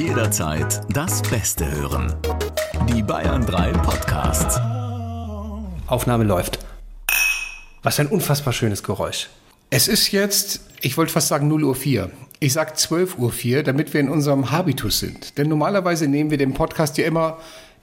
Jederzeit 0.00 0.80
das 0.94 1.20
Beste 1.20 1.70
hören. 1.70 2.14
Die 2.88 3.02
Bayern 3.02 3.44
3 3.44 3.72
Podcasts. 3.72 4.58
Aufnahme 5.86 6.24
läuft. 6.24 6.58
Was 7.82 7.96
für 7.96 8.02
ein 8.02 8.08
unfassbar 8.08 8.54
schönes 8.54 8.82
Geräusch. 8.82 9.28
Es 9.68 9.88
ist 9.88 10.10
jetzt, 10.10 10.62
ich 10.80 10.96
wollte 10.96 11.12
fast 11.12 11.28
sagen 11.28 11.48
0 11.48 11.64
Uhr 11.64 11.74
4. 11.74 12.10
Ich 12.38 12.54
sage 12.54 12.72
12 12.72 13.18
Uhr 13.18 13.30
4, 13.30 13.62
damit 13.62 13.92
wir 13.92 14.00
in 14.00 14.08
unserem 14.08 14.50
Habitus 14.50 15.00
sind. 15.00 15.36
Denn 15.36 15.48
normalerweise 15.50 16.08
nehmen 16.08 16.30
wir 16.30 16.38
den 16.38 16.54
Podcast 16.54 16.96
ja 16.96 17.04
immer 17.04 17.36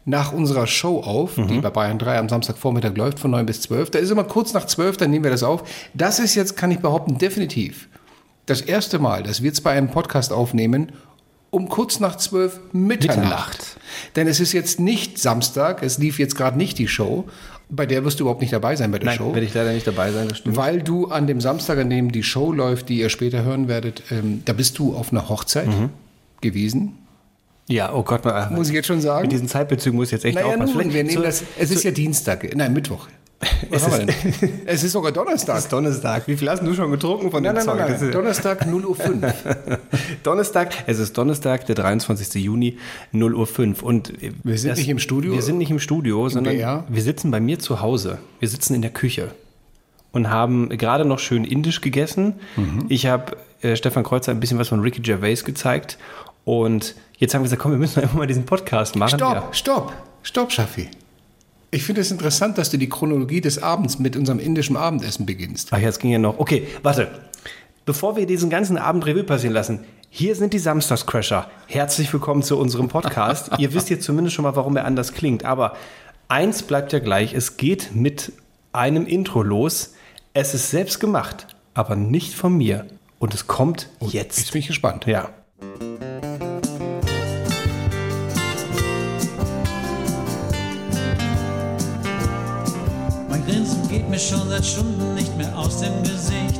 nach 0.05 0.31
unserer 0.33 0.65
Show 0.65 1.01
auf, 1.01 1.37
Mhm. 1.37 1.47
die 1.49 1.59
bei 1.59 1.69
Bayern 1.69 1.99
3 1.99 2.17
am 2.17 2.29
Samstagvormittag 2.29 2.95
läuft 2.97 3.19
von 3.19 3.29
9 3.29 3.45
bis 3.45 3.61
12. 3.61 3.91
Da 3.91 3.99
ist 3.99 4.09
immer 4.09 4.23
kurz 4.23 4.53
nach 4.53 4.65
12, 4.65 4.97
dann 4.97 5.11
nehmen 5.11 5.23
wir 5.23 5.31
das 5.31 5.43
auf. 5.43 5.63
Das 5.93 6.17
ist 6.17 6.33
jetzt, 6.33 6.57
kann 6.57 6.71
ich 6.71 6.79
behaupten, 6.79 7.19
definitiv 7.19 7.87
das 8.47 8.61
erste 8.61 8.97
Mal, 8.97 9.23
dass 9.23 9.41
wir 9.43 9.47
jetzt 9.49 9.61
bei 9.63 9.71
einem 9.71 9.89
Podcast 9.91 10.31
aufnehmen, 10.31 10.93
um 11.49 11.69
kurz 11.69 11.99
nach 11.99 12.15
12 12.17 12.59
Mitternacht. 12.73 13.17
Mitternacht. 13.17 13.77
Denn 14.15 14.27
es 14.27 14.39
ist 14.39 14.53
jetzt 14.53 14.79
nicht 14.79 15.17
Samstag, 15.19 15.81
es 15.83 15.97
lief 15.97 16.19
jetzt 16.19 16.35
gerade 16.35 16.57
nicht 16.57 16.77
die 16.77 16.87
Show. 16.87 17.25
Bei 17.69 17.85
der 17.85 18.05
wirst 18.05 18.19
du 18.19 18.23
überhaupt 18.23 18.41
nicht 18.41 18.53
dabei 18.53 18.75
sein 18.75 18.91
bei 18.91 18.99
der 18.99 19.07
Nein, 19.07 19.17
Show. 19.17 19.33
werde 19.33 19.45
ich 19.45 19.53
leider 19.53 19.73
nicht 19.73 19.85
dabei 19.87 20.11
sein, 20.11 20.27
das 20.29 20.37
stimmt. 20.37 20.55
Weil 20.55 20.81
du 20.81 21.07
an 21.07 21.27
dem 21.27 21.41
Samstag, 21.41 21.77
an 21.79 21.89
dem 21.89 22.11
die 22.11 22.23
Show 22.23 22.51
läuft, 22.53 22.87
die 22.89 22.99
ihr 22.99 23.09
später 23.09 23.43
hören 23.43 23.67
werdet, 23.67 24.03
ähm, 24.11 24.41
da 24.45 24.53
bist 24.53 24.77
du 24.79 24.95
auf 24.95 25.11
einer 25.11 25.27
Hochzeit 25.29 25.67
Mhm. 25.67 25.89
gewesen. 26.41 26.93
Ja, 27.67 27.93
oh 27.93 28.03
Gott, 28.03 28.23
mal, 28.23 28.49
Muss 28.51 28.69
ich 28.69 28.73
jetzt 28.75 28.85
schon 28.87 29.01
sagen? 29.01 29.23
mit 29.23 29.31
diesen 29.33 29.49
Zeitbezügen 29.49 29.97
muss 29.97 30.07
ich 30.07 30.11
jetzt 30.13 30.23
echt 30.25 30.35
naja, 30.35 30.47
aufpassen. 30.47 30.73
nun, 30.77 30.93
wir 30.93 31.03
nehmen 31.03 31.17
so- 31.17 31.21
das, 31.23 31.43
es 31.59 31.69
ist 31.71 31.83
ja 31.83 31.91
Dienstag, 31.91 32.55
nein, 32.55 32.71
Mittwoch. 32.71 33.07
Was 33.69 33.87
Es 33.87 33.97
denn? 33.99 34.09
Es 34.65 34.83
ist 34.83 34.91
sogar 34.93 35.11
Donnerstag. 35.11 35.57
Es 35.57 35.63
ist 35.65 35.71
Donnerstag. 35.73 36.27
Wie 36.27 36.35
viel 36.35 36.49
hast 36.49 36.63
du 36.63 36.73
schon 36.73 36.89
getrunken 36.91 37.29
von 37.29 37.43
Nein, 37.43 37.55
dem 37.55 37.65
nein, 37.65 37.77
nein, 37.77 37.87
Zeug? 37.87 37.87
Das 37.89 37.99
nein. 38.01 38.09
ist- 38.09 38.15
Donnerstag 38.15 38.65
0 38.65 38.85
Uhr 38.85 38.95
5. 38.95 39.33
Donnerstag, 40.23 40.73
es 40.87 40.99
ist 40.99 41.17
Donnerstag, 41.17 41.65
der 41.67 41.75
23. 41.75 42.43
Juni, 42.43 42.77
0 43.11 43.35
Uhr 43.35 43.45
5. 43.47 43.83
Und 43.83 44.13
Wir 44.43 44.57
sind 44.57 44.77
nicht 44.77 44.89
im 44.89 44.99
Studio? 44.99 45.33
Wir 45.33 45.41
sind 45.41 45.57
nicht 45.59 45.69
im 45.71 45.79
Studio, 45.79 46.27
sondern 46.29 46.55
BR? 46.55 46.83
wir 46.89 47.01
sitzen 47.01 47.29
bei 47.31 47.39
mir 47.39 47.59
zu 47.59 47.81
Hause. 47.81 48.17
Wir 48.39 48.49
sitzen 48.49 48.73
in 48.73 48.81
der 48.81 48.91
Küche 48.91 49.31
und 50.11 50.29
haben 50.31 50.69
gerade 50.69 51.05
noch 51.05 51.19
schön 51.19 51.43
indisch 51.45 51.81
gegessen. 51.81 52.35
Mhm. 52.55 52.85
Ich 52.89 53.05
habe 53.05 53.37
äh, 53.61 53.75
Stefan 53.75 54.03
Kreuzer 54.03 54.31
ein 54.31 54.39
bisschen 54.39 54.57
was 54.57 54.69
von 54.69 54.79
Ricky 54.79 55.01
Gervais 55.01 55.43
gezeigt. 55.43 55.97
Und 56.43 56.95
jetzt 57.17 57.33
haben 57.35 57.41
wir 57.41 57.45
gesagt, 57.45 57.61
komm, 57.61 57.71
wir 57.73 57.77
müssen 57.77 57.99
einfach 58.01 58.15
mal 58.15 58.25
diesen 58.25 58.45
Podcast 58.45 58.95
machen. 58.95 59.17
Stopp, 59.19 59.33
Ja. 59.35 59.47
stopp, 59.51 59.93
stopp, 60.23 60.51
Schaffi. 60.51 60.87
Ich 61.69 61.83
finde 61.83 61.99
es 62.01 62.11
interessant, 62.11 62.57
dass 62.57 62.69
du 62.69 62.77
die 62.77 62.87
Chronologie 62.87 63.41
des 63.41 63.61
Abends 63.61 63.99
mit 63.99 64.15
unserem 64.15 64.39
indischen 64.39 64.77
Abendessen 64.77 65.25
beginnst. 65.25 65.69
Ach, 65.71 65.77
jetzt 65.77 65.99
ging 65.99 66.11
ja 66.11 66.17
noch. 66.19 66.39
Okay, 66.39 66.65
warte. 66.81 67.09
Bevor 67.85 68.15
wir 68.15 68.25
diesen 68.25 68.49
ganzen 68.49 68.77
Abend 68.77 69.05
Revue 69.05 69.23
passieren 69.23 69.53
lassen, 69.53 69.83
hier 70.09 70.35
sind 70.35 70.53
die 70.53 70.59
Samstagscrasher. 70.59 71.49
Herzlich 71.67 72.11
willkommen 72.13 72.41
zu 72.41 72.57
unserem 72.57 72.87
Podcast. 72.87 73.51
Ihr 73.57 73.73
wisst 73.73 73.89
jetzt 73.89 74.05
zumindest 74.05 74.35
schon 74.35 74.43
mal, 74.43 74.55
warum 74.55 74.77
er 74.77 74.85
anders 74.85 75.13
klingt. 75.13 75.43
Aber 75.43 75.75
eins 76.29 76.63
bleibt 76.63 76.93
ja 76.93 76.99
gleich. 76.99 77.33
Es 77.33 77.57
geht 77.57 77.93
mit 77.93 78.31
einem 78.71 79.05
Intro 79.05 79.43
los. 79.43 79.93
Es 80.33 80.53
ist 80.53 80.69
selbst 80.69 80.99
gemacht, 81.01 81.47
aber 81.73 81.97
nicht 81.97 82.33
von 82.33 82.55
mir. 82.55 82.85
Und 83.19 83.33
es 83.33 83.47
kommt 83.47 83.89
Jetzt 83.99 84.37
jetzt. 84.37 84.51
bin 84.53 84.59
ich 84.61 84.67
gespannt. 84.67 85.05
Ja. 85.05 85.29
Mir 94.17 94.23
schon 94.23 94.49
seit 94.49 94.65
Stunden 94.65 95.13
nicht 95.13 95.37
mehr 95.37 95.55
aus 95.55 95.79
dem 95.79 96.01
Gesicht. 96.01 96.59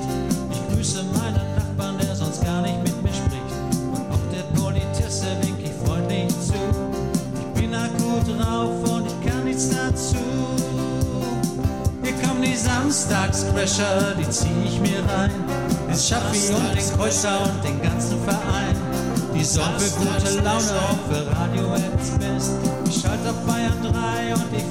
Ich 0.52 0.75
grüße 0.75 1.03
meinen 1.05 1.55
Nachbarn, 1.55 1.97
der 1.97 2.16
sonst 2.16 2.44
gar 2.44 2.61
nicht 2.61 2.77
mit 2.83 3.02
mir 3.02 3.11
spricht. 3.11 3.58
Und 3.91 4.05
auch 4.13 4.25
der 4.31 4.61
Politesse 4.61 5.25
wink 5.41 5.58
ich 5.63 5.72
freundlich 5.83 6.30
zu. 6.39 6.53
Ich 6.53 7.59
bin 7.59 7.73
akut 7.73 8.28
drauf 8.28 8.69
und 8.91 9.08
ich 9.08 9.28
kann 9.28 9.44
nichts 9.45 9.69
dazu. 9.69 10.17
Hier 12.03 12.13
kommen 12.22 12.44
die 12.44 12.55
Samstagscrasher, 12.55 14.13
die 14.19 14.29
zieh 14.29 14.62
ich 14.63 14.79
mir 14.79 15.00
rein. 15.12 15.31
Den 15.89 15.97
Schaffi 15.97 16.53
und 16.53 16.78
den 16.78 16.95
Kreuzer 16.95 17.39
und 17.41 17.63
den 17.63 17.81
ganzen 17.81 18.22
Verein. 18.24 18.78
Die 19.34 19.44
sorgen 19.44 19.79
für 19.79 19.97
gute 19.97 20.44
Laune 20.44 20.78
und 20.91 21.01
für 21.09 21.25
Radio 21.35 21.74
Apps 21.74 22.09
Best. 22.19 22.51
Ich 22.88 23.01
schalte 23.01 23.31
auf 23.31 23.45
Bayern 23.47 23.81
3 23.81 24.35
und 24.35 24.53
ich 24.56 24.66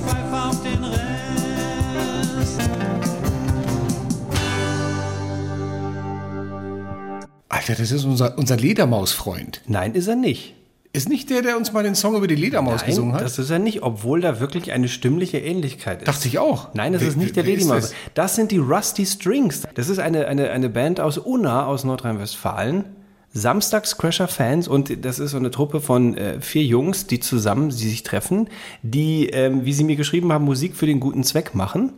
Alter, 7.69 7.82
das 7.82 7.91
ist 7.91 8.04
unser, 8.04 8.38
unser 8.38 8.56
Ledermaus-Freund. 8.56 9.60
Nein, 9.66 9.94
ist 9.94 10.06
er 10.06 10.15
nicht. 10.16 10.54
Ist 10.93 11.09
nicht 11.09 11.28
der, 11.31 11.43
der 11.43 11.56
uns 11.59 11.72
mal 11.72 11.82
den 11.82 11.94
Song 11.94 12.15
über 12.16 12.27
die 12.27 12.37
Ledermaus 12.37 12.81
Nein, 12.81 12.91
gesungen 12.91 13.12
hat? 13.15 13.21
das 13.22 13.38
ist 13.38 13.50
er 13.50 13.59
nicht, 13.59 13.82
obwohl 13.82 14.21
da 14.21 14.41
wirklich 14.41 14.72
eine 14.72 14.88
stimmliche 14.88 15.38
Ähnlichkeit 15.38 15.99
ist. 16.03 16.09
Dachte 16.09 16.28
ich 16.28 16.38
auch. 16.38 16.72
Nein, 16.75 16.93
das 16.93 17.03
Wer- 17.03 17.09
ist 17.09 17.16
nicht 17.16 17.37
der 17.37 17.43
Ladymaus. 17.44 17.82
das? 17.91 17.94
Das? 18.15 18.34
sind 18.37 18.50
die 18.53 18.59
Rusty 18.59 19.04
Strings. 19.04 19.62
Das 19.75 19.88
ist 19.88 19.99
eine, 19.99 20.27
eine, 20.27 20.50
eine 20.50 20.69
Band 20.71 21.00
aus 21.00 21.19
Unna, 21.19 21.66
aus 21.66 21.84
Nordrhein-Westfalen. 21.84 22.84
Samstagscrasher-Fans 23.32 24.69
und 24.69 25.04
das 25.04 25.19
ist 25.19 25.33
so 25.33 25.37
eine 25.37 25.50
Truppe 25.50 25.81
von 25.83 26.16
äh, 26.16 26.41
vier 26.41 26.65
Jungs, 26.65 27.06
die 27.06 27.21
zusammen, 27.21 27.69
die 27.69 27.75
sich 27.88 28.03
treffen, 28.03 28.48
die, 28.83 29.27
ähm, 29.28 29.66
wie 29.66 29.75
sie 29.75 29.84
mir 29.84 29.97
geschrieben 29.97 30.33
haben, 30.33 30.44
Musik 30.47 30.75
für 30.75 30.87
den 30.87 31.00
guten 31.00 31.22
Zweck 31.25 31.54
machen. 31.54 31.93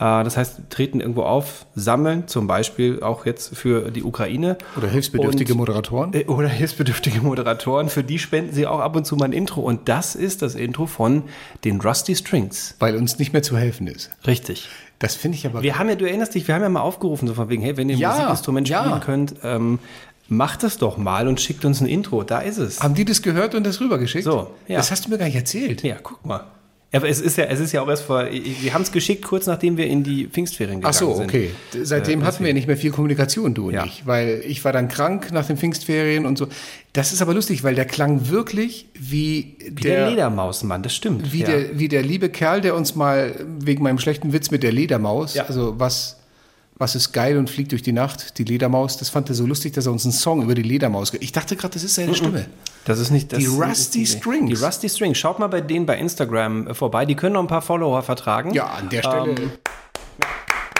Äh, 0.00 0.24
das 0.24 0.36
heißt, 0.36 0.62
treten 0.70 1.00
irgendwo 1.00 1.22
auf, 1.22 1.66
sammeln, 1.74 2.26
zum 2.26 2.46
Beispiel 2.46 3.02
auch 3.02 3.26
jetzt 3.26 3.54
für 3.56 3.90
die 3.90 4.02
Ukraine. 4.02 4.56
Oder 4.76 4.88
hilfsbedürftige 4.88 5.52
Und- 5.52 5.58
Moderatoren. 5.58 6.14
äh, 6.14 6.24
Oder 6.24 6.48
hilfsbedürftige 6.60 7.20
Moderatoren, 7.20 7.88
für 7.90 8.02
die 8.02 8.18
spenden 8.18 8.54
sie 8.54 8.66
auch 8.66 8.80
ab 8.80 8.96
und 8.96 9.06
zu 9.06 9.14
mal 9.16 9.26
ein 9.26 9.32
Intro. 9.32 9.60
Und 9.60 9.88
das 9.88 10.14
ist 10.14 10.40
das 10.42 10.54
Intro 10.54 10.86
von 10.86 11.24
den 11.64 11.80
Rusty 11.80 12.16
Strings. 12.16 12.74
Weil 12.80 12.96
uns 12.96 13.18
nicht 13.18 13.32
mehr 13.32 13.42
zu 13.42 13.56
helfen 13.58 13.86
ist. 13.86 14.10
Richtig. 14.26 14.68
Das 14.98 15.14
finde 15.14 15.36
ich 15.38 15.46
aber. 15.46 15.62
Wir 15.62 15.78
haben 15.78 15.88
ja, 15.88 15.94
du 15.94 16.04
erinnerst 16.06 16.34
dich, 16.34 16.46
wir 16.48 16.54
haben 16.54 16.62
ja 16.62 16.68
mal 16.68 16.80
aufgerufen, 16.80 17.28
so 17.28 17.34
von 17.34 17.48
wegen, 17.48 17.62
hey, 17.62 17.76
wenn 17.76 17.88
ihr 17.88 17.96
ein 17.96 18.00
Ja, 18.00 18.12
Musikinstrument 18.12 18.68
ja. 18.68 18.84
spielen 18.84 19.00
könnt, 19.00 19.34
ähm, 19.42 19.78
macht 20.28 20.62
das 20.62 20.78
doch 20.78 20.96
mal 20.98 21.26
und 21.26 21.40
schickt 21.40 21.64
uns 21.64 21.80
ein 21.80 21.86
Intro. 21.86 22.22
Da 22.22 22.40
ist 22.40 22.58
es. 22.58 22.82
haben 22.82 22.94
die 22.94 23.04
das 23.04 23.20
gehört 23.22 23.54
und 23.54 23.64
das 23.66 23.80
rübergeschickt? 23.80 24.24
So, 24.24 24.50
ja. 24.68 24.76
Das 24.76 24.90
hast 24.90 25.06
du 25.06 25.10
mir 25.10 25.18
gar 25.18 25.26
nicht 25.26 25.36
erzählt. 25.36 25.82
Ja, 25.82 25.96
guck 26.02 26.24
mal. 26.24 26.44
Aber 26.92 27.08
es 27.08 27.20
ist 27.20 27.36
ja, 27.38 27.44
es 27.44 27.60
ist 27.60 27.70
ja 27.72 27.82
auch 27.82 27.88
erst 27.88 28.02
vor, 28.02 28.26
wir 28.30 28.74
haben 28.74 28.82
es 28.82 28.90
geschickt, 28.90 29.22
kurz 29.24 29.46
nachdem 29.46 29.76
wir 29.76 29.86
in 29.86 30.02
die 30.02 30.26
Pfingstferien 30.26 30.80
gegangen 30.80 30.92
Ach 30.92 30.98
so, 30.98 31.14
sind. 31.14 31.26
okay. 31.26 31.50
Seitdem 31.82 32.24
hatten 32.24 32.40
wir 32.40 32.48
ja 32.48 32.54
nicht 32.54 32.66
mehr 32.66 32.76
viel 32.76 32.90
Kommunikation, 32.90 33.54
du 33.54 33.68
und 33.68 33.74
Ja. 33.74 33.84
ich. 33.84 34.06
Weil 34.06 34.42
ich 34.44 34.64
war 34.64 34.72
dann 34.72 34.88
krank 34.88 35.30
nach 35.32 35.46
den 35.46 35.56
Pfingstferien 35.56 36.26
und 36.26 36.36
so. 36.36 36.48
Das 36.92 37.12
ist 37.12 37.22
aber 37.22 37.32
lustig, 37.32 37.62
weil 37.62 37.76
der 37.76 37.84
klang 37.84 38.28
wirklich 38.28 38.88
wie, 38.94 39.56
Wie 39.68 39.82
der, 39.82 40.00
der, 40.00 40.10
Ledermausmann, 40.10 40.82
das 40.82 40.94
stimmt. 40.94 41.32
wie, 41.32 41.42
ja. 41.42 41.46
der, 41.46 41.78
wie 41.78 41.86
der 41.86 42.02
liebe 42.02 42.28
Kerl, 42.28 42.60
der 42.60 42.74
uns 42.74 42.96
mal 42.96 43.34
wegen 43.60 43.84
meinem 43.84 43.98
schlechten 44.00 44.32
Witz 44.32 44.50
mit 44.50 44.64
der 44.64 44.72
Ledermaus, 44.72 45.34
Ja. 45.34 45.44
also 45.46 45.78
was, 45.78 46.16
was 46.80 46.94
ist 46.94 47.12
geil 47.12 47.36
und 47.36 47.50
fliegt 47.50 47.72
durch 47.72 47.82
die 47.82 47.92
Nacht, 47.92 48.38
die 48.38 48.44
Ledermaus, 48.44 48.96
das 48.96 49.10
fand 49.10 49.28
er 49.28 49.34
so 49.34 49.44
lustig, 49.46 49.74
dass 49.74 49.84
er 49.84 49.92
uns 49.92 50.04
einen 50.06 50.12
Song 50.12 50.42
über 50.42 50.54
die 50.54 50.62
Ledermaus. 50.62 51.12
Ich 51.20 51.30
dachte 51.30 51.54
gerade, 51.54 51.74
das 51.74 51.84
ist 51.84 51.94
seine 51.94 52.14
Stimme. 52.14 52.46
Das 52.86 52.98
ist 52.98 53.10
nicht 53.10 53.30
das 53.32 53.38
Die 53.38 53.46
Rusty 53.46 54.06
Strings. 54.06 54.58
Die 54.58 54.64
Rusty 54.64 54.88
Strings. 54.88 55.18
Schaut 55.18 55.38
mal 55.38 55.48
bei 55.48 55.60
denen 55.60 55.84
bei 55.84 55.98
Instagram 55.98 56.68
äh, 56.68 56.74
vorbei. 56.74 57.04
Die 57.04 57.14
können 57.14 57.34
noch 57.34 57.42
ein 57.42 57.48
paar 57.48 57.60
Follower 57.60 58.02
vertragen. 58.02 58.54
Ja, 58.54 58.64
an 58.66 58.88
der 58.88 59.02
Stelle 59.02 59.30
Ähm, 59.30 59.50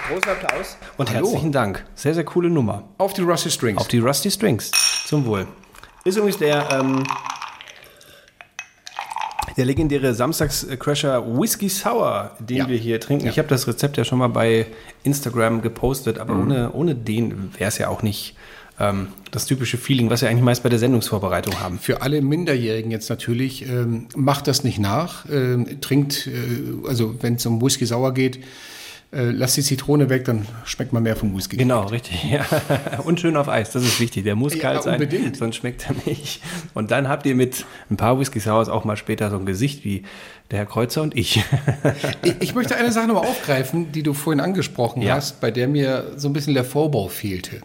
Großer 0.09 0.33
Applaus. 0.33 0.77
Und 0.97 1.11
Hallo. 1.11 1.27
herzlichen 1.27 1.53
Dank. 1.53 1.85
Sehr, 1.95 2.15
sehr 2.15 2.25
coole 2.25 2.49
Nummer. 2.51 2.85
auf 2.99 3.13
die 3.13 3.21
Rusty 3.21 3.51
Strings. 3.51 3.79
Auf 3.79 3.89
die 3.89 3.99
Rusty 3.99 4.31
Strings. 4.31 4.71
Zum 5.07 5.27
Wohl. 5.27 5.47
Ist 6.05 6.17
übrigens 6.17 6.39
der, 6.39 6.67
ähm, 6.73 7.05
der 9.57 9.65
legendäre 9.65 10.15
Samstagscrasher 10.15 11.25
Whisky 11.39 11.69
Sour, 11.69 12.33
den 12.39 12.57
Ja. 12.59 12.69
wir 12.69 12.77
hier 12.79 13.01
trinken. 13.01 13.27
Ich 13.27 13.39
habe 13.39 13.49
das 13.49 13.67
Rezept 13.67 13.97
ja 13.97 14.05
schon 14.05 14.19
mal 14.19 14.29
bei 14.29 14.67
Instagram 15.03 15.63
gepostet, 15.63 16.19
aber 16.19 16.35
Mhm. 16.35 16.41
ohne, 16.43 16.73
ohne 16.73 16.95
den 16.95 17.51
wäre 17.59 17.69
es 17.69 17.79
ja 17.79 17.89
auch 17.89 18.03
nicht 18.03 18.37
ähm, 18.83 19.09
das 19.31 19.45
typische 19.45 19.77
Feeling, 19.77 20.09
was 20.09 20.23
wir 20.23 20.31
eigentlich 20.31 20.43
meist 20.43 20.63
bei 20.63 20.71
der 20.71 20.79
Sendungsvorbereitung 20.79 21.61
haben. 21.61 21.79
Für 21.79 22.01
alle 22.01 22.23
Minderjährigen 22.23 22.91
jetzt 22.91 23.11
natürlich, 23.11 23.69
ähm, 23.69 24.07
macht 24.17 24.47
das 24.49 24.65
nicht 24.65 24.79
nach. 24.79 25.27
Ähm, 25.31 25.83
trinkt, 25.83 26.27
äh, 26.27 26.89
also 26.89 27.15
wenn 27.21 27.35
es 27.35 27.45
um 27.45 27.61
Whisky 27.61 27.85
sauer 27.85 28.15
geht, 28.15 28.39
äh, 29.13 29.31
lasst 29.31 29.57
die 29.57 29.63
Zitrone 29.63 30.09
weg, 30.09 30.25
dann 30.25 30.47
schmeckt 30.65 30.93
man 30.93 31.03
mehr 31.03 31.17
vom 31.17 31.37
Whisky. 31.37 31.57
Genau, 31.57 31.87
richtig. 31.87 32.25
Ja. 32.31 32.45
Und 33.05 33.19
schön 33.21 33.37
auf 33.37 33.49
Eis, 33.49 33.71
das 33.73 33.83
ist 33.83 33.99
wichtig. 34.01 34.25
Der 34.25 34.37
muss 34.37 34.55
Ja, 34.55 34.61
kalt 34.61 34.83
sein, 34.85 34.95
unbedingt. 34.95 35.37
sonst 35.37 35.57
schmeckt 35.57 35.87
er 35.89 35.97
nicht. 36.07 36.41
Und 36.75 36.91
dann 36.93 37.09
habt 37.09 37.27
ihr 37.27 37.35
mit 37.35 37.65
ein 37.91 37.97
paar 37.97 38.19
Whisky 38.21 38.39
Sours 38.41 38.69
auch 38.69 38.85
mal 38.85 38.97
später 38.97 39.31
so 39.31 39.37
ein 39.37 39.47
Gesicht 39.47 39.85
wie 39.85 40.05
der 40.51 40.59
Herr 40.61 40.67
Kreuzer 40.67 41.03
und 41.03 41.17
ich. 41.17 41.43
Ich, 42.23 42.35
ich 42.41 42.55
möchte 42.55 42.77
eine 42.77 42.93
Sache 42.93 43.07
nochmal 43.09 43.27
aufgreifen, 43.27 43.93
die 43.93 44.03
du 44.03 44.13
vorhin 44.15 44.41
angesprochen 44.41 45.03
Ja. 45.03 45.15
hast, 45.17 45.41
bei 45.41 45.51
der 45.51 45.67
mir 45.69 46.13
so 46.17 46.29
ein 46.29 46.33
bisschen 46.33 46.55
der 46.55 46.65
Vorbau 46.65 47.09
fehlte. 47.09 47.61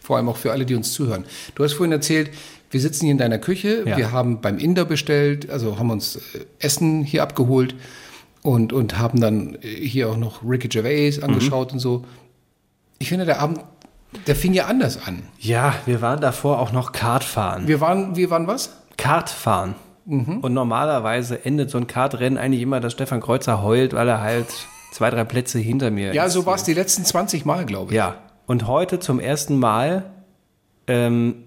Vor 0.00 0.16
allem 0.16 0.28
auch 0.28 0.36
für 0.36 0.52
alle, 0.52 0.66
die 0.66 0.74
uns 0.74 0.92
zuhören. 0.92 1.24
Du 1.54 1.64
hast 1.64 1.72
vorhin 1.74 1.92
erzählt, 1.92 2.30
wir 2.70 2.80
sitzen 2.80 3.06
hier 3.06 3.12
in 3.12 3.18
deiner 3.18 3.38
Küche, 3.38 3.84
Ja. 3.86 3.96
wir 3.96 4.12
haben 4.12 4.40
beim 4.40 4.58
Inder 4.58 4.84
bestellt, 4.84 5.50
also 5.50 5.78
haben 5.78 5.90
uns 5.90 6.16
äh, 6.16 6.20
Essen 6.60 7.02
hier 7.04 7.22
abgeholt 7.22 7.74
und, 8.42 8.72
und 8.72 8.98
haben 8.98 9.20
dann 9.20 9.56
äh, 9.62 9.66
hier 9.86 10.08
auch 10.10 10.16
noch 10.16 10.42
Ricky 10.42 10.68
Gervais 10.68 11.20
angeschaut 11.22 11.72
und 11.72 11.78
so. 11.78 12.04
Ich 12.98 13.08
finde, 13.08 13.24
der 13.24 13.40
Abend, 13.40 13.60
der 14.26 14.36
fing 14.36 14.52
ja 14.54 14.66
anders 14.66 15.06
an. 15.06 15.22
Ja, 15.38 15.74
wir 15.86 16.00
waren 16.02 16.20
davor 16.20 16.58
auch 16.58 16.72
noch 16.72 16.92
Kart 16.92 17.24
fahren. 17.24 17.66
Wir 17.68 17.80
waren, 17.80 18.16
wir 18.16 18.30
waren 18.30 18.46
was? 18.46 18.76
Kart 18.96 19.30
fahren. 19.30 19.74
Mhm. 20.06 20.38
Und 20.38 20.54
normalerweise 20.54 21.44
endet 21.44 21.70
so 21.70 21.78
ein 21.78 21.86
Kartrennen 21.86 22.38
eigentlich 22.38 22.62
immer, 22.62 22.80
dass 22.80 22.92
Stefan 22.92 23.20
Kreuzer 23.20 23.62
heult, 23.62 23.92
weil 23.94 24.08
er 24.08 24.20
halt 24.20 24.46
zwei, 24.92 25.10
drei 25.10 25.24
Plätze 25.24 25.58
hinter 25.58 25.90
mir 25.90 26.12
Ja, 26.14 26.24
ist. 26.24 26.32
so 26.32 26.46
war 26.46 26.54
es 26.56 26.64
die 26.64 26.74
letzten 26.74 27.04
20 27.04 27.44
Mal, 27.44 27.64
glaube 27.66 27.92
ich. 27.92 27.96
Ja, 27.96 28.16
und 28.46 28.66
heute 28.66 28.98
zum 28.98 29.20
ersten 29.20 29.58
Mal, 29.58 30.10
ähm, 30.88 31.44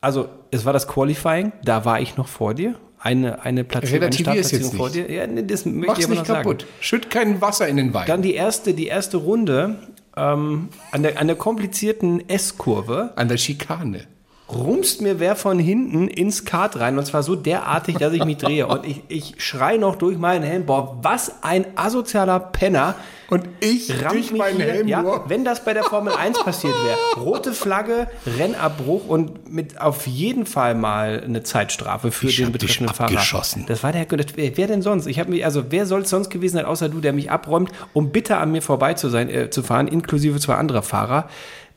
also 0.00 0.28
es 0.50 0.64
war 0.66 0.72
das 0.72 0.86
Qualifying, 0.86 1.52
da 1.64 1.84
war 1.84 2.00
ich 2.00 2.16
noch 2.16 2.28
vor 2.28 2.52
dir. 2.54 2.74
Eine, 3.04 3.42
eine 3.42 3.64
Platzierung, 3.64 4.04
eine 4.04 4.14
Startplatzierung 4.14 4.72
vor 4.72 4.88
dir. 4.88 5.10
Ja, 5.12 5.26
nee, 5.26 5.42
das 5.42 5.66
möchte 5.66 5.86
Mach's 5.88 5.98
ich 5.98 6.04
aber 6.06 6.14
nicht 6.14 6.24
kaputt. 6.24 6.62
sagen. 6.62 6.72
Schütt 6.80 7.10
kein 7.10 7.42
Wasser 7.42 7.68
in 7.68 7.76
den 7.76 7.92
Wein. 7.92 8.06
Dann 8.06 8.22
die 8.22 8.32
erste, 8.32 8.72
die 8.72 8.86
erste 8.86 9.18
Runde 9.18 9.76
ähm, 10.16 10.70
an, 10.90 11.02
der, 11.02 11.20
an 11.20 11.26
der 11.26 11.36
komplizierten 11.36 12.26
S-Kurve 12.30 13.12
An 13.16 13.28
der 13.28 13.36
Schikane. 13.36 14.06
Rumst 14.48 15.00
mir 15.00 15.20
wer 15.20 15.36
von 15.36 15.58
hinten 15.58 16.06
ins 16.08 16.44
Kart 16.44 16.78
rein 16.78 16.98
und 16.98 17.06
zwar 17.06 17.22
so 17.22 17.34
derartig, 17.34 17.96
dass 17.96 18.12
ich 18.12 18.24
mich 18.24 18.36
drehe 18.36 18.66
und 18.68 18.84
ich, 18.84 19.02
ich 19.08 19.34
schrei 19.38 19.78
noch 19.78 19.96
durch 19.96 20.18
meinen 20.18 20.42
Helm, 20.42 20.66
boah, 20.66 20.98
was 21.02 21.42
ein 21.42 21.66
asozialer 21.76 22.40
Penner. 22.40 22.94
Und 23.30 23.48
ich 23.60 23.88
durch 23.88 24.12
mich 24.12 24.32
meinen 24.32 24.56
hier, 24.56 24.66
Helm 24.66 24.88
ja, 24.88 25.02
nur. 25.02 25.24
wenn 25.28 25.46
das 25.46 25.64
bei 25.64 25.72
der 25.72 25.82
Formel 25.82 26.12
1 26.12 26.44
passiert 26.44 26.74
wäre, 26.74 27.24
rote 27.24 27.54
Flagge, 27.54 28.06
Rennabbruch 28.26 29.08
und 29.08 29.50
mit 29.50 29.80
auf 29.80 30.06
jeden 30.06 30.44
Fall 30.44 30.74
mal 30.74 31.22
eine 31.24 31.42
Zeitstrafe 31.42 32.12
für 32.12 32.26
Ich 32.26 32.36
den 32.36 32.52
betreffenden 32.52 32.94
Fahrer. 32.94 33.12
abgeschossen. 33.12 33.64
Das 33.66 33.82
war 33.82 33.92
der, 33.92 34.04
das, 34.04 34.26
wer, 34.34 34.54
wer 34.56 34.66
denn 34.66 34.82
sonst? 34.82 35.06
Ich 35.06 35.18
habe 35.18 35.30
mich, 35.30 35.44
also 35.44 35.64
wer 35.70 35.86
soll 35.86 36.02
es 36.02 36.10
sonst 36.10 36.28
gewesen 36.28 36.56
sein, 36.56 36.66
außer 36.66 36.90
du, 36.90 37.00
der 37.00 37.14
mich 37.14 37.30
abräumt, 37.30 37.70
um 37.94 38.10
bitte 38.10 38.36
an 38.36 38.52
mir 38.52 38.60
vorbei 38.60 38.92
zu 38.92 39.08
sein, 39.08 39.30
äh, 39.30 39.48
zu 39.48 39.62
fahren, 39.62 39.88
inklusive 39.88 40.38
zwei 40.38 40.54
anderer 40.56 40.82
Fahrer. 40.82 41.28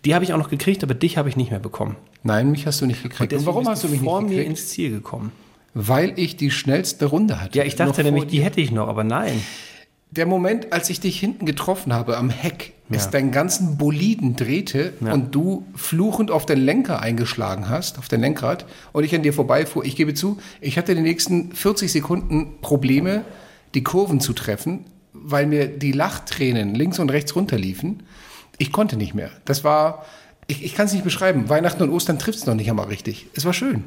Die 0.06 0.13
habe 0.13 0.24
ich 0.24 0.34
auch 0.34 0.38
noch 0.38 0.50
gekriegt, 0.50 0.84
aber 0.84 0.94
dich 0.94 1.18
habe 1.18 1.30
ich 1.30 1.38
nicht 1.38 1.52
mehr 1.52 1.60
bekommen. 1.60 1.96
Nein, 2.27 2.51
mich 2.51 2.68
hast 2.68 2.81
du 2.81 2.85
nicht 2.85 3.01
gekriegt. 3.01 3.21
Und, 3.21 3.31
Deswegen 3.31 3.47
warum 3.47 3.68
hast 3.68 3.83
du 3.83 3.88
mich 3.88 4.01
vor 4.01 4.21
nicht 4.21 4.29
mir 4.29 4.35
gekriegt? 4.44 4.59
ins 4.59 4.69
Ziel 4.69 4.91
gekommen? 4.91 5.31
Weil 5.74 6.13
ich 6.19 6.35
die 6.35 6.51
schnellste 6.51 7.06
Runde 7.06 7.41
hatte. 7.41 7.57
Ja, 7.57 7.63
ich 7.63 7.75
dachte 7.75 8.03
nämlich, 8.03 8.25
die 8.27 8.41
hätte 8.41 8.59
ich 8.59 8.71
noch, 8.71 8.88
aber 8.88 9.03
nein. 9.03 9.41
Der 10.12 10.25
Moment, 10.25 10.74
als 10.74 10.89
ich 10.89 11.00
dich 11.00 11.19
hinten 11.19 11.45
getroffen 11.45 11.94
habe 11.94 12.18
am 12.18 12.29
Heck, 12.29 12.74
es 12.89 13.09
deinen 13.09 13.31
ganzen 13.31 13.77
Boliden 13.77 14.35
drehte 14.35 14.94
und 15.01 15.35
du 15.35 15.65
fluchend 15.75 16.31
auf 16.31 16.45
den 16.45 16.59
Lenker 16.59 17.01
eingeschlagen 17.01 17.69
hast, 17.69 17.97
auf 17.97 18.07
den 18.07 18.21
Lenkrad, 18.21 18.65
und 18.94 19.03
ich 19.03 19.13
an 19.13 19.24
dir 19.24 19.33
vorbeifuhr. 19.33 19.85
Ich 19.85 19.95
gebe 19.95 20.13
zu, 20.13 20.38
ich 20.62 20.77
hatte 20.77 20.95
die 20.95 21.01
nächsten 21.01 21.51
40 21.51 21.91
Sekunden 21.91 22.59
Probleme, 22.62 23.24
die 23.74 23.83
Kurven 23.83 24.19
zu 24.19 24.33
treffen, 24.33 24.85
weil 25.13 25.45
mir 25.45 25.68
die 25.68 25.91
Lachtränen 25.91 26.74
links 26.75 27.00
und 27.00 27.12
rechts 27.12 27.35
runterliefen. 27.35 28.03
Ich 28.57 28.71
konnte 28.71 28.97
nicht 28.97 29.13
mehr. 29.13 29.29
Das 29.45 29.63
war, 29.63 30.06
ich, 30.48 30.64
ich 30.64 30.76
kann 30.76 30.86
es 30.86 30.94
nicht 30.94 31.04
beschreiben. 31.04 31.50
Weihnachten 31.50 31.84
und 31.84 31.90
Ostern 31.90 32.20
trifft 32.20 32.40
es 32.40 32.46
noch 32.46 32.56
nicht 32.56 32.70
einmal 32.70 32.88
richtig. 32.88 33.28
Es 33.34 33.46
war 33.46 33.54
schön. 33.54 33.84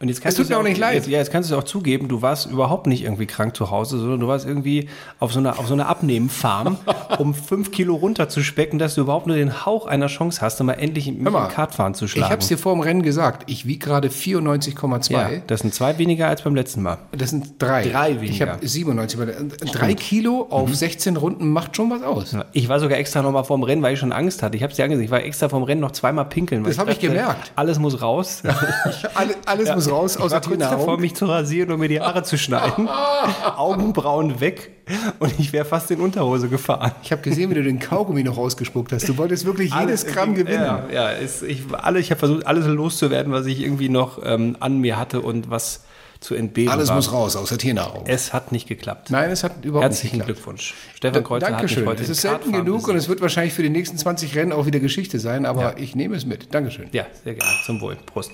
Und 0.00 0.08
jetzt 0.08 0.20
kannst 0.22 0.38
Es 0.38 0.46
tut 0.46 0.54
mir 0.54 0.58
auch 0.60 0.64
nicht 0.64 0.78
leid. 0.78 0.94
Jetzt, 0.94 1.08
ja, 1.08 1.18
jetzt 1.18 1.32
kannst 1.32 1.50
du 1.50 1.54
es 1.54 1.60
auch 1.60 1.64
zugeben, 1.64 2.08
du 2.08 2.22
warst 2.22 2.46
überhaupt 2.50 2.86
nicht 2.86 3.02
irgendwie 3.04 3.26
krank 3.26 3.56
zu 3.56 3.70
Hause, 3.70 3.98
sondern 3.98 4.20
du 4.20 4.28
warst 4.28 4.46
irgendwie 4.46 4.88
auf 5.18 5.32
so 5.32 5.38
einer, 5.40 5.58
auf 5.58 5.66
so 5.66 5.74
einer 5.74 5.88
Abnehmfarm, 5.88 6.78
um 7.18 7.34
fünf 7.34 7.70
Kilo 7.70 7.94
runterzuspecken, 7.94 8.78
dass 8.78 8.94
du 8.94 9.02
überhaupt 9.02 9.26
nur 9.26 9.36
den 9.36 9.64
Hauch 9.66 9.86
einer 9.86 10.06
Chance 10.06 10.40
hast, 10.40 10.60
um 10.60 10.66
mal 10.66 10.74
endlich 10.74 11.06
Hör 11.22 11.30
mal, 11.30 11.46
im 11.46 11.52
Kartfahren 11.52 11.94
zu 11.94 12.04
Ich 12.04 12.12
schlagen. 12.12 12.30
habe 12.30 12.40
es 12.42 12.48
dir 12.48 12.58
vor 12.58 12.72
dem 12.74 12.80
Rennen 12.80 13.02
gesagt. 13.02 13.44
Ich 13.50 13.66
wiege 13.66 13.84
gerade 13.84 14.08
94,2. 14.08 15.12
ja, 15.12 15.28
das 15.46 15.60
sind 15.60 15.74
zwei 15.74 15.98
weniger 15.98 16.28
als 16.28 16.42
beim 16.42 16.54
letzten 16.54 16.82
Mal. 16.82 16.98
Das 17.12 17.30
sind 17.30 17.60
drei. 17.60 17.84
Drei 17.88 18.10
Ich 18.12 18.20
weniger. 18.20 18.46
habe 18.52 18.66
97. 18.66 19.18
weil, 19.18 19.28
äh, 19.30 19.34
Drei 19.72 19.94
Kilo 19.94 20.46
auf 20.50 20.74
16 20.74 21.16
Runden 21.16 21.48
macht 21.50 21.76
schon 21.76 21.90
was 21.90 22.02
aus. 22.02 22.36
Ich 22.52 22.68
war 22.68 22.80
sogar 22.80 22.98
extra 22.98 23.22
nochmal 23.22 23.44
vorm 23.44 23.62
Rennen, 23.62 23.82
weil 23.82 23.94
ich 23.94 23.98
schon 24.00 24.12
Angst 24.12 24.42
hatte. 24.42 24.56
Ich 24.56 24.62
habe 24.62 24.70
es 24.70 24.76
dir 24.76 24.84
angesehen, 24.84 25.04
ich 25.04 25.10
war 25.10 25.22
extra 25.22 25.48
vorm 25.48 25.62
Rennen 25.64 25.80
noch 25.80 25.92
zweimal 25.92 26.26
pinkeln. 26.26 26.64
Das 26.64 26.78
hab 26.78 26.88
ich 26.88 26.98
gemerkt. 27.00 27.52
Alles 27.56 27.78
muss 27.78 28.00
raus. 28.02 28.42
Alle, 29.14 29.34
alles 29.70 29.86
muss 29.86 29.94
raus, 29.94 30.16
Ich 30.16 30.22
außer 30.22 30.34
war 30.34 30.40
kurz 30.40 30.58
davor, 30.58 30.98
mich 30.98 31.14
zu 31.14 31.26
rasieren 31.26 31.72
und 31.72 31.80
mir 31.80 31.88
die 31.88 32.00
Haare 32.00 32.22
zu 32.22 32.38
schneiden. 32.38 32.88
Augenbrauen 33.56 34.40
weg. 34.40 34.70
Und 35.18 35.38
ich 35.38 35.52
wäre 35.52 35.64
fast 35.64 35.90
in 35.90 36.00
Unterhose 36.00 36.48
gefahren. 36.48 36.92
Ich 37.02 37.10
habe 37.12 37.22
gesehen, 37.22 37.50
wie 37.50 37.54
du 37.54 37.62
den 37.62 37.78
Kaugummi 37.78 38.22
noch 38.22 38.36
rausgespuckt 38.36 38.92
hast. 38.92 39.08
Du 39.08 39.16
wolltest 39.16 39.46
wirklich 39.46 39.74
jedes 39.74 40.06
Gramm 40.06 40.34
gewinnen. 40.34 40.62
Ja, 40.62 40.88
ja 40.92 41.08
ist, 41.10 41.42
ich, 41.42 41.62
alle, 41.72 42.00
ich 42.00 42.10
habe 42.10 42.18
versucht, 42.18 42.46
alles 42.46 42.66
loszuwerden, 42.66 43.32
was 43.32 43.46
ich 43.46 43.60
irgendwie 43.60 43.88
noch 43.88 44.20
ähm, 44.22 44.56
an 44.60 44.78
mir 44.78 44.98
hatte 44.98 45.20
und 45.22 45.50
was 45.50 45.84
zu 46.24 46.34
entbehren 46.34 46.70
Alles 46.72 46.88
war. 46.88 46.96
muss 46.96 47.12
raus, 47.12 47.36
außer 47.36 47.58
Tiernahrung. 47.58 48.04
Es 48.06 48.32
hat 48.32 48.50
nicht 48.50 48.66
geklappt. 48.66 49.10
Nein, 49.10 49.30
es 49.30 49.44
hat 49.44 49.64
überhaupt 49.64 49.84
Herzlichen 49.84 50.16
nicht 50.16 50.26
geklappt. 50.26 50.42
Glückwunsch. 50.42 50.74
Stefan 50.94 51.22
Kreuzer 51.22 51.46
Dankeschön. 51.50 51.76
hat 51.78 51.84
mich 51.84 51.90
heute 51.92 52.02
Es 52.02 52.08
ist 52.08 52.22
selten 52.22 52.52
genug 52.52 52.88
und 52.88 52.94
besiegt. 52.94 52.96
es 52.96 53.08
wird 53.08 53.20
wahrscheinlich 53.20 53.52
für 53.52 53.62
die 53.62 53.68
nächsten 53.68 53.98
20 53.98 54.34
Rennen 54.34 54.52
auch 54.52 54.64
wieder 54.64 54.80
Geschichte 54.80 55.18
sein, 55.18 55.44
aber 55.44 55.78
ich 55.78 55.94
nehme 55.94 56.16
es 56.16 56.24
mit. 56.24 56.54
Dankeschön. 56.54 56.88
Ja, 56.92 57.06
sehr 57.24 57.34
gerne. 57.34 57.50
Zum 57.64 57.80
Wohl. 57.80 57.96
Prost. 58.06 58.32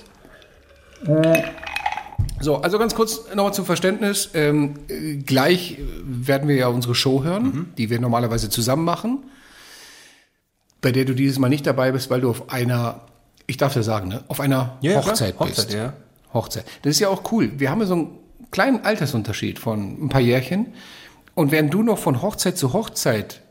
So, 2.40 2.56
also 2.56 2.78
ganz 2.78 2.94
kurz 2.94 3.22
nochmal 3.34 3.52
zum 3.54 3.66
Verständnis. 3.66 4.30
Ähm, 4.34 4.74
äh, 4.88 5.16
gleich 5.16 5.78
werden 6.02 6.48
wir 6.48 6.56
ja 6.56 6.68
unsere 6.68 6.94
Show 6.94 7.22
hören, 7.22 7.42
Mhm. 7.44 7.66
die 7.76 7.90
wir 7.90 8.00
normalerweise 8.00 8.48
zusammen 8.48 8.84
machen, 8.84 9.24
bei 10.80 10.90
der 10.92 11.04
du 11.04 11.14
dieses 11.14 11.38
Mal 11.38 11.48
nicht 11.50 11.66
dabei 11.66 11.92
bist, 11.92 12.08
weil 12.10 12.22
du 12.22 12.30
auf 12.30 12.50
einer, 12.50 13.02
ich 13.46 13.56
darf 13.58 13.76
ja 13.76 13.82
sagen, 13.82 14.08
ne, 14.08 14.24
auf 14.28 14.40
einer 14.40 14.78
Ja, 14.80 14.92
ja, 14.92 14.98
Hochzeit 14.98 15.38
bist. 15.38 15.58
Hochzeit, 15.58 15.74
ja. 15.74 15.92
Hochzeit. 16.32 16.64
Das 16.82 16.90
ist 16.92 17.00
ja 17.00 17.08
auch 17.08 17.30
cool. 17.32 17.52
Wir 17.58 17.70
haben 17.70 17.80
ja 17.80 17.86
so 17.86 17.94
einen 17.94 18.18
kleinen 18.50 18.84
Altersunterschied 18.84 19.58
von 19.58 20.04
ein 20.04 20.08
paar 20.08 20.20
Jährchen. 20.22 20.72
Und 21.34 21.52
während 21.52 21.72
du 21.74 21.82
noch 21.82 21.98
von 21.98 22.22
Hochzeit 22.22 22.56
zu 22.56 22.72
Hochzeit 22.72 23.42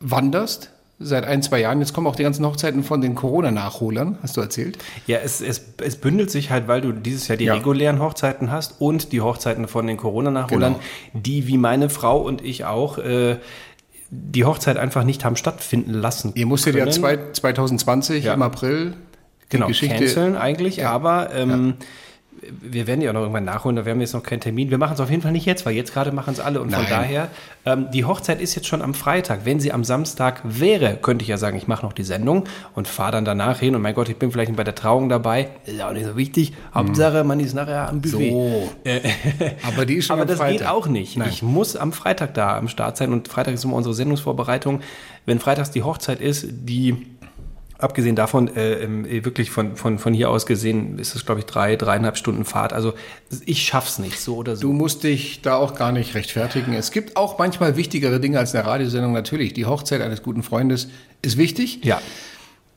wanderst, 0.00 0.70
seit 1.00 1.24
ein, 1.24 1.42
zwei 1.42 1.60
Jahren, 1.60 1.78
jetzt 1.80 1.92
kommen 1.92 2.06
auch 2.08 2.16
die 2.16 2.24
ganzen 2.24 2.44
Hochzeiten 2.44 2.82
von 2.82 3.00
den 3.00 3.14
Corona-Nachholern, 3.14 4.18
hast 4.22 4.36
du 4.36 4.40
erzählt. 4.40 4.78
Ja, 5.06 5.18
es, 5.18 5.40
es, 5.40 5.62
es 5.82 5.96
bündelt 5.96 6.30
sich 6.30 6.50
halt, 6.50 6.66
weil 6.66 6.80
du 6.80 6.90
dieses 6.92 7.28
Jahr 7.28 7.36
die 7.38 7.44
Ja. 7.44 7.54
regulären 7.54 8.00
Hochzeiten 8.00 8.50
hast 8.50 8.80
und 8.80 9.12
die 9.12 9.20
Hochzeiten 9.20 9.68
von 9.68 9.86
den 9.86 9.96
Corona-Nachholern, 9.96 10.74
Genau. 10.74 10.84
die 11.24 11.46
wie 11.46 11.56
meine 11.56 11.88
Frau 11.88 12.18
und 12.20 12.42
ich 12.44 12.64
auch 12.64 12.98
äh, 12.98 13.36
die 14.10 14.44
Hochzeit 14.44 14.76
einfach 14.76 15.04
nicht 15.04 15.24
haben 15.24 15.36
stattfinden 15.36 15.92
lassen. 15.94 16.32
Ihr 16.34 16.46
musstet 16.46 16.74
ja 16.74 16.80
können. 16.80 16.92
zwei, 16.92 17.18
2020 17.32 18.24
Ja. 18.24 18.34
im 18.34 18.42
April 18.42 18.94
die 19.44 19.56
genau, 19.56 19.68
Geschichte. 19.68 19.96
canceln 19.98 20.36
eigentlich, 20.36 20.84
aber 20.84 21.30
ähm, 21.34 21.74
wir 22.60 22.86
werden 22.86 23.00
ja 23.00 23.10
auch 23.10 23.14
noch 23.14 23.20
irgendwann 23.20 23.44
nachholen, 23.44 23.76
da 23.76 23.84
werden 23.84 23.98
wir 23.98 24.04
jetzt 24.04 24.12
noch 24.12 24.22
keinen 24.22 24.40
Termin. 24.40 24.70
Wir 24.70 24.78
machen 24.78 24.94
es 24.94 25.00
auf 25.00 25.10
jeden 25.10 25.22
Fall 25.22 25.32
nicht 25.32 25.46
jetzt, 25.46 25.66
weil 25.66 25.74
jetzt 25.74 25.92
gerade 25.92 26.12
machen 26.12 26.32
es 26.32 26.40
alle 26.40 26.60
und 26.60 26.70
von 26.70 26.82
Nein. 26.82 26.90
daher, 26.90 27.28
ähm, 27.64 27.88
die 27.92 28.04
Hochzeit 28.04 28.40
ist 28.40 28.54
jetzt 28.54 28.66
schon 28.66 28.82
am 28.82 28.94
Freitag. 28.94 29.40
Wenn 29.44 29.60
sie 29.60 29.72
am 29.72 29.84
Samstag 29.84 30.40
wäre, 30.44 30.96
könnte 30.96 31.22
ich 31.22 31.28
ja 31.28 31.36
sagen, 31.36 31.56
ich 31.56 31.66
mache 31.66 31.84
noch 31.84 31.92
die 31.92 32.02
Sendung 32.02 32.44
und 32.74 32.88
fahre 32.88 33.12
dann 33.12 33.24
danach 33.24 33.58
hin 33.58 33.74
und 33.74 33.82
mein 33.82 33.94
Gott, 33.94 34.08
ich 34.08 34.16
bin 34.16 34.30
vielleicht 34.30 34.54
bei 34.56 34.64
der 34.64 34.74
Trauung 34.74 35.08
dabei, 35.08 35.48
ist 35.66 35.80
auch 35.80 35.92
nicht 35.92 36.06
so 36.06 36.16
wichtig. 36.16 36.52
Hauptsache, 36.74 37.24
man 37.24 37.40
ist 37.40 37.54
nachher 37.54 37.88
am 37.88 38.00
Buffet. 38.00 38.30
So. 38.30 38.70
Aber 39.66 39.86
die 39.86 39.94
ist 39.94 40.06
schon 40.06 40.14
Aber 40.14 40.22
am 40.22 40.28
das 40.28 40.38
Freitag. 40.38 40.58
geht 40.58 40.66
auch 40.66 40.86
nicht. 40.86 41.16
Nein. 41.16 41.28
Ich 41.30 41.42
muss 41.42 41.76
am 41.76 41.92
Freitag 41.92 42.34
da 42.34 42.56
am 42.56 42.68
Start 42.68 42.96
sein 42.96 43.12
und 43.12 43.28
Freitag 43.28 43.54
ist 43.54 43.64
immer 43.64 43.74
unsere 43.76 43.94
Sendungsvorbereitung. 43.94 44.80
Wenn 45.26 45.40
freitags 45.40 45.70
die 45.70 45.82
Hochzeit 45.82 46.20
ist, 46.20 46.46
die 46.48 47.06
abgesehen 47.78 48.16
davon 48.16 48.54
äh, 48.56 48.74
ähm, 48.82 49.06
wirklich 49.24 49.50
von, 49.50 49.76
von, 49.76 49.98
von 49.98 50.12
hier 50.12 50.30
aus 50.30 50.46
gesehen 50.46 50.98
ist 50.98 51.14
es, 51.14 51.24
glaube 51.24 51.40
ich, 51.40 51.46
drei, 51.46 51.76
dreieinhalb 51.76 52.16
Stunden 52.16 52.44
Fahrt. 52.44 52.72
Also 52.72 52.94
ich 53.46 53.62
schaff's 53.62 53.98
nicht, 53.98 54.20
so 54.20 54.36
oder 54.36 54.56
so. 54.56 54.62
Du 54.62 54.72
musst 54.72 55.04
dich 55.04 55.40
da 55.42 55.56
auch 55.56 55.74
gar 55.74 55.92
nicht 55.92 56.14
rechtfertigen. 56.14 56.74
Es 56.74 56.90
gibt 56.90 57.16
auch 57.16 57.38
manchmal 57.38 57.76
wichtigere 57.76 58.20
Dinge 58.20 58.38
als 58.38 58.54
eine 58.54 58.66
Radiosendung. 58.66 59.12
Natürlich, 59.12 59.54
die 59.54 59.64
Hochzeit 59.66 60.00
eines 60.02 60.22
guten 60.22 60.42
Freundes 60.42 60.88
ist 61.22 61.36
wichtig. 61.36 61.84
ja. 61.84 62.00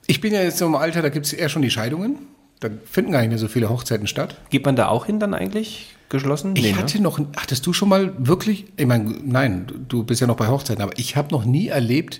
Ich 0.07 0.19
bin 0.19 0.33
ja 0.33 0.41
jetzt 0.41 0.57
so 0.57 0.65
im 0.65 0.75
Alter, 0.75 1.01
da 1.01 1.09
gibt 1.09 1.27
es 1.27 1.31
eher 1.31 1.47
schon 1.47 1.61
die 1.61 1.69
Scheidungen. 1.69 2.17
Da 2.59 2.69
finden 2.83 3.11
gar 3.11 3.21
nicht 3.21 3.29
mehr 3.29 3.37
so 3.37 3.47
viele 3.47 3.69
Hochzeiten 3.69 4.07
statt. 4.07 4.35
Geht 4.49 4.65
man 4.65 4.75
da 4.75 4.87
auch 4.87 5.05
hin 5.05 5.19
dann 5.19 5.33
eigentlich 5.33 5.95
geschlossen? 6.09 6.53
Ich 6.55 6.63
Nee, 6.63 6.71
ne? 6.73 6.77
hatte 6.79 7.01
noch, 7.01 7.19
hattest 7.37 7.65
du 7.65 7.71
schon 7.71 7.87
mal 7.87 8.13
wirklich, 8.17 8.65
ich 8.75 8.85
meine, 8.87 9.15
nein, 9.23 9.67
du 9.87 10.03
bist 10.03 10.19
ja 10.19 10.27
noch 10.27 10.35
bei 10.35 10.47
Hochzeiten, 10.47 10.81
aber 10.83 10.91
ich 10.97 11.15
habe 11.15 11.31
noch 11.31 11.45
nie 11.45 11.67
erlebt, 11.69 12.19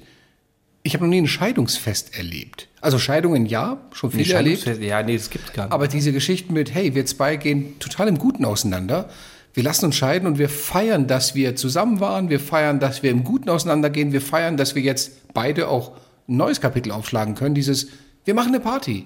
ich 0.83 0.93
habe 0.93 1.03
noch 1.05 1.09
nie 1.11 1.21
ein 1.21 1.27
Scheidungsfest 1.27 2.17
erlebt. 2.17 2.67
Also 2.81 2.97
Scheidungen 2.97 3.45
ja, 3.45 3.77
schon 3.93 4.09
Nee, 4.13 4.23
viele 4.23 4.35
erlebt. 4.35 4.63
Scheidungsfest- 4.65 4.81
Ja, 4.83 5.03
nee, 5.03 5.17
das 5.17 5.29
gibt's 5.29 5.53
gar 5.53 5.65
nicht. 5.65 5.73
Aber 5.73 5.88
diese 5.88 6.11
Geschichten 6.11 6.53
mit, 6.53 6.73
hey, 6.73 6.95
wir 6.95 7.05
zwei 7.05 7.35
gehen 7.35 7.77
total 7.79 8.07
im 8.07 8.17
Guten 8.17 8.45
auseinander. 8.45 9.09
Wir 9.53 9.63
lassen 9.63 9.85
uns 9.85 9.95
scheiden 9.95 10.27
und 10.27 10.38
wir 10.39 10.50
feiern, 10.50 11.07
dass 11.07 11.35
wir 11.35 11.55
zusammen 11.55 12.00
waren. 12.00 12.29
Wir 12.29 12.39
feiern, 12.39 12.79
dass 12.79 13.03
wir 13.03 13.11
im 13.11 13.23
Guten 13.23 13.50
auseinandergehen. 13.50 14.11
Wir 14.13 14.21
feiern, 14.21 14.57
dass 14.57 14.75
wir 14.75 14.81
jetzt 14.81 15.33
beide 15.33 15.67
auch 15.67 15.91
ein 16.27 16.38
neues 16.38 16.61
Kapitel 16.61 16.91
aufschlagen 16.91 17.35
können. 17.35 17.53
Dieses, 17.53 17.88
wir 18.25 18.33
machen 18.33 18.50
eine 18.50 18.59
Party. 18.61 19.05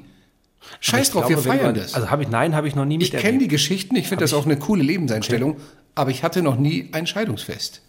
Scheiß 0.80 1.08
Ich 1.08 1.14
drauf, 1.14 1.24
wir 1.30 1.36
glaube, 1.36 1.46
wenn 1.50 1.58
feiern 1.58 1.66
man- 1.74 1.76
das. 1.76 1.94
Also 1.96 2.10
habe 2.10 2.24
ich, 2.24 2.30
nein, 2.30 2.56
habe 2.56 2.68
ich 2.68 2.76
noch 2.76 2.86
nie 2.86 2.98
ich 3.02 3.12
kenne 3.12 3.22
die 3.24 3.28
miterlebt. 3.28 3.50
Geschichten, 3.52 3.96
ich 3.96 4.08
finde 4.08 4.24
das 4.24 4.34
auch 4.34 4.46
eine 4.46 4.58
coole 4.58 4.84
Lebenseinstellung, 4.84 5.58
aber 5.94 6.12
ich 6.12 6.24
hatte 6.24 6.42
noch 6.42 6.58
nie 6.58 6.90
ein 6.92 7.06
Scheidungsfest. 7.08 7.82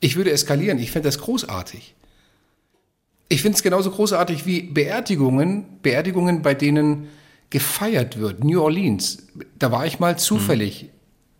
Ich 0.00 0.16
würde 0.16 0.30
eskalieren, 0.32 0.78
ich 0.78 0.90
finde 0.90 1.08
das 1.08 1.18
großartig. 1.18 1.94
Ich 3.32 3.40
finde 3.40 3.56
es 3.56 3.62
genauso 3.62 3.90
großartig 3.90 4.44
wie 4.44 4.60
Beerdigungen, 4.60 5.64
Beerdigungen, 5.80 6.42
bei 6.42 6.52
denen 6.52 7.08
gefeiert 7.48 8.18
wird. 8.18 8.44
New 8.44 8.60
Orleans, 8.60 9.26
da 9.58 9.72
war 9.72 9.86
ich 9.86 9.98
mal 9.98 10.18
zufällig, 10.18 10.90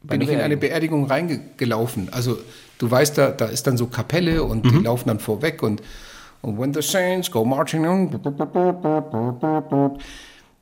bin 0.02 0.14
einer 0.14 0.24
ich 0.24 0.34
in 0.34 0.40
eine 0.40 0.56
Beerdigung 0.56 1.04
reingelaufen. 1.04 2.08
Also 2.10 2.38
du 2.78 2.90
weißt, 2.90 3.18
da, 3.18 3.30
da 3.30 3.44
ist 3.44 3.66
dann 3.66 3.76
so 3.76 3.88
Kapelle 3.88 4.42
und 4.42 4.64
die 4.64 4.78
laufen 4.84 5.08
dann 5.08 5.20
vorweg 5.20 5.62
und, 5.62 5.82
und 6.40 6.58
when 6.58 6.72
the 6.72 6.80
saints 6.80 7.30
go 7.30 7.44
marching 7.44 7.86
on, 7.86 8.10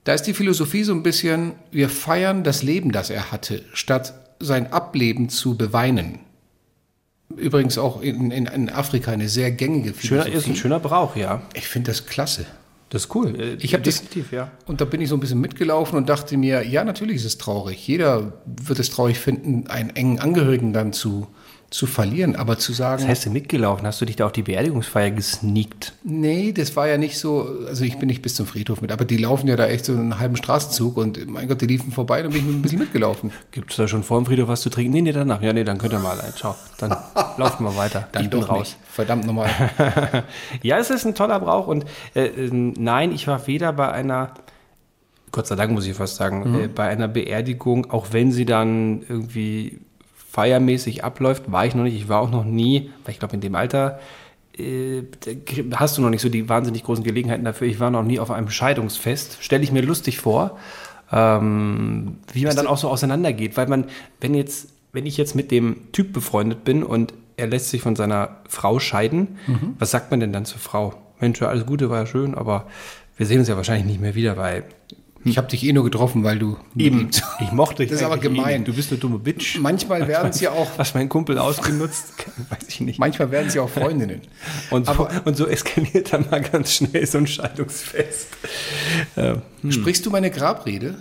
Da 0.02 0.14
ist 0.14 0.22
die 0.22 0.34
Philosophie 0.34 0.82
so 0.82 0.92
ein 0.92 1.04
bisschen, 1.04 1.52
wir 1.70 1.88
feiern 1.88 2.42
das 2.42 2.64
Leben, 2.64 2.90
das 2.90 3.08
er 3.08 3.30
hatte, 3.30 3.62
statt 3.72 4.14
sein 4.40 4.72
Ableben 4.72 5.28
zu 5.28 5.56
beweinen. 5.56 6.18
Übrigens 7.36 7.78
auch 7.78 8.02
in, 8.02 8.30
in, 8.30 8.46
in 8.46 8.68
Afrika 8.70 9.10
eine 9.12 9.28
sehr 9.28 9.50
gängige 9.50 9.94
Schöner, 9.94 10.24
Philosophie. 10.24 10.36
ist 10.36 10.46
ein 10.48 10.56
schöner 10.56 10.80
Brauch, 10.80 11.16
ja. 11.16 11.42
Ich 11.54 11.68
finde 11.68 11.90
das 11.90 12.06
klasse. 12.06 12.46
Das 12.90 13.04
ist 13.04 13.14
cool. 13.14 13.40
Äh, 13.40 13.54
Ich 13.60 13.72
habe 13.72 13.84
das 13.84 14.00
definitiv, 14.02 14.32
ja. 14.32 14.50
Und 14.66 14.80
da 14.80 14.84
bin 14.84 15.00
ich 15.00 15.08
so 15.08 15.16
ein 15.16 15.20
bisschen 15.20 15.40
mitgelaufen 15.40 15.96
und 15.96 16.08
dachte 16.08 16.36
mir, 16.36 16.66
ja, 16.66 16.82
natürlich 16.84 17.16
ist 17.16 17.24
es 17.24 17.38
traurig. 17.38 17.86
Jeder 17.86 18.32
wird 18.46 18.78
es 18.80 18.90
traurig 18.90 19.18
finden, 19.18 19.68
einen 19.68 19.90
engen 19.90 20.18
Angehörigen 20.18 20.72
dann 20.72 20.92
zu, 20.92 21.28
zu 21.70 21.86
verlieren. 21.86 22.34
Aber 22.34 22.58
zu 22.58 22.72
sagen, 22.72 23.00
Das 23.02 23.08
heißt, 23.08 23.26
du 23.26 23.30
mitgelaufen, 23.30 23.86
hast 23.86 24.00
du 24.00 24.04
dich 24.04 24.16
da 24.16 24.26
auf 24.26 24.32
die 24.32 24.42
Beerdigungsfeier 24.42 25.12
gesneakt? 25.12 25.92
nee, 26.02 26.52
das 26.52 26.74
war 26.74 26.88
ja 26.88 26.98
nicht 26.98 27.16
so, 27.18 27.48
also 27.68 27.84
ich 27.84 27.96
bin 27.98 28.08
nicht 28.08 28.22
bis 28.22 28.34
zum 28.34 28.44
Friedhof 28.46 28.80
mit, 28.80 28.90
aber 28.90 29.04
die 29.04 29.16
laufen 29.18 29.46
ja 29.46 29.54
da 29.54 29.66
echt 29.66 29.84
so 29.84 29.92
einen 29.92 30.18
halben 30.18 30.34
Straßenzug 30.36 30.96
und 30.96 31.28
mein 31.28 31.46
Gott, 31.46 31.60
die 31.60 31.66
liefen 31.66 31.92
vorbei, 31.92 32.22
dann 32.22 32.32
bin 32.32 32.40
ich 32.48 32.52
ein 32.54 32.60
bisschen 32.62 32.80
mitgelaufen. 32.80 33.30
Gibt 33.52 33.70
es 33.70 33.76
da 33.76 33.86
schon 33.86 34.02
vor 34.02 34.20
dem 34.20 34.26
Friedhof 34.26 34.48
was 34.48 34.62
zu 34.62 34.70
trinken? 34.70 34.92
Nee, 34.92 35.02
nee, 35.02 35.12
danach. 35.12 35.40
Ja, 35.42 35.52
nee, 35.52 35.62
dann 35.62 35.78
könnt 35.78 35.92
ihr 35.92 36.00
mal 36.00 36.20
ein. 36.20 36.32
Ciao. 36.34 36.56
Dann 36.78 36.90
laufen 37.36 37.64
wir 37.64 37.76
weiter. 37.76 38.08
Dann 38.10 38.24
ich 38.24 38.30
bin 38.30 38.42
raus. 38.42 38.58
nicht. 38.60 38.76
Verdammt 38.90 39.24
nochmal. 39.26 39.48
Ja, 40.62 40.78
es 40.78 40.90
ist 40.90 41.06
ein 41.06 41.14
toller 41.14 41.38
Brauch 41.38 41.66
und 41.68 41.84
äh, 42.14 42.26
äh, 42.26 42.50
nein, 42.52 43.12
ich 43.12 43.26
war 43.28 43.46
weder 43.46 43.72
bei 43.72 43.90
einer, 43.92 44.34
Gott 45.32 45.46
sei 45.46 45.54
Dank 45.54 45.70
muss 45.72 45.86
ich 45.86 45.94
fast 45.94 46.16
sagen, 46.16 46.50
Mhm. 46.52 46.60
äh, 46.60 46.68
bei 46.68 46.88
einer 46.88 47.06
Beerdigung, 47.06 47.90
auch 47.90 48.08
wenn 48.10 48.32
sie 48.32 48.44
dann 48.44 49.02
irgendwie 49.08 49.78
feiermäßig 50.30 51.02
abläuft, 51.04 51.50
war 51.50 51.66
ich 51.66 51.74
noch 51.74 51.82
nicht. 51.82 51.96
Ich 51.96 52.08
war 52.08 52.20
auch 52.20 52.30
noch 52.30 52.44
nie, 52.44 52.90
weil 53.04 53.12
ich 53.12 53.18
glaube 53.18 53.34
in 53.34 53.40
dem 53.40 53.54
Alter 53.54 53.98
äh, 54.56 55.02
hast 55.74 55.98
du 55.98 56.02
noch 56.02 56.10
nicht 56.10 56.22
so 56.22 56.28
die 56.28 56.48
wahnsinnig 56.48 56.84
großen 56.84 57.02
Gelegenheiten 57.02 57.44
dafür. 57.44 57.66
Ich 57.66 57.80
war 57.80 57.90
noch 57.90 58.04
nie 58.04 58.20
auf 58.20 58.30
einem 58.30 58.50
Scheidungsfest. 58.50 59.42
Stelle 59.42 59.62
ich 59.64 59.72
mir 59.72 59.82
lustig 59.82 60.20
vor, 60.20 60.58
ähm, 61.10 62.18
wie 62.32 62.44
man 62.44 62.54
dann 62.54 62.68
auch 62.68 62.78
so 62.78 62.88
auseinandergeht, 62.88 63.56
weil 63.56 63.66
man, 63.66 63.86
wenn 64.20 64.34
jetzt, 64.34 64.68
wenn 64.92 65.06
ich 65.06 65.16
jetzt 65.16 65.34
mit 65.34 65.50
dem 65.50 65.92
Typ 65.92 66.12
befreundet 66.12 66.64
bin 66.64 66.84
und 66.84 67.12
er 67.36 67.48
lässt 67.48 67.70
sich 67.70 67.82
von 67.82 67.96
seiner 67.96 68.36
Frau 68.48 68.78
scheiden, 68.78 69.38
was 69.78 69.90
sagt 69.90 70.10
man 70.10 70.20
denn 70.20 70.32
dann 70.32 70.44
zur 70.44 70.60
Frau? 70.60 70.94
Mensch, 71.20 71.40
alles 71.42 71.66
Gute, 71.66 71.90
war 71.90 72.00
ja 72.00 72.06
schön, 72.06 72.34
aber 72.34 72.66
wir 73.16 73.26
sehen 73.26 73.38
uns 73.38 73.48
ja 73.48 73.56
wahrscheinlich 73.56 73.86
nicht 73.86 74.00
mehr 74.00 74.14
wieder, 74.14 74.36
weil 74.36 74.64
Ich 75.22 75.36
habe 75.36 75.48
dich 75.48 75.64
eh 75.64 75.72
nur 75.74 75.84
getroffen, 75.84 76.24
weil 76.24 76.38
du 76.38 76.56
eben, 76.76 77.10
ich 77.40 77.52
mochte 77.52 77.82
dich 77.82 77.90
Das 77.90 78.00
ist 78.00 78.06
aber 78.06 78.16
eh 78.16 78.20
gemein. 78.20 78.60
nicht. 78.60 78.68
Du 78.68 78.72
bist 78.74 78.90
eine 78.90 78.98
dumme 78.98 79.18
Bitch. 79.18 79.58
Manchmal 79.58 80.08
werden 80.08 80.30
es 80.30 80.40
ja 80.40 80.50
auch, 80.52 80.70
Was 80.78 80.94
mein 80.94 81.08
Kumpel 81.10 81.38
ausgenutzt, 81.38 82.14
weiß 82.48 82.68
ich 82.68 82.80
nicht. 82.80 82.98
manchmal 82.98 83.30
werden 83.30 83.48
es 83.48 83.54
ja 83.54 83.62
auch 83.62 83.68
Freundinnen. 83.68 84.22
Und 84.70 84.86
so, 84.86 84.92
Aber- 84.92 85.10
und 85.26 85.36
so 85.36 85.46
eskaliert 85.46 86.12
dann 86.12 86.24
mal 86.30 86.40
ganz 86.40 86.72
schnell 86.74 87.06
so 87.06 87.18
ein 87.18 87.26
Scheidungsfest. 87.26 88.28
Ähm, 89.16 89.42
Sprichst 89.68 90.06
du 90.06 90.10
meine 90.10 90.30
Grabrede? 90.30 90.96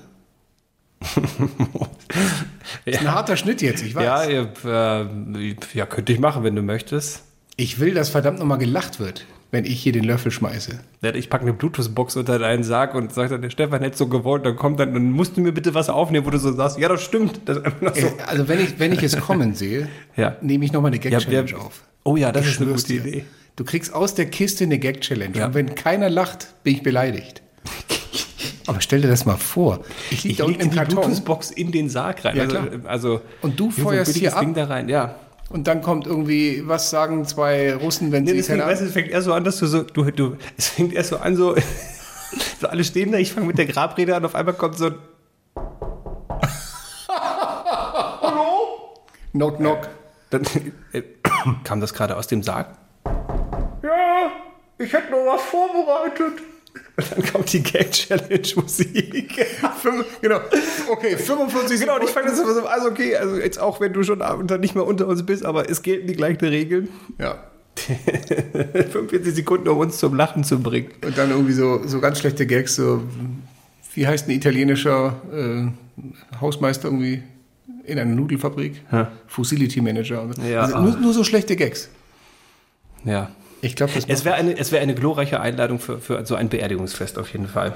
Das 0.99 2.95
ist 2.95 2.99
ein 2.99 3.11
harter 3.13 3.37
Schnitt 3.37 3.61
jetzt, 3.61 3.83
ich 3.83 3.95
weiß. 3.95 4.03
ja, 4.03 4.23
ja, 4.29 5.01
äh, 5.01 5.55
ja, 5.73 5.85
könnte 5.85 6.11
ich 6.11 6.19
machen, 6.19 6.43
wenn 6.43 6.55
du 6.55 6.61
möchtest. 6.61 7.23
Ich 7.55 7.79
will, 7.79 7.93
dass 7.93 8.09
verdammt 8.09 8.39
nochmal 8.39 8.57
gelacht 8.57 8.99
wird, 8.99 9.25
wenn 9.51 9.65
ich 9.65 9.81
hier 9.81 9.91
den 9.91 10.03
Löffel 10.03 10.31
schmeiße. 10.31 10.79
Ja, 11.01 11.13
Ich 11.15 11.29
packe 11.29 11.43
eine 11.43 11.53
Bluetooth-Box 11.53 12.15
unter 12.17 12.37
deinen 12.37 12.63
Sarg 12.63 12.93
und 12.95 13.13
sage 13.13 13.29
dann, 13.29 13.41
der 13.41 13.49
Stefan 13.49 13.81
hätte 13.81 13.97
so 13.97 14.07
gewollt, 14.07 14.45
dann 14.45 14.55
kommt 14.55 14.79
dann, 14.79 14.93
dann 14.93 15.11
musst 15.11 15.37
du 15.37 15.41
mir 15.41 15.51
bitte 15.51 15.73
was 15.73 15.89
aufnehmen, 15.89 16.25
wo 16.25 16.29
du 16.29 16.37
so 16.37 16.51
sagst, 16.53 16.77
ja, 16.77 16.87
das 16.87 17.01
stimmt. 17.01 17.41
Das 17.45 17.57
so. 17.57 17.63
Äh, 18.07 18.11
Also 18.27 18.47
wenn 18.47 18.59
ich, 18.61 18.79
wenn 18.79 18.91
ich 18.93 19.01
es 19.03 19.17
kommen 19.19 19.55
sehe, 19.55 19.87
Ja. 20.15 20.35
nehme 20.41 20.65
ich 20.65 20.71
nochmal 20.71 20.91
eine 20.91 21.01
Ja, 21.03 21.09
Gag-Challenge 21.17 21.51
wer- 21.51 21.59
auf. 21.61 21.83
Oh 22.03 22.15
ja, 22.15 22.31
das 22.31 22.45
Ich 22.45 22.51
ist 22.53 22.61
eine 22.61 22.71
gute 22.71 22.83
dir. 22.87 23.05
Idee. 23.05 23.25
Du 23.55 23.63
kriegst 23.65 23.93
aus 23.93 24.13
der 24.15 24.27
Kiste 24.27 24.63
eine 24.63 24.77
Gag-Challenge. 24.79 25.37
Ja. 25.37 25.47
Und 25.47 25.53
wenn 25.55 25.75
keiner 25.75 26.09
lacht, 26.09 26.47
bin 26.63 26.75
ich 26.75 26.83
beleidigt. 26.83 27.41
Aber 28.67 28.81
stell 28.81 29.01
dir 29.01 29.07
das 29.07 29.25
mal 29.25 29.35
vor. 29.37 29.79
Ich 30.11 30.23
liege 30.23 30.37
da 30.37 30.43
unten 30.45 30.69
die 30.69 30.77
Bluetooth-Box 30.79 31.51
in 31.51 31.71
den 31.71 31.89
Sarg 31.89 32.23
rein. 32.23 32.35
Ja, 32.37 32.43
also, 32.43 32.55
klar. 32.55 32.67
also 32.85 33.21
Und 33.41 33.59
du 33.59 33.71
feuerst 33.71 34.15
hier 34.15 34.29
Ding 34.39 34.49
ab? 34.49 34.55
da 34.55 34.65
rein, 34.65 34.87
ja. 34.89 35.15
Und 35.49 35.67
dann 35.67 35.81
kommt 35.81 36.05
irgendwie, 36.07 36.63
was 36.67 36.89
sagen 36.89 37.25
zwei 37.25 37.73
Russen, 37.75 38.11
wenn 38.11 38.23
Nee, 38.23 38.31
sie 38.31 38.37
das 38.37 38.41
es 38.45 38.47
fängt, 38.47 38.61
haben? 38.61 38.69
weißt 38.71 38.81
du, 38.81 38.85
es 38.85 38.91
fängt 38.93 39.09
erst 39.09 39.25
so 39.25 39.33
an, 39.33 39.43
dass 39.43 39.57
du 39.59 39.65
so, 39.67 39.83
du, 39.83 40.09
du, 40.11 40.37
es 40.57 40.69
fängt 40.69 40.93
erst 40.93 41.09
so 41.09 41.17
an, 41.17 41.35
so, 41.35 41.55
so 42.61 42.67
alle 42.67 42.83
stehen 42.83 43.11
da, 43.11 43.17
ich 43.17 43.33
fange 43.33 43.47
mit 43.47 43.57
der 43.57 43.65
Grabrede 43.65 44.15
an, 44.15 44.25
auf 44.25 44.35
einmal 44.35 44.53
kommt 44.55 44.77
so 44.77 44.87
ein, 44.87 44.95
Knock, 49.31 49.57
knock. 49.57 49.89
dann 50.31 50.43
äh, 50.91 51.03
kam 51.63 51.79
das 51.81 51.93
gerade 51.93 52.17
aus 52.17 52.27
dem 52.27 52.41
Sarg. 52.41 52.67
Ja, 53.83 54.31
ich 54.79 54.91
hätte 54.91 55.11
noch 55.11 55.25
was 55.33 55.41
vorbereitet. 55.43 56.41
Und 56.99 57.11
dann 57.11 57.31
kommt 57.31 57.53
die 57.53 57.63
Gag-Challenge-Musik. 57.63 59.45
genau. 60.21 60.39
Okay, 60.91 61.17
45 61.17 61.79
Genau, 61.79 61.95
und 61.95 62.03
ich 62.03 62.09
fange 62.09 62.27
das 62.29 62.39
immer 62.39 62.53
so, 62.53 62.65
also 62.65 62.87
okay, 62.89 63.15
also 63.15 63.37
jetzt 63.37 63.59
auch 63.59 63.79
wenn 63.79 63.93
du 63.93 64.03
schon 64.03 64.21
unter, 64.21 64.57
nicht 64.57 64.75
mehr 64.75 64.85
unter 64.85 65.07
uns 65.07 65.25
bist, 65.25 65.45
aber 65.45 65.69
es 65.69 65.81
gelten 65.81 66.07
die 66.07 66.15
gleichen 66.15 66.45
Regeln. 66.45 66.89
Ja. 67.17 67.43
45 67.79 69.35
Sekunden, 69.35 69.69
um 69.69 69.77
uns 69.77 69.97
zum 69.97 70.15
Lachen 70.15 70.43
zu 70.43 70.59
bringen. 70.59 70.89
Und 71.05 71.17
dann 71.17 71.31
irgendwie 71.31 71.53
so, 71.53 71.81
so 71.85 72.01
ganz 72.01 72.19
schlechte 72.19 72.45
Gags, 72.45 72.75
so, 72.75 73.03
wie 73.93 74.05
heißt 74.05 74.27
ein 74.27 74.31
italienischer 74.31 75.15
äh, 75.31 76.37
Hausmeister 76.41 76.89
irgendwie 76.89 77.23
in 77.85 77.97
einer 77.97 78.13
Nudelfabrik? 78.13 78.81
Ja. 78.91 79.11
Facility 79.27 79.81
Manager. 79.81 80.27
Ja. 80.45 80.61
Also 80.63 80.79
nur, 80.79 80.97
nur 80.97 81.13
so 81.13 81.23
schlechte 81.23 81.55
Gags. 81.55 81.89
Ja. 83.05 83.31
Ich 83.61 83.75
glaube, 83.75 83.91
Es 84.07 84.25
wäre 84.25 84.35
eine, 84.35 84.57
es 84.57 84.71
wäre 84.71 84.81
eine 84.81 84.95
glorreiche 84.95 85.39
Einladung 85.39 85.79
für, 85.79 85.99
für 85.99 86.25
so 86.25 86.35
ein 86.35 86.49
Beerdigungsfest 86.49 87.17
auf 87.17 87.31
jeden 87.31 87.47
Fall. 87.47 87.73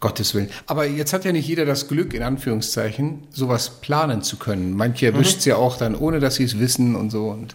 Gottes 0.00 0.34
Willen. 0.34 0.48
Aber 0.66 0.86
jetzt 0.86 1.12
hat 1.12 1.24
ja 1.26 1.32
nicht 1.32 1.46
jeder 1.46 1.66
das 1.66 1.86
Glück, 1.86 2.14
in 2.14 2.22
Anführungszeichen, 2.22 3.24
sowas 3.30 3.80
planen 3.82 4.22
zu 4.22 4.38
können. 4.38 4.72
Manche 4.74 5.06
erwischt 5.06 5.40
es 5.40 5.44
ja 5.44 5.56
auch 5.56 5.76
dann, 5.76 5.94
ohne 5.94 6.20
dass 6.20 6.36
sie 6.36 6.44
es 6.44 6.58
wissen 6.58 6.96
und 6.96 7.10
so. 7.10 7.28
Und 7.28 7.54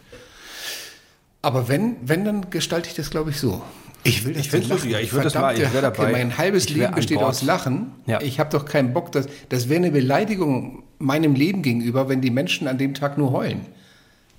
aber 1.41 1.67
wenn, 1.67 1.95
wenn, 2.03 2.23
dann 2.23 2.49
gestalte 2.51 2.89
ich 2.89 2.95
das, 2.95 3.09
glaube 3.09 3.31
ich, 3.31 3.39
so. 3.39 3.61
Ich 4.03 4.25
will 4.25 4.33
das 4.33 4.45
Ich 4.45 4.51
doch 4.51 4.69
lustig, 4.69 4.91
ja, 4.91 4.99
ich 4.99 5.11
lachen. 5.11 5.15
würd 5.17 5.25
das 5.25 5.33
mal- 5.33 5.53
ich 5.53 5.61
Verdammte 5.61 5.73
wär 5.73 5.81
dabei. 5.81 6.11
Mein 6.11 6.37
halbes 6.37 6.69
wär 6.69 6.75
Leben 6.83 6.93
besteht 6.95 7.17
aus 7.17 7.41
Lachen. 7.41 7.91
Ja. 8.05 8.21
Ich 8.21 8.39
habe 8.39 8.51
doch 8.51 8.65
keinen 8.65 8.93
Bock, 8.93 9.11
dass, 9.11 9.25
das 9.49 9.67
wäre 9.67 9.77
eine 9.77 9.91
Beleidigung 9.91 10.83
meinem 10.99 11.33
Leben 11.33 11.63
gegenüber, 11.63 12.09
wenn 12.09 12.21
die 12.21 12.29
Menschen 12.29 12.67
an 12.67 12.77
dem 12.77 12.93
Tag 12.93 13.17
nur 13.17 13.31
heulen. 13.31 13.61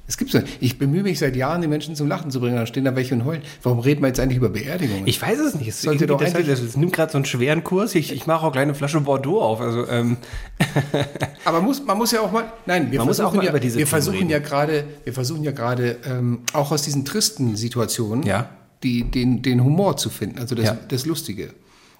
Es 0.09 0.17
gibt's 0.17 0.35
nicht. 0.35 0.47
Ich 0.61 0.79
bemühe 0.79 1.03
mich 1.03 1.19
seit 1.19 1.35
Jahren, 1.35 1.63
die 1.63 1.67
Menschen 1.69 1.97
zum 1.97 2.07
Lachen 2.07 2.31
zu 2.31 2.39
bringen. 2.39 2.55
Dann 2.55 2.67
stehen 2.69 2.85
da 2.85 2.95
welche 2.95 3.15
und 3.15 3.25
heulen. 3.25 3.43
Warum 3.65 3.81
reden 3.81 4.03
wir 4.03 4.07
jetzt 4.09 4.21
eigentlich 4.21 4.37
über 4.37 4.49
Beerdigungen? 4.51 5.07
Ich 5.07 5.21
weiß 5.21 5.39
es 5.41 5.55
nicht. 5.57 5.67
Es, 5.69 5.83
Sollte 5.83 6.07
doch 6.07 6.19
das, 6.21 6.35
eigentlich- 6.35 6.47
das, 6.47 6.65
das 6.65 6.77
nimmt 6.77 6.93
gerade 6.93 7.11
so 7.11 7.19
einen 7.19 7.25
schweren 7.25 7.65
Kurs. 7.65 7.95
Ich, 7.97 8.13
ich 8.13 8.25
mache 8.27 8.47
auch 8.47 8.53
gleich 8.53 8.63
eine 8.63 8.75
Flasche 8.75 9.01
Bordeaux 9.01 9.41
auf. 9.41 9.61
Also, 9.61 9.89
ähm, 9.89 10.17
Aber 11.45 11.61
muss, 11.61 11.85
man 11.85 11.99
muss 11.99 12.13
ja 12.13 12.21
auch 12.21 12.31
mal, 12.33 12.45
nein, 12.67 12.91
wir 12.91 12.99
Man 13.01 13.09
muss 13.09 13.17
versuchen, 13.17 13.33
auch 13.33 13.37
mal 13.37 13.45
ja, 13.45 13.51
über 13.51 13.61
diese 13.61 13.79
wir 13.79 13.87
versuchen 13.87 14.29
ja 14.31 14.39
gerade, 14.39 14.85
wir 15.05 15.13
versuchen 15.13 15.43
ja 15.45 15.51
gerade 15.53 15.97
ähm, 16.05 16.41
auch 16.53 16.71
aus 16.73 16.83
diesen 16.83 17.05
tristen 17.05 17.57
Situationen 17.57 18.23
Ja. 18.25 18.49
die, 18.83 19.05
den, 19.05 19.43
den 19.43 19.63
Humor 19.65 19.97
zu 19.97 20.11
finden, 20.11 20.39
also 20.39 20.55
das, 20.55 20.67
Ja. 20.67 20.77
das 20.89 21.07
Lustige. 21.07 21.51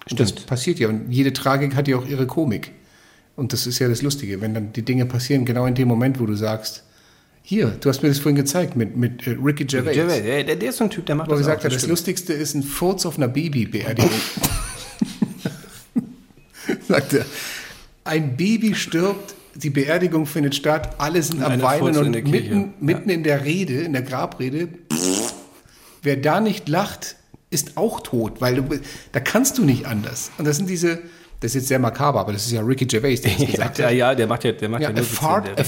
Und 0.09 0.19
das 0.19 0.29
Stimmt. 0.29 0.47
passiert 0.47 0.79
ja 0.79 0.87
und 0.87 1.11
jede 1.11 1.33
Tragik 1.33 1.75
hat 1.75 1.87
ja 1.89 1.97
auch 1.97 2.07
ihre 2.07 2.25
Komik. 2.27 2.71
Und 3.35 3.53
das 3.53 3.67
ist 3.67 3.79
ja 3.79 3.87
das 3.89 4.01
Lustige, 4.01 4.39
wenn 4.41 4.53
dann 4.53 4.71
die 4.73 4.81
Dinge 4.83 5.05
passieren, 5.05 5.43
genau 5.45 5.65
in 5.65 5.75
dem 5.75 5.87
Moment, 5.87 6.19
wo 6.19 6.25
du 6.25 6.33
sagst, 6.35 6.83
hier, 7.49 7.67
du 7.79 7.87
hast 7.87 8.03
mir 8.03 8.09
das 8.09 8.19
vorhin 8.19 8.35
gezeigt 8.35 8.75
mit, 8.75 8.97
mit 8.97 9.25
äh, 9.25 9.37
Ricky 9.41 9.63
Gervais. 9.63 9.93
der, 9.95 10.43
der, 10.43 10.55
der 10.57 10.69
ist 10.69 10.79
so 10.79 10.83
ein 10.83 10.89
Typ, 10.89 11.05
der 11.05 11.15
macht 11.15 11.29
Wo 11.29 11.31
das 11.31 11.39
gesagt 11.39 11.61
auch, 11.61 11.63
hat, 11.63 11.71
das 11.71 11.77
stimmt. 11.79 11.91
Lustigste 11.91 12.33
ist 12.33 12.55
ein 12.55 12.61
Furz 12.63 13.05
auf 13.05 13.15
einer 13.15 13.29
Babybeerdigung. 13.29 14.11
Sagt 16.89 17.13
er. 17.13 17.25
Ein 18.03 18.35
Baby 18.35 18.75
stirbt, 18.75 19.33
die 19.55 19.69
Beerdigung 19.69 20.25
findet 20.25 20.55
statt, 20.55 20.95
alle 20.97 21.23
sind 21.23 21.41
am 21.41 21.61
Weinen 21.61 21.95
in 21.95 21.97
und 21.97 22.11
Kirche. 22.11 22.29
mitten, 22.29 22.73
mitten 22.81 23.09
in 23.09 23.23
der 23.23 23.45
Rede, 23.45 23.75
in 23.79 23.93
der 23.93 24.01
Grabrede, 24.01 24.67
wer 26.03 26.17
da 26.17 26.41
nicht 26.41 26.67
lacht, 26.67 27.15
ist 27.49 27.77
auch 27.77 28.01
tot, 28.01 28.41
weil 28.41 28.55
du, 28.55 28.63
da 29.13 29.21
kannst 29.21 29.57
du 29.57 29.63
nicht 29.63 29.85
anders. 29.85 30.31
Und 30.37 30.45
das 30.45 30.57
sind 30.57 30.69
diese, 30.69 30.99
das 31.39 31.51
ist 31.51 31.55
jetzt 31.55 31.67
sehr 31.69 31.79
makaber, 31.79 32.19
aber 32.19 32.33
das 32.33 32.45
ist 32.45 32.51
ja 32.51 32.59
Ricky 32.59 32.85
Gervais, 32.85 33.21
der 33.21 33.31
das 33.31 33.39
Ja, 33.41 33.45
gesagt 33.51 33.79
ja, 33.79 33.85
hat. 33.87 33.93
ja, 33.93 34.15
der 34.15 34.27
macht 34.27 34.43
ja, 34.43 34.51
der 34.51 34.67
macht 34.67 34.81
ja, 34.81 34.89
Ja, 34.89 34.93
nur 34.93 35.05
a, 35.05 35.07
in 35.07 35.13
fart, 35.15 35.47
a. 35.57 35.63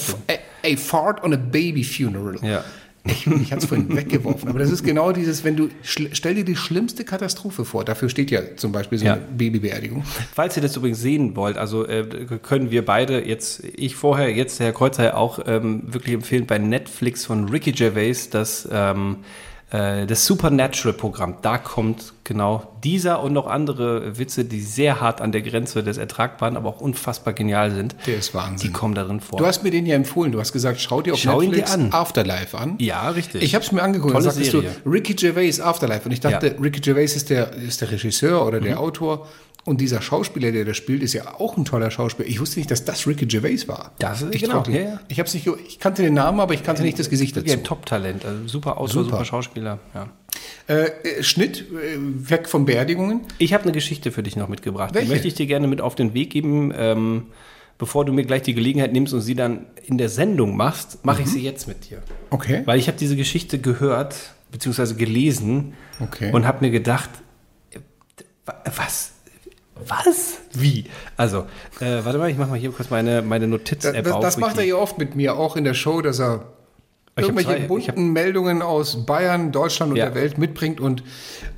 a, 0.74 0.78
fart 0.78 1.24
on 1.24 1.34
a 1.34 1.38
baby 1.38 1.84
funeral. 1.84 2.38
Ja. 2.42 2.64
Ich, 3.06 3.26
ich 3.26 3.52
hatte 3.52 3.62
es 3.62 3.66
vorhin 3.66 3.96
weggeworfen, 3.96 4.50
aber 4.50 4.60
das 4.60 4.72
ist 4.72 4.84
genau 4.84 5.14
dieses, 5.14 5.44
wenn 5.46 5.56
du, 5.56 5.70
stell 5.82 6.36
dir 6.36 6.44
die 6.44 6.58
schlimmste 6.58 7.06
Katastrophe 7.06 7.64
vor, 7.64 7.86
dafür 7.86 8.10
steht 8.10 8.30
ja 8.30 8.42
zum 8.58 8.72
Beispiel 8.74 8.98
so 8.98 9.06
Ja. 9.06 9.14
eine 9.14 9.22
Babybeerdigung. 9.22 10.04
Falls 10.36 10.58
ihr 10.58 10.62
das 10.62 10.76
übrigens 10.76 11.00
sehen 11.00 11.36
wollt, 11.38 11.58
also 11.58 11.88
äh, 11.88 12.04
können 12.44 12.72
wir 12.72 12.84
beide 12.84 13.26
jetzt, 13.26 13.64
ich 13.64 13.96
vorher, 13.96 14.30
jetzt 14.36 14.60
Herr 14.60 14.74
Kreuzer 14.74 15.18
auch 15.18 15.40
ähm, 15.48 15.84
wirklich 15.88 16.14
empfehlen 16.14 16.46
bei 16.46 16.58
Netflix 16.58 17.26
von 17.26 17.48
Ricky 17.48 17.72
Gervais, 17.72 18.30
das, 18.32 18.68
ähm, 18.72 19.18
äh, 19.22 19.26
das 19.72 20.26
Supernatural-Programm. 20.26 21.36
Da 21.44 21.58
kommt 21.60 22.14
genau 22.24 22.72
dieser 22.84 23.22
und 23.22 23.34
noch 23.34 23.46
andere 23.48 24.18
Witze, 24.18 24.46
die 24.46 24.62
sehr 24.62 25.00
hart 25.00 25.22
an 25.22 25.32
der 25.32 25.42
Grenze 25.42 25.84
des 25.84 25.98
Ertragbaren, 25.98 26.58
aber 26.58 26.70
auch 26.70 26.82
unfassbar 26.82 27.34
genial 27.34 27.70
sind. 27.72 27.96
Der 28.08 28.18
ist 28.18 28.34
Wahnsinn. 28.34 28.68
Die 28.70 28.74
kommen 28.74 28.96
darin 28.96 29.20
vor. 29.20 29.38
Du 29.38 29.46
hast 29.46 29.64
mir 29.64 29.70
den 29.72 29.86
ja 29.86 29.96
empfohlen, 29.96 30.32
du 30.32 30.40
hast 30.40 30.54
gesagt, 30.54 30.80
schau 30.82 31.02
dir 31.02 31.14
auf 31.14 31.20
Schau 31.20 31.42
Netflix 31.42 31.72
an. 31.74 31.92
Afterlife 31.94 32.58
an. 32.58 32.76
ja, 32.80 33.10
richtig. 33.10 33.44
Ich 33.44 33.54
habe 33.54 33.64
es 33.64 33.72
mir 33.72 33.82
angeguckt, 33.84 34.14
Tolle 34.14 34.26
dann 34.26 34.34
sagtest 34.34 34.52
Serie. 34.52 34.72
du 34.84 34.90
Ricky 34.90 35.14
Gervais 35.14 35.60
Afterlife 35.60 36.06
und 36.06 36.12
ich 36.12 36.20
dachte, 36.20 36.48
Ja. 36.48 36.54
Mhm. 36.54 36.64
Ricky 36.64 36.80
Gervais 36.80 37.16
ist 37.16 37.30
der, 37.30 37.54
ist 37.54 37.82
der 37.82 37.92
Regisseur 37.92 38.46
oder 38.46 38.60
der 38.60 38.80
Autor 38.80 39.28
Und 39.70 39.80
dieser 39.82 40.02
Schauspieler, 40.02 40.52
der 40.52 40.66
das 40.66 40.78
spielt, 40.78 41.04
ist 41.04 41.14
ja 41.14 41.36
auch 41.40 41.56
ein 41.56 41.64
toller 41.64 41.92
Schauspieler. 41.92 42.28
Ich 42.28 42.40
wusste 42.40 42.58
nicht, 42.60 42.72
dass 42.72 42.86
das 42.86 43.06
Ricky 43.06 43.28
Gervais 43.28 43.68
war. 43.68 43.92
Das 44.00 44.24
ist- 44.24 44.34
ich 44.34 44.42
genau, 44.42 44.56
wirklich. 44.56 44.78
ja, 44.78 44.82
ja. 44.82 45.00
Ich 45.10 45.20
hab's 45.20 45.34
nicht, 45.36 45.48
ich 45.68 45.80
kannte 45.80 46.02
den 46.02 46.16
Namen, 46.16 46.40
aber 46.40 46.56
ich 46.56 46.64
kannte 46.64 46.82
nicht 46.82 46.98
das 46.98 47.10
Gesicht 47.12 47.36
Wirklich 47.36 47.54
dazu. 47.54 47.62
ein 47.62 47.66
Top-Talent. 47.66 48.26
Also 48.26 48.48
super 48.48 48.78
Autor, 48.78 48.88
Super. 48.90 49.10
super, 49.12 49.26
Schauspieler. 49.26 49.78
Ja. 49.94 50.10
Äh, 50.68 50.86
äh, 51.20 51.24
Schnitt, 51.24 51.62
äh, 51.72 51.98
weg 52.00 52.50
von 52.50 52.66
Beerdigungen. 52.66 53.22
Ich 53.38 53.54
habe 53.54 53.64
eine 53.64 53.72
Geschichte 53.74 54.12
für 54.12 54.24
dich 54.24 54.36
noch 54.36 54.48
mitgebracht. 54.48 54.94
Welche? 54.96 55.06
Die 55.08 55.12
möchte 55.14 55.28
ich 55.28 55.36
dir 55.36 55.46
gerne 55.46 55.68
mit 55.68 55.82
auf 55.82 55.94
den 55.94 56.16
Weg 56.16 56.32
geben. 56.32 56.74
Ähm, 56.76 57.28
bevor 57.78 58.06
du 58.06 58.12
mir 58.12 58.26
gleich 58.26 58.42
die 58.42 58.56
Gelegenheit 58.56 58.92
nimmst 58.92 59.14
und 59.14 59.22
sie 59.22 59.36
dann 59.36 59.68
in 59.86 59.98
der 60.00 60.10
Sendung 60.10 60.58
machst, 60.58 61.06
mache 61.06 61.22
ich 61.22 61.28
sie 61.28 61.42
jetzt 61.44 61.68
mit 61.68 61.90
dir. 61.92 62.02
Okay. 62.32 62.64
Weil 62.66 62.80
ich 62.80 62.88
habe 62.88 62.98
diese 62.98 63.16
Geschichte 63.16 63.60
gehört, 63.60 64.16
beziehungsweise 64.52 64.96
gelesen 64.96 65.74
Okay. 66.00 66.32
und 66.34 66.48
habe 66.48 66.66
mir 66.66 66.72
gedacht, 66.72 67.10
äh, 67.72 67.78
wa- 68.46 68.64
was? 68.76 69.12
Was? 69.88 70.40
Wie? 70.54 70.86
Also, 71.18 71.46
äh, 71.80 72.04
warte 72.04 72.18
mal, 72.18 72.30
ich 72.30 72.38
mache 72.38 72.50
mal 72.50 72.60
hier 72.60 72.72
kurz 72.72 72.90
meine, 72.90 73.22
meine 73.22 73.46
Das, 73.46 73.52
Notiz-App 73.52 74.04
das, 74.04 74.14
auf. 74.14 74.22
das 74.22 74.36
wo 74.38 74.42
macht 74.42 74.58
er 74.58 74.64
ja 74.66 74.76
oft 74.76 74.98
mit 74.98 75.16
mir, 75.16 75.38
auch 75.38 75.56
in 75.56 75.64
der 75.64 75.74
Show, 75.74 76.02
dass 76.02 76.20
er 76.20 76.46
Ich 77.16 77.24
irgendwelche 77.24 77.52
zwei- 77.62 77.68
bunten 77.68 77.88
hab- 77.90 77.98
Meldungen 77.98 78.62
aus 78.62 79.06
Bayern, 79.06 79.52
Deutschland 79.52 79.92
und 79.92 79.98
Ja. 79.98 80.06
der 80.06 80.16
Welt 80.16 80.38
mitbringt 80.38 80.80
und, 80.80 81.04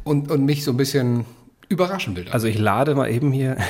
und, 0.03 0.31
und 0.31 0.45
mich 0.45 0.63
so 0.63 0.71
ein 0.71 0.77
bisschen 0.77 1.25
überraschen 1.69 2.15
will. 2.15 2.25
Also 2.31 2.47
ich 2.47 2.57
lade 2.57 2.95
mal 2.95 3.09
eben 3.09 3.31
hier. 3.31 3.57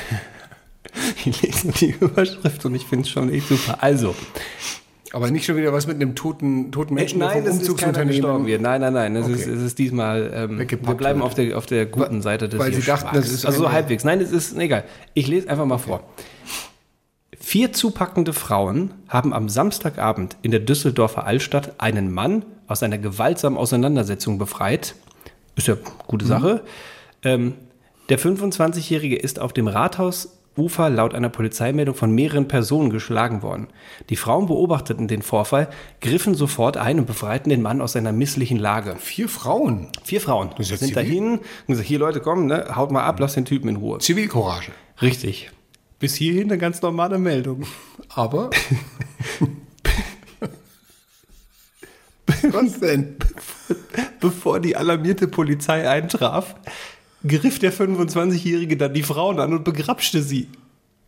Ich 1.23 1.41
lese 1.41 1.69
die 1.71 1.91
Überschrift 1.91 2.65
und 2.65 2.73
ich 2.75 2.85
finde 2.85 3.03
es 3.05 3.09
schon 3.11 3.31
echt 3.31 3.47
super. 3.47 3.77
Also, 3.81 4.13
Aber 5.13 5.29
nicht 5.29 5.45
schon 5.45 5.57
wieder 5.57 5.73
was 5.73 5.87
mit 5.87 5.97
einem 5.97 6.15
toten, 6.15 6.71
toten 6.71 6.93
Menschen, 6.93 7.19
der 7.19 7.27
nein, 7.29 7.43
vom 7.43 7.51
ist 7.59 7.65
wird. 8.45 8.61
Nein, 8.61 8.79
nein, 8.81 8.93
nein. 8.93 9.15
Es, 9.15 9.27
ist, 9.27 9.41
Okay. 9.43 9.51
es 9.55 9.61
ist 9.61 9.79
diesmal. 9.79 10.31
Ähm, 10.33 10.59
Weggepackt 10.59 10.87
wir 10.89 10.95
bleiben 10.95 11.21
auf 11.21 11.33
der, 11.33 11.57
auf 11.57 11.65
der 11.65 11.85
guten 11.85 12.15
Weil- 12.15 12.21
Seite 12.21 12.47
des 12.47 12.59
weil 12.59 12.73
Sie 12.73 12.81
dachten, 12.81 13.09
das 13.13 13.29
ist 13.29 13.45
Also 13.45 13.63
so 13.63 13.71
halbwegs. 13.71 14.03
Nein, 14.05 14.21
es 14.21 14.31
ist 14.31 14.57
egal. 14.57 14.85
Ich 15.13 15.27
lese 15.27 15.49
einfach 15.49 15.65
mal 15.65 15.77
vor. 15.77 16.03
Vier 17.39 17.73
zupackende 17.73 18.33
Frauen 18.33 18.93
haben 19.09 19.33
am 19.33 19.49
Samstagabend 19.49 20.37
in 20.41 20.51
der 20.51 20.59
Düsseldorfer 20.61 21.25
Altstadt 21.25 21.73
einen 21.79 22.13
Mann 22.13 22.45
aus 22.67 22.83
einer 22.83 22.97
gewaltsamen 22.97 23.57
Auseinandersetzung 23.57 24.37
befreit. 24.37 24.95
Ist 25.55 25.67
ja 25.67 25.75
gute 26.07 26.25
Sache. 26.25 26.61
Ähm, 27.23 27.55
der 28.09 28.19
25-Jährige 28.19 29.17
ist 29.17 29.39
auf 29.39 29.53
dem 29.53 29.67
Rathausufer 30.61 30.89
laut 30.89 31.15
einer 31.15 31.29
Polizeimeldung 31.29 31.95
von 31.95 32.11
mehreren 32.11 32.47
Personen 32.47 32.89
geschlagen 32.89 33.41
worden. 33.41 33.67
Die 34.09 34.15
Frauen 34.15 34.45
beobachteten 34.47 35.07
den 35.07 35.21
Vorfall, 35.21 35.69
griffen 36.01 36.35
sofort 36.35 36.77
ein 36.77 36.99
und 36.99 37.05
befreiten 37.05 37.49
den 37.49 37.61
Mann 37.61 37.81
aus 37.81 37.93
seiner 37.93 38.11
misslichen 38.11 38.57
Lage. 38.57 38.95
Vier 38.97 39.27
Frauen. 39.27 39.87
Vier 40.03 40.21
Frauen 40.21 40.51
ja 40.57 40.77
sind 40.77 40.95
dahin 40.95 41.39
und 41.39 41.67
gesagt, 41.67 41.87
hier 41.87 41.99
Leute, 41.99 42.19
komm, 42.19 42.45
ne, 42.45 42.75
haut 42.75 42.91
mal 42.91 43.03
ab, 43.03 43.19
lass 43.19 43.33
den 43.33 43.45
Typen 43.45 43.69
in 43.69 43.77
Ruhe. 43.77 43.97
Zivilcourage. 43.99 44.71
Richtig. 45.01 45.49
Bis 45.99 46.15
hierhin 46.15 46.49
eine 46.51 46.57
ganz 46.57 46.81
normale 46.81 47.17
Meldung. 47.17 47.65
Aber. 48.09 48.49
was 52.43 52.79
denn? 52.79 53.17
Bevor 54.19 54.59
die 54.59 54.75
alarmierte 54.75 55.27
Polizei 55.27 55.89
eintraf, 55.89 56.55
griff 57.27 57.59
der 57.59 57.73
25-Jährige 57.73 58.77
dann 58.77 58.93
die 58.93 59.03
Frauen 59.03 59.39
an 59.39 59.53
und 59.53 59.63
begrapschte 59.63 60.21
sie. 60.21 60.47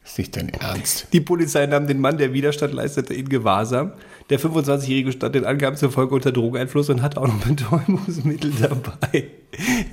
Ist 0.06 0.18
nicht 0.18 0.36
dein 0.36 0.50
Ernst. 0.50 1.08
Die 1.14 1.22
Polizei 1.22 1.66
nahm 1.66 1.88
den 1.88 2.02
Mann, 2.02 2.18
der 2.18 2.34
Widerstand 2.34 2.74
leistete, 2.74 3.14
in 3.14 3.30
Gewahrsam. 3.30 3.94
Der 4.30 4.38
25-Jährige 4.38 5.14
stand 5.14 5.34
den 5.34 5.46
Angaben 5.46 5.78
zufolge 5.78 6.14
unter 6.14 6.34
Drogeneinfluss 6.34 6.90
und 6.90 7.02
hat 7.02 7.18
auch 7.18 7.26
noch 7.28 7.36
Betäubungsmittel 7.48 8.52
dabei. 8.60 9.30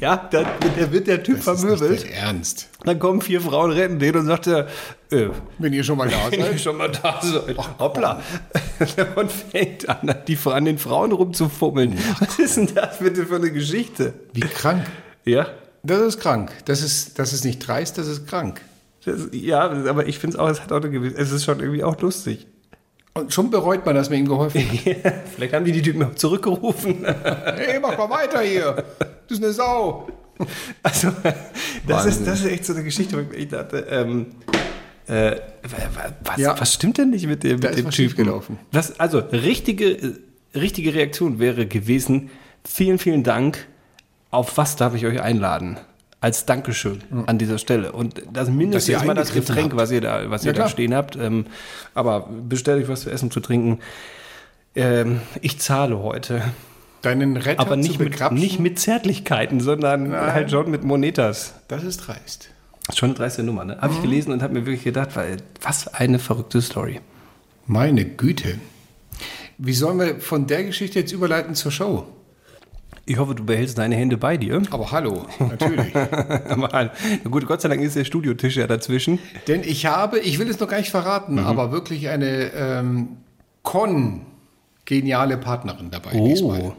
Ja, 0.01 0.17
dann, 0.17 0.47
der 0.77 0.91
wird 0.91 1.07
der 1.07 1.23
Typ 1.23 1.37
Das 1.45 1.59
ist 1.59 1.65
nicht 1.65 1.79
vermöbelt. 1.79 2.05
dein 2.05 2.13
Ernst. 2.13 2.71
Dann 2.85 2.99
kommen 2.99 3.21
vier 3.21 3.41
Frauen, 3.41 3.71
retten 3.71 4.01
den 4.01 4.17
und 4.17 4.27
sagt 4.27 4.49
er, 4.49 4.67
äh, 5.13 5.29
Wenn 5.59 5.73
ihr 5.73 5.85
schon 5.85 5.97
mal 5.99 6.09
da 6.09 6.17
wenn 6.31 6.41
ihr 6.41 6.47
seid. 6.47 6.61
schon 6.61 6.77
mal 6.77 6.89
da 6.91 7.21
seid. 7.23 7.57
Hoppla. 7.79 8.21
Und 9.15 9.31
fängt 9.31 9.89
an, 9.89 10.13
die, 10.27 10.39
an 10.47 10.65
den 10.65 10.79
Frauen 10.79 11.13
rumzufummeln. 11.13 11.97
Was 12.19 12.39
ist 12.39 12.57
denn 12.57 12.69
das 12.75 12.99
bitte 12.99 13.27
für 13.27 13.37
eine 13.37 13.53
Geschichte? 13.53 14.15
Wie 14.33 14.41
krank. 14.41 14.87
Ja, 15.27 15.47
Das 15.83 16.01
ist 16.01 16.21
krank. 16.21 16.51
Das 16.67 16.83
ist, 16.83 17.19
das 17.19 17.33
ist 17.33 17.45
nicht 17.45 17.59
dreist, 17.67 17.97
das 17.99 18.07
ist 18.07 18.27
krank. 18.27 18.61
das, 19.05 19.29
ja 19.33 19.61
aber 19.71 20.07
ich 20.07 20.19
finde 20.19 20.37
es 20.37 20.41
auch, 20.41 20.49
es 20.49 20.61
hat 20.61 20.73
auch 20.73 20.77
eine 20.77 20.91
gewisse, 20.91 21.17
es 21.17 21.33
ist 21.33 21.45
schon 21.45 21.61
irgendwie 21.61 21.83
auch 21.85 21.99
lustig. 22.01 22.47
Und 23.15 23.33
schon 23.35 23.51
bereut 23.51 23.85
man, 23.85 23.95
dass 23.97 24.09
man 24.09 24.19
ihm 24.21 24.29
geholfen 24.29 24.61
hat. 24.63 25.15
Vielleicht 25.35 25.53
haben 25.53 25.65
die 25.65 25.73
die 25.73 25.83
Typen 25.83 26.03
auch 26.05 26.15
zurückgerufen. 26.15 27.05
hey, 27.25 27.81
mach 27.81 27.99
mal 27.99 28.09
weiter 28.11 28.41
hier. 28.41 28.85
Das 29.29 29.39
ist 29.39 29.43
eine 29.43 29.53
Sau. 29.53 30.09
Also, 30.83 31.09
das 31.23 31.35
Wahnsinn. 31.87 32.11
ist, 32.13 32.27
das 32.27 32.41
ist 32.41 32.47
echt 32.47 32.65
so 32.65 32.73
eine 32.73 32.85
Geschichte, 32.85 33.17
wo 33.17 33.35
ich 33.35 33.49
dachte, 33.49 33.79
ähm, 33.91 34.27
äh, 35.07 35.37
was, 36.25 36.39
Ja. 36.39 36.59
was 36.59 36.73
stimmt 36.73 36.99
denn 36.99 37.11
nicht 37.11 37.27
mit 37.27 37.43
dem, 37.43 37.61
Da 37.61 37.71
mit 37.71 37.79
dem 37.79 37.87
was 37.87 37.95
Typen? 37.95 38.11
schiefgelaufen. 38.11 38.59
Was, 38.73 38.99
also, 39.01 39.19
richtige, 39.19 39.91
äh, 39.91 40.13
richtige 40.55 40.95
Reaktion 40.95 41.41
wäre 41.41 41.67
gewesen, 41.67 42.31
vielen, 42.65 42.99
vielen 42.99 43.23
Dank. 43.25 43.67
Auf 44.31 44.57
was 44.57 44.77
darf 44.77 44.95
ich 44.95 45.07
euch 45.07 45.21
einladen? 45.21 45.79
Als 46.23 46.45
Dankeschön 46.45 47.03
an 47.27 47.39
dieser 47.39 47.57
Stelle. 47.57 47.93
Und 47.93 48.23
das 48.31 48.51
Mindeste 48.51 48.77
Dass 48.77 48.89
ihr 48.89 48.97
ist 48.99 49.07
mal 49.07 49.15
das 49.15 49.33
Getränk, 49.33 49.71
habt. 49.71 49.77
was 49.77 49.91
ihr 49.91 50.03
da, 50.03 50.31
was 50.31 50.45
Ja, 50.45 50.51
ihr 50.51 50.53
da 50.53 50.59
klar. 50.63 50.69
stehen 50.69 50.95
habt. 50.95 51.17
Ähm, 51.17 51.47
aber 51.95 52.29
bestellt 52.29 52.83
euch 52.83 52.89
was 52.91 53.01
zu 53.03 53.11
essen, 53.11 53.31
zu 53.31 53.41
trinken. 53.41 53.79
Ähm, 54.77 55.23
ich 55.41 55.59
zahle 55.59 55.99
heute. 56.01 56.43
Deinen 57.01 57.39
Retter 57.39 57.61
Aber 57.61 57.77
nicht 57.77 57.97
zu 57.97 58.03
mit, 58.03 58.33
nicht 58.33 58.61
mit 58.61 58.79
Zärtlichkeiten, 58.79 59.61
sondern 59.61 60.13
halt 60.15 60.51
schon 60.51 60.71
mit 60.71 60.85
Monetas. 60.85 61.55
Das 61.69 61.83
ist 61.83 61.97
dreist. 62.07 62.51
Das 62.87 62.97
ist 62.97 62.99
schon 62.99 63.09
eine 63.11 63.17
dreiste 63.19 63.43
Nummer, 63.43 63.65
ne? 63.65 63.77
Mhm. 63.77 63.81
Habe 63.81 63.95
ich 63.95 64.03
gelesen 64.03 64.33
und 64.33 64.43
habe 64.43 64.53
mir 64.53 64.67
wirklich 64.67 64.85
gedacht, 64.85 65.17
weil, 65.17 65.39
was 65.63 65.89
eine 65.95 66.19
verrückte 66.19 66.61
Story. 66.61 67.01
Meine 67.67 68.05
Güte. 68.05 68.59
Wie 69.57 69.73
sollen 69.73 69.99
wir 69.99 70.21
von 70.21 70.47
der 70.47 70.65
Geschichte 70.65 70.99
jetzt 70.99 71.13
überleiten 71.13 71.55
zur 71.55 71.73
Show? 71.73 72.07
Ich 73.07 73.19
hoffe, 73.19 73.35
du 73.35 73.45
behältst 73.45 73.77
deine 73.79 73.97
Hände 73.97 74.17
bei 74.17 74.37
dir. 74.37 74.63
Aber 74.71 74.93
hallo, 74.93 75.27
natürlich. 75.39 75.95
Aber, 76.49 76.91
gut, 77.29 77.47
Gott 77.47 77.61
sei 77.61 77.69
Dank 77.69 77.81
ist 77.83 77.97
der 77.97 78.05
Studiotisch 78.05 78.57
ja 78.57 78.67
dazwischen. 78.67 79.19
Denn 79.49 79.63
ich 79.65 79.87
habe, 79.87 80.19
ich 80.21 80.39
will 80.39 80.49
es 80.49 80.61
noch 80.61 80.69
gar 80.69 80.79
nicht 80.79 80.91
verraten, 80.91 81.35
Mhm. 81.35 81.39
aber 81.47 81.73
wirklich 81.73 82.09
eine 82.09 82.53
ähm, 82.55 83.09
Con-geniale 83.63 85.37
Partnerin 85.39 85.91
dabei 85.91 86.11
diesmal. 86.13 86.73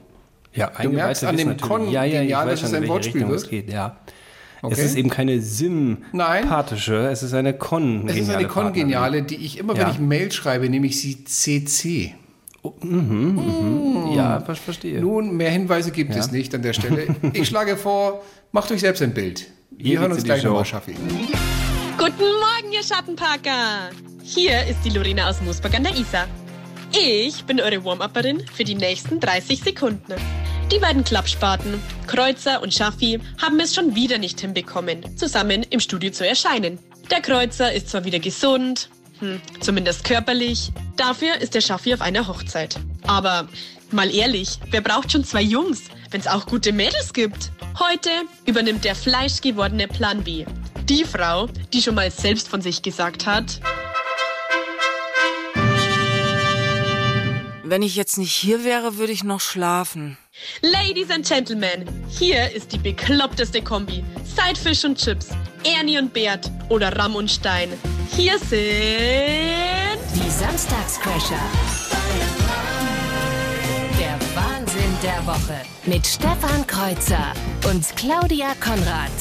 Ja, 0.53 0.69
Du 0.81 0.89
merkst 0.89 1.23
an 1.23 1.37
dem 1.37 1.49
natürlich- 1.49 1.69
Con 1.69 1.89
ja, 1.91 2.03
ja, 2.03 2.05
ich 2.05 2.11
genial, 2.27 2.47
weiß 2.47 2.61
dass 2.61 2.69
es 2.71 2.77
in 2.77 2.83
ein 2.83 2.89
Wortspiel 2.89 3.21
Richtung 3.23 3.35
es 3.35 3.41
wird. 3.43 3.51
geht, 3.67 3.73
ja. 3.73 3.97
Okay. 4.63 4.73
Es 4.77 4.79
ist 4.79 4.95
eben 4.95 5.09
keine 5.09 5.31
Nein. 5.33 5.41
sympathische, 6.43 7.07
es 7.09 7.23
ist 7.23 7.33
eine 7.33 7.53
Con. 7.53 8.07
Es 8.07 8.17
ist 8.17 8.29
eine 8.29 8.47
Con-geniale, 8.47 9.23
die 9.23 9.37
ich 9.37 9.57
immer, 9.57 9.73
wenn 9.73 9.81
Ja. 9.81 9.91
ich 9.91 9.99
Mail 9.99 10.31
schreibe, 10.31 10.69
nehme 10.69 10.85
ich 10.85 10.99
sie 11.01 11.23
CC. 11.23 12.13
Ja, 14.15 14.39
ver- 14.41 14.55
verstehe. 14.55 15.01
Nun, 15.01 15.35
mehr 15.35 15.49
Hinweise 15.51 15.91
gibt 15.91 16.15
es 16.15 16.31
nicht 16.31 16.53
an 16.53 16.61
der 16.61 16.73
Stelle. 16.73 17.07
Ich 17.33 17.47
schlage 17.47 17.77
vor, 17.77 18.23
macht 18.51 18.71
euch 18.71 18.81
selbst 18.81 19.01
ein 19.01 19.13
Bild. 19.13 19.47
Wir 19.71 19.85
Hier 19.85 19.99
hören 20.01 20.11
uns 20.11 20.23
gleich 20.23 20.43
nochmal, 20.43 20.65
Schaffi. 20.65 20.93
Guten 21.97 22.19
Morgen, 22.19 22.71
ihr 22.73 22.83
Schattenparker! 22.83 23.89
Hier 24.23 24.65
ist 24.67 24.77
die 24.85 24.89
Lorena 24.89 25.29
aus 25.29 25.41
Moosburg 25.41 25.73
an 25.75 25.83
der 25.83 25.95
Isar. 25.95 26.27
Ich 26.93 27.43
bin 27.45 27.59
eure 27.61 27.83
Warm-Upperin 27.83 28.43
für 28.53 28.63
die 28.63 28.75
nächsten 28.75 29.19
30 29.19 29.61
Sekunden. 29.61 30.13
Die 30.71 30.79
beiden 30.79 31.03
Klappspaten, 31.03 31.81
Kreuzer 32.07 32.61
und 32.61 32.73
Schaffi, 32.73 33.19
haben 33.41 33.59
es 33.59 33.73
schon 33.75 33.95
wieder 33.95 34.17
nicht 34.17 34.39
hinbekommen, 34.41 35.17
zusammen 35.17 35.65
im 35.69 35.79
Studio 35.79 36.11
zu 36.11 36.27
erscheinen. 36.27 36.79
Der 37.09 37.21
Kreuzer 37.21 37.73
ist 37.73 37.89
zwar 37.89 38.05
wieder 38.05 38.19
gesund, 38.19 38.89
hm, 39.21 39.41
zumindest 39.59 40.03
körperlich, 40.03 40.71
dafür 40.97 41.37
ist 41.39 41.53
der 41.53 41.61
Schaffi 41.61 41.93
auf 41.93 42.01
einer 42.01 42.27
Hochzeit. 42.27 42.77
Aber 43.07 43.47
mal 43.91 44.13
ehrlich, 44.13 44.57
wer 44.71 44.81
braucht 44.81 45.11
schon 45.11 45.23
zwei 45.23 45.41
Jungs, 45.41 45.83
wenn 46.09 46.21
es 46.21 46.27
auch 46.27 46.45
gute 46.47 46.73
Mädels 46.73 47.13
gibt? 47.13 47.51
Heute 47.79 48.09
übernimmt 48.45 48.83
der 48.83 48.95
fleischgewordene 48.95 49.87
Plan 49.87 50.23
B. 50.23 50.45
Die 50.89 51.05
Frau, 51.05 51.47
die 51.71 51.81
schon 51.81 51.95
mal 51.95 52.11
selbst 52.11 52.49
von 52.49 52.61
sich 52.61 52.81
gesagt 52.81 53.25
hat, 53.25 53.61
Wenn 57.71 57.83
ich 57.83 57.95
jetzt 57.95 58.17
nicht 58.17 58.33
hier 58.33 58.65
wäre, 58.65 58.97
würde 58.97 59.13
ich 59.13 59.23
noch 59.23 59.39
schlafen. 59.39 60.17
Ladies 60.61 61.09
and 61.09 61.25
Gentlemen, 61.25 61.87
hier 62.09 62.51
ist 62.51 62.73
die 62.73 62.77
bekloppteste 62.77 63.61
Kombi. 63.61 64.03
Sidefish 64.25 64.83
und 64.83 64.97
Chips, 64.97 65.29
Ernie 65.63 65.97
und 65.97 66.11
Bert 66.11 66.51
oder 66.67 66.93
Ram 66.97 67.15
und 67.15 67.31
Stein. 67.31 67.69
Hier 68.15 68.37
sind 68.39 68.59
Die 70.13 70.29
Samstagscrasher. 70.29 71.35
Der 73.99 74.19
Wahnsinn 74.35 74.97
der 75.01 75.25
Woche. 75.25 75.61
Mit 75.85 76.05
Stefan 76.05 76.67
Kreuzer 76.67 77.33
und 77.69 77.85
Claudia 77.95 78.53
Konrad. 78.59 79.11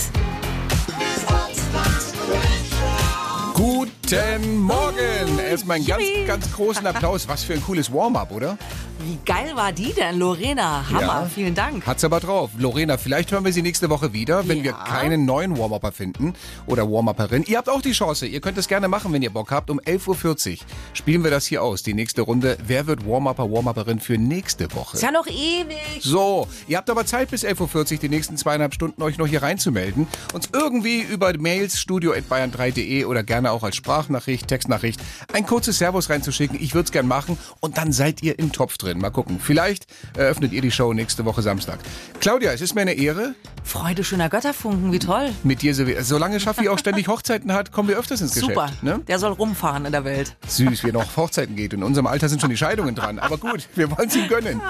Guten 3.55 3.91
Guten 4.11 4.59
Morgen! 4.59 5.39
Erstmal 5.39 5.77
einen 5.77 5.87
ganz, 5.87 6.03
ganz 6.27 6.53
großen 6.53 6.85
Applaus. 6.85 7.29
Was 7.29 7.45
für 7.45 7.53
ein 7.55 7.63
cooles 7.63 7.93
Warm-up, 7.93 8.33
oder? 8.33 8.59
Wie 9.03 9.19
geil 9.25 9.53
war 9.55 9.73
die 9.73 9.93
denn, 9.93 10.19
Lorena? 10.19 10.85
Hammer, 10.89 11.01
Ja. 11.01 11.31
vielen 11.33 11.55
Dank. 11.55 11.87
Hat's 11.87 12.05
aber 12.05 12.21
drauf. 12.21 12.51
Lorena, 12.59 12.97
vielleicht 12.99 13.33
hören 13.33 13.45
wir 13.45 13.53
sie 13.53 13.63
nächste 13.63 13.89
Woche 13.91 14.13
wieder, 14.13 14.47
wenn 14.49 14.59
Ja. 14.59 14.65
wir 14.65 14.73
keinen 14.73 15.25
neuen 15.25 15.57
Warm-Upper 15.59 15.93
finden 15.93 16.35
oder 16.67 16.91
Warm-Upperin. 16.91 17.45
Ihr 17.47 17.59
habt 17.59 17.69
auch 17.69 17.83
die 17.83 17.93
Chance. 17.93 18.27
Ihr 18.27 18.41
könnt 18.41 18.59
es 18.59 18.69
gerne 18.69 18.89
machen, 18.89 19.13
wenn 19.13 19.23
ihr 19.23 19.31
Bock 19.31 19.51
habt. 19.51 19.71
Um 19.71 19.81
11.40 19.81 20.61
Uhr 20.61 20.67
spielen 20.93 21.25
wir 21.25 21.31
das 21.31 21.47
hier 21.47 21.63
aus. 21.63 21.83
Die 21.83 21.95
nächste 21.95 22.23
Runde. 22.23 22.59
Wer 22.67 22.87
wird 22.87 23.07
Warm-Upper, 23.07 23.51
Warm-Upperin 23.51 24.01
für 24.01 24.19
nächste 24.19 24.73
Woche? 24.75 24.97
Ist 24.97 25.03
ja 25.03 25.11
noch 25.11 25.27
ewig. 25.27 25.79
So, 26.03 26.47
ihr 26.69 26.77
habt 26.77 26.91
aber 26.91 27.07
Zeit 27.07 27.31
bis 27.31 27.43
11.40 27.45 27.93
Uhr, 27.95 27.99
die 28.03 28.09
nächsten 28.09 28.37
zweieinhalb 28.37 28.75
Stunden 28.75 29.03
euch 29.03 29.17
noch 29.19 29.27
hier 29.27 29.43
reinzumelden. 29.43 30.07
Uns 30.35 30.49
irgendwie 30.53 31.01
über 31.01 31.33
Mails 31.39 31.79
studio.bayern3.de 31.81 33.05
oder 33.05 33.23
gerne 33.23 33.51
auch 33.53 33.63
als 33.63 33.77
Sprachnachricht, 33.77 34.49
Textnachricht 34.49 35.01
ein 35.33 35.47
kurzes 35.47 35.79
Servus 35.79 36.11
reinzuschicken. 36.11 36.61
Ich 36.61 36.75
würde 36.75 36.85
es 36.85 36.93
gern 36.93 37.07
machen 37.07 37.39
und 37.61 37.79
dann 37.79 37.93
seid 37.93 38.23
ihr 38.23 38.39
im 38.39 38.53
Topf 38.53 38.77
drin. 38.79 38.90
Mal 38.99 39.11
gucken. 39.11 39.39
Vielleicht 39.41 39.87
eröffnet 40.17 40.53
ihr 40.53 40.63
die 40.63 40.71
Show 40.71 40.93
nächste 40.93 41.25
Woche 41.25 41.43
Samstag. 41.43 41.79
Claudia, 42.21 42.53
es 42.53 42.61
ist 42.61 42.75
mir 42.75 42.83
eine 42.83 42.95
Ehre 42.95 43.35
Freude 43.63 44.03
schöner 44.05 44.29
Götterfunken, 44.29 44.93
wie 44.93 44.99
toll. 44.99 45.31
mit 45.45 45.63
dir. 45.63 45.75
Solange 46.03 46.41
Schaffi 46.41 46.69
auch 46.69 46.79
ständig 46.79 47.09
Hochzeiten 47.09 47.53
hat, 47.53 47.73
kommen 47.73 47.89
wir 47.89 47.99
öfters 47.99 48.21
ins 48.21 48.35
Super. 48.35 48.65
Geschäft. 48.67 48.83
Ne? 48.83 49.01
Der 49.07 49.19
soll 49.19 49.33
rumfahren 49.33 49.85
in 49.85 49.93
der 49.93 50.05
Welt. 50.05 50.37
Süß, 50.47 50.83
wie 50.83 50.89
er 50.89 50.93
noch 50.95 51.17
Hochzeiten 51.17 51.57
geht. 51.57 51.73
In 51.73 51.83
unserem 51.83 52.07
Alter 52.07 52.29
sind 52.29 52.41
schon 52.41 52.51
die 52.51 52.57
Scheidungen 52.57 52.95
dran. 52.95 53.19
Aber 53.19 53.39
gut, 53.39 53.69
wir 53.75 53.91
wollen 53.91 54.09
es 54.09 54.17
ihm 54.17 54.29
gönnen. 54.29 54.61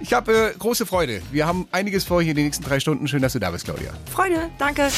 Ich 0.00 0.12
habe 0.12 0.52
äh, 0.52 0.54
große 0.56 0.86
Freude. 0.86 1.20
Wir 1.32 1.46
haben 1.46 1.66
einiges 1.72 2.04
vor 2.04 2.22
hier 2.22 2.30
in 2.30 2.36
den 2.36 2.44
nächsten 2.44 2.62
drei 2.64 2.78
Stunden. 2.78 3.08
Schön, 3.08 3.20
dass 3.20 3.32
du 3.32 3.40
da 3.40 3.50
bist, 3.50 3.64
Claudia. 3.64 3.92
Freude, 4.12 4.48
danke. 4.56 4.88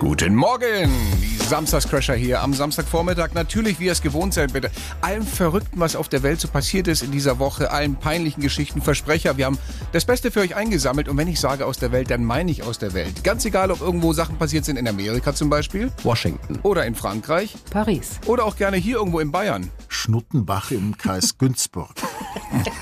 Guten 0.00 0.34
Morgen! 0.34 0.90
Die 1.22 1.36
Samstagscrasher 1.36 2.14
hier 2.14 2.42
am 2.42 2.52
Samstagvormittag. 2.52 3.34
Natürlich, 3.34 3.78
wie 3.78 3.86
ihr 3.86 3.92
es 3.92 4.02
gewohnt 4.02 4.34
seid, 4.34 4.52
mit 4.52 4.68
allem 5.00 5.24
Verrückten, 5.24 5.78
was 5.78 5.94
auf 5.96 6.08
der 6.08 6.22
Welt 6.22 6.40
so 6.40 6.48
passiert 6.48 6.88
ist 6.88 7.02
in 7.02 7.12
dieser 7.12 7.38
Woche, 7.38 7.70
allen 7.70 7.96
peinlichen 7.96 8.42
Geschichten, 8.42 8.82
Versprecher. 8.82 9.36
Wir 9.36 9.46
haben 9.46 9.58
das 9.92 10.04
Beste 10.04 10.30
für 10.30 10.40
euch 10.40 10.56
eingesammelt. 10.56 11.08
Und 11.08 11.16
wenn 11.16 11.28
ich 11.28 11.38
sage 11.38 11.64
aus 11.64 11.78
der 11.78 11.92
Welt, 11.92 12.10
dann 12.10 12.24
meine 12.24 12.50
ich 12.50 12.64
aus 12.64 12.78
der 12.78 12.94
Welt. 12.94 13.22
Ganz 13.22 13.44
egal, 13.44 13.70
ob 13.70 13.80
irgendwo 13.80 14.12
Sachen 14.12 14.38
passiert 14.38 14.64
sind 14.64 14.76
in 14.76 14.88
Amerika 14.88 15.34
zum 15.34 15.50
Beispiel. 15.50 15.92
Washington. 16.02 16.58
Oder 16.64 16.84
in 16.84 16.96
Frankreich. 16.96 17.54
Paris. 17.70 18.18
Oder 18.26 18.44
auch 18.44 18.56
gerne 18.56 18.76
hier 18.76 18.96
irgendwo 18.96 19.20
in 19.20 19.30
Bayern. 19.30 19.70
Schnuttenbach 19.88 20.72
im 20.72 20.96
Kreis 20.96 21.38
Günzburg. 21.38 21.94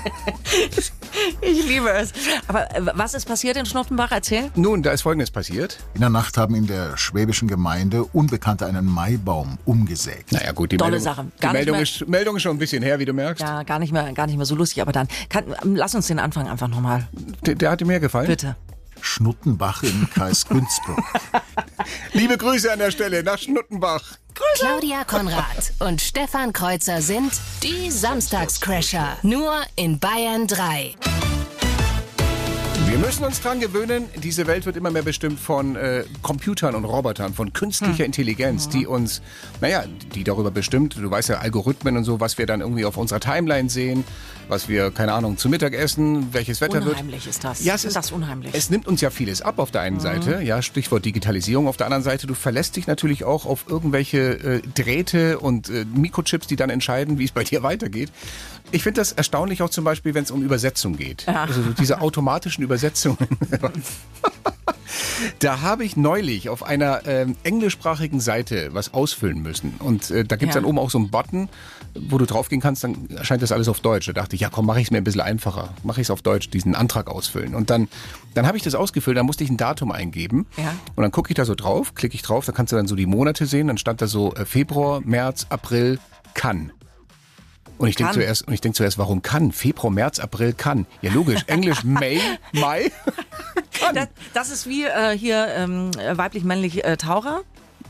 Ich 1.41 1.65
liebe 1.67 1.89
es. 1.91 2.13
Aber 2.47 2.73
äh, 2.75 2.81
was 2.93 3.13
ist 3.13 3.25
passiert 3.27 3.57
in 3.57 3.65
Schnottenbach? 3.65 4.11
Erzähl. 4.11 4.51
Nun, 4.55 4.83
da 4.83 4.91
ist 4.91 5.01
Folgendes 5.01 5.31
passiert. 5.31 5.77
In 5.93 6.01
der 6.01 6.09
Nacht 6.09 6.37
haben 6.37 6.53
in 6.55 6.67
der 6.67 6.95
schwäbischen 6.97 7.47
Gemeinde 7.47 8.03
Unbekannte 8.03 8.65
einen 8.65 8.85
Maibaum 8.85 9.57
umgesägt. 9.65 10.31
Naja 10.31 10.51
gut, 10.51 10.71
die 10.71 10.77
Tolle 10.77 10.91
Meldung, 10.91 11.03
Sache. 11.03 11.25
die 11.35 11.41
Gar 11.41 11.49
nicht 11.49 11.57
Meldung, 11.59 11.73
mehr- 11.75 11.83
ist, 11.83 12.07
Meldung 12.07 12.35
ist 12.35 12.43
schon 12.43 12.55
ein 12.55 12.59
bisschen 12.59 12.83
her, 12.83 12.99
wie 12.99 13.05
du 13.05 13.13
merkst. 13.13 13.41
Ja, 13.43 13.63
gar 13.63 13.79
nicht 13.79 13.91
mehr, 13.91 14.11
gar 14.13 14.27
nicht 14.27 14.37
mehr 14.37 14.45
so 14.45 14.55
lustig. 14.55 14.81
Aber 14.81 14.91
dann, 14.91 15.07
kann, 15.29 15.45
ähm, 15.63 15.75
lass 15.75 15.95
uns 15.95 16.07
den 16.07 16.19
Anfang 16.19 16.47
einfach 16.47 16.67
nochmal. 16.67 17.07
Der, 17.45 17.55
der 17.55 17.71
hat 17.71 17.81
dir 17.81 17.85
mehr 17.85 17.99
gefallen? 17.99 18.27
Bitte. 18.27 18.55
Schnuttenbach 19.01 19.83
im 19.83 20.09
Kreis 20.09 20.45
Günzburg. 20.47 20.99
Liebe 22.13 22.37
Grüße 22.37 22.71
an 22.71 22.79
der 22.79 22.91
Stelle 22.91 23.23
nach 23.23 23.37
Schnuttenbach. 23.37 24.03
Claudia 24.55 25.03
Konrad 25.03 25.71
und 25.79 26.01
Stefan 26.01 26.53
Kreuzer 26.53 27.01
sind 27.01 27.31
die 27.63 27.91
Samstagscrasher. 27.91 29.17
Nur 29.21 29.61
in 29.75 29.99
Bayern 29.99 30.47
3. 30.47 30.95
Wir 32.89 32.97
müssen 32.99 33.25
uns 33.25 33.41
dran 33.41 33.59
gewöhnen, 33.59 34.05
diese 34.15 34.47
Welt 34.47 34.65
wird 34.65 34.77
immer 34.77 34.89
mehr 34.89 35.01
bestimmt 35.01 35.39
von 35.41 35.75
äh, 35.75 36.05
Computern 36.21 36.73
und 36.73 36.85
Robotern, 36.85 37.33
von 37.33 37.51
künstlicher 37.51 38.05
Intelligenz, 38.05 38.69
die 38.69 38.87
uns, 38.87 39.21
naja, 39.59 39.83
die 40.15 40.23
darüber 40.23 40.51
bestimmt, 40.51 40.95
du 40.95 41.11
weißt 41.11 41.27
ja, 41.27 41.39
Algorithmen 41.39 41.97
und 41.97 42.05
so, 42.05 42.21
was 42.21 42.37
wir 42.37 42.45
dann 42.45 42.61
irgendwie 42.61 42.85
auf 42.85 42.95
unserer 42.95 43.19
Timeline 43.19 43.69
sehen, 43.69 44.05
was 44.47 44.69
wir, 44.69 44.91
keine 44.91 45.11
Ahnung, 45.11 45.37
zu 45.37 45.49
Mittag 45.49 45.73
essen, 45.73 46.33
welches 46.33 46.61
Wetter 46.61 46.85
wird. 46.85 46.95
Unheimlich 46.95 47.27
ist 47.27 47.43
das. 47.43 47.65
Ja, 47.65 47.75
es 47.75 47.83
ist 47.83 47.97
das 47.97 48.13
unheimlich. 48.13 48.53
Es 48.55 48.69
nimmt 48.69 48.87
uns 48.87 49.01
ja 49.01 49.09
vieles 49.09 49.41
ab 49.41 49.59
auf 49.59 49.69
der 49.69 49.81
einen 49.81 49.99
Seite, 49.99 50.41
ja, 50.41 50.61
Stichwort 50.61 51.03
Digitalisierung. 51.03 51.67
Auf 51.67 51.75
der 51.75 51.87
anderen 51.87 52.03
Seite, 52.03 52.25
du 52.25 52.35
verlässt 52.35 52.77
dich 52.77 52.87
natürlich 52.87 53.25
auch 53.25 53.45
auf 53.45 53.65
irgendwelche 53.67 54.19
äh, 54.39 54.61
Drähte 54.75 55.39
und 55.39 55.69
äh, 55.69 55.83
Mikrochips, 55.93 56.47
die 56.47 56.55
dann 56.55 56.69
entscheiden, 56.69 57.19
wie 57.19 57.25
es 57.25 57.31
bei 57.31 57.43
dir 57.43 57.63
weitergeht. 57.63 58.11
Ich 58.71 58.83
finde 58.83 59.01
das 59.01 59.11
erstaunlich 59.11 59.61
auch 59.61 59.69
zum 59.69 59.83
Beispiel, 59.83 60.13
wenn 60.13 60.23
es 60.23 60.31
um 60.31 60.41
Übersetzung 60.41 60.95
geht. 60.95 61.27
Also 61.27 61.61
so 61.61 61.69
diese 61.71 62.01
automatischen 62.01 62.63
Übersetzungen. 62.63 62.76
Da 65.39 65.61
habe 65.61 65.83
ich 65.83 65.97
neulich 65.97 66.49
auf 66.49 66.63
einer 66.63 67.05
ähm, 67.07 67.35
englischsprachigen 67.43 68.19
Seite 68.19 68.69
was 68.73 68.93
ausfüllen 68.93 69.41
müssen. 69.41 69.73
Und 69.79 70.09
äh, 70.11 70.23
da 70.23 70.35
gibt 70.35 70.51
es 70.51 70.55
Ja. 70.55 70.61
dann 70.61 70.69
oben 70.69 70.79
auch 70.79 70.89
so 70.89 70.97
einen 70.97 71.09
Button, 71.09 71.49
wo 71.99 72.17
du 72.17 72.25
draufgehen 72.25 72.61
kannst, 72.61 72.83
dann 72.83 73.09
erscheint 73.09 73.41
das 73.41 73.51
alles 73.51 73.67
auf 73.67 73.79
Deutsch. 73.79 74.07
Da 74.07 74.13
dachte 74.13 74.35
ich, 74.35 74.41
ja 74.41 74.49
komm, 74.49 74.65
mache 74.65 74.79
ich 74.79 74.87
es 74.87 74.91
mir 74.91 74.97
ein 74.97 75.03
bisschen 75.03 75.21
einfacher. 75.21 75.73
Mache 75.83 76.01
ich 76.01 76.07
es 76.07 76.11
auf 76.11 76.21
Deutsch, 76.21 76.49
diesen 76.49 76.75
Antrag 76.75 77.09
ausfüllen. 77.09 77.55
Und 77.55 77.69
dann, 77.69 77.87
dann 78.35 78.45
habe 78.47 78.57
ich 78.57 78.63
das 78.63 78.75
ausgefüllt, 78.75 79.17
dann 79.17 79.25
musste 79.25 79.43
ich 79.43 79.49
ein 79.49 79.57
Datum 79.57 79.91
eingeben. 79.91 80.45
Ja. 80.57 80.73
Und 80.95 81.01
dann 81.01 81.11
gucke 81.11 81.29
ich 81.31 81.35
da 81.35 81.45
so 81.45 81.55
drauf, 81.55 81.95
klicke 81.95 82.15
ich 82.15 82.21
drauf, 82.21 82.45
da 82.45 82.51
kannst 82.51 82.71
du 82.71 82.75
dann 82.77 82.87
so 82.87 82.95
die 82.95 83.07
Monate 83.07 83.45
sehen. 83.47 83.67
Dann 83.67 83.77
stand 83.77 84.01
da 84.01 84.07
so 84.07 84.33
äh, 84.35 84.45
Februar, 84.45 85.01
März, 85.03 85.47
April, 85.49 85.99
kann. 86.33 86.71
Und 87.77 87.87
ich 87.89 87.95
denke 87.95 88.13
Kann. 88.13 88.21
zuerst, 88.21 88.47
und 88.47 88.53
ich 88.53 88.61
denk 88.61 88.75
zuerst, 88.75 88.97
warum 88.97 89.21
kann? 89.21 89.51
Februar, 89.51 89.91
März, 89.91 90.19
April, 90.19 90.53
kann. 90.53 90.85
Ja, 91.01 91.11
logisch. 91.11 91.43
Englisch 91.47 91.83
May, 91.83 92.19
Mai. 92.53 92.91
das, 93.93 94.07
das 94.33 94.49
ist 94.49 94.67
wie 94.67 94.83
äh, 94.85 95.17
hier 95.17 95.47
ähm, 95.49 95.91
weiblich-männlich 95.93 96.83
äh, 96.83 96.97
Taucher. 96.97 97.41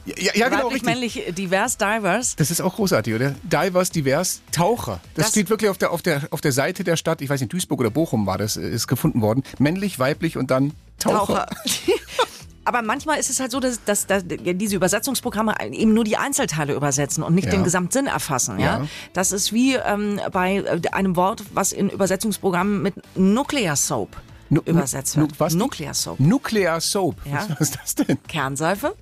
Ja, 0.05 0.13
ja 0.33 0.49
genau, 0.49 0.67
richtig. 0.67 0.87
Weiblich-männlich 0.87 1.33
divers, 1.35 1.77
divers. 1.77 2.35
Das 2.37 2.49
ist 2.51 2.61
auch 2.61 2.75
großartig, 2.75 3.13
oder? 3.13 3.35
Divers, 3.43 3.89
divers, 3.91 4.41
Taucher. 4.51 4.99
Das, 5.15 5.25
Das- 5.25 5.31
steht 5.31 5.49
wirklich 5.49 5.69
auf 5.69 5.77
der, 5.77 5.91
auf, 5.91 6.01
der, 6.01 6.27
auf 6.31 6.41
der 6.41 6.51
Seite 6.53 6.83
der 6.83 6.95
Stadt, 6.97 7.21
ich 7.21 7.29
weiß 7.29 7.41
nicht, 7.41 7.51
Duisburg 7.51 7.79
oder 7.81 7.89
Bochum 7.89 8.25
war 8.25 8.37
das, 8.37 8.57
äh, 8.57 8.69
ist 8.69 8.87
gefunden 8.87 9.21
worden. 9.21 9.43
Männlich, 9.59 9.99
weiblich 9.99 10.37
und 10.37 10.51
dann 10.51 10.73
Taucher. 10.99 11.45
Taucher. 11.45 11.47
Aber 12.67 12.81
manchmal 12.81 13.17
ist 13.17 13.29
es 13.29 13.39
halt 13.39 13.51
so, 13.51 13.59
dass, 13.61 13.81
dass, 13.85 14.07
dass 14.07 14.23
diese 14.27 14.75
Übersetzungsprogramme 14.75 15.55
eben 15.71 15.93
nur 15.93 16.03
die 16.03 16.17
Einzelteile 16.17 16.73
übersetzen 16.73 17.23
und 17.23 17.33
nicht 17.33 17.45
Ja. 17.45 17.51
den 17.51 17.63
Gesamtsinn 17.63 18.07
erfassen. 18.07 18.59
Ja? 18.59 18.79
Ja. 18.81 18.87
Das 19.13 19.31
ist 19.31 19.53
wie 19.53 19.75
ähm, 19.75 20.19
bei 20.33 20.57
äh, 20.57 20.81
einem 20.91 21.15
Wort, 21.15 21.43
was 21.53 21.71
in 21.71 21.89
Übersetzungsprogrammen 21.89 22.81
mit 22.81 22.95
Nuclear 23.15 23.77
Soap 23.77 24.17
Nu- 24.49 24.61
übersetzt 24.65 25.15
nu- 25.15 25.21
wird. 25.23 25.39
was? 25.39 25.53
Nuclear 25.53 25.93
Soap. 25.93 26.19
Nuclear 26.19 26.81
Soap. 26.81 27.15
Ja. 27.25 27.47
Was, 27.49 27.61
ist 27.69 27.79
das 27.81 27.95
denn? 27.95 28.17
Kernseife? 28.27 28.95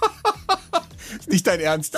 Nicht 1.28 1.46
dein 1.46 1.60
Ernst. 1.60 1.96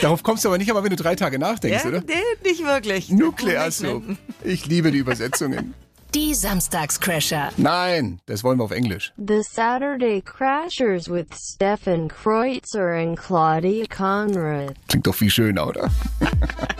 Darauf 0.00 0.22
kommst 0.22 0.44
du 0.44 0.48
aber 0.48 0.58
nicht, 0.58 0.70
aber 0.70 0.82
wenn 0.84 0.90
du 0.90 0.96
drei 0.96 1.14
Tage 1.16 1.38
nachdenkst, 1.38 1.84
oder? 1.86 2.00
nee, 2.00 2.14
nicht 2.44 2.64
wirklich. 2.64 3.10
Nuclear? 3.10 3.70
Soap. 3.70 4.02
Ich 4.42 4.66
liebe 4.66 4.90
die 4.90 4.98
Übersetzungen. 4.98 5.74
Die 6.14 6.34
Samstagscrasher. 6.34 7.50
Nein, 7.56 8.20
das 8.26 8.42
wollen 8.42 8.58
wir 8.58 8.64
auf 8.64 8.70
Englisch. 8.70 9.12
The 9.16 9.42
Saturday 9.42 10.22
Crashers 10.22 11.10
with 11.10 11.26
Stefan 11.34 12.08
Kreutzer 12.08 12.94
and 12.96 13.18
Claudia 13.18 13.84
Conrad. 13.86 14.74
Klingt 14.88 15.06
doch 15.06 15.14
viel 15.14 15.30
schöner, 15.30 15.66
oder? 15.66 15.90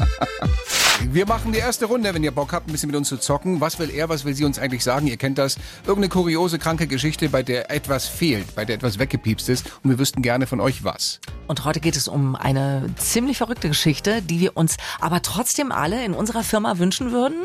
Wir 1.08 1.26
machen 1.26 1.52
die 1.52 1.58
erste 1.58 1.86
Runde, 1.86 2.12
wenn 2.14 2.24
ihr 2.24 2.30
Bock 2.30 2.52
habt, 2.52 2.68
ein 2.68 2.72
bisschen 2.72 2.88
mit 2.88 2.96
uns 2.96 3.08
zu 3.08 3.16
zocken. 3.16 3.60
Was 3.60 3.78
will 3.78 3.90
er, 3.90 4.08
was 4.08 4.24
will 4.24 4.34
sie 4.34 4.44
uns 4.44 4.58
eigentlich 4.58 4.82
sagen? 4.82 5.06
Ihr 5.06 5.16
kennt 5.16 5.38
das. 5.38 5.56
Irgendeine 5.86 6.08
kuriose, 6.08 6.58
kranke 6.58 6.86
Geschichte, 6.86 7.28
bei 7.28 7.42
der 7.42 7.70
etwas 7.70 8.06
fehlt, 8.06 8.54
bei 8.54 8.64
der 8.64 8.76
etwas 8.76 8.98
weggepiepst 8.98 9.48
ist. 9.48 9.66
Und 9.82 9.90
wir 9.90 9.98
wüssten 9.98 10.22
gerne 10.22 10.46
von 10.46 10.60
euch 10.60 10.84
was. 10.84 11.20
Und 11.46 11.64
heute 11.64 11.80
geht 11.80 11.96
es 11.96 12.08
um 12.08 12.34
eine 12.34 12.86
ziemlich 12.96 13.38
verrückte 13.38 13.68
Geschichte, 13.68 14.20
die 14.20 14.40
wir 14.40 14.56
uns 14.56 14.76
aber 15.00 15.22
trotzdem 15.22 15.70
alle 15.70 16.04
in 16.04 16.12
unserer 16.12 16.42
Firma 16.42 16.78
wünschen 16.78 17.12
würden. 17.12 17.38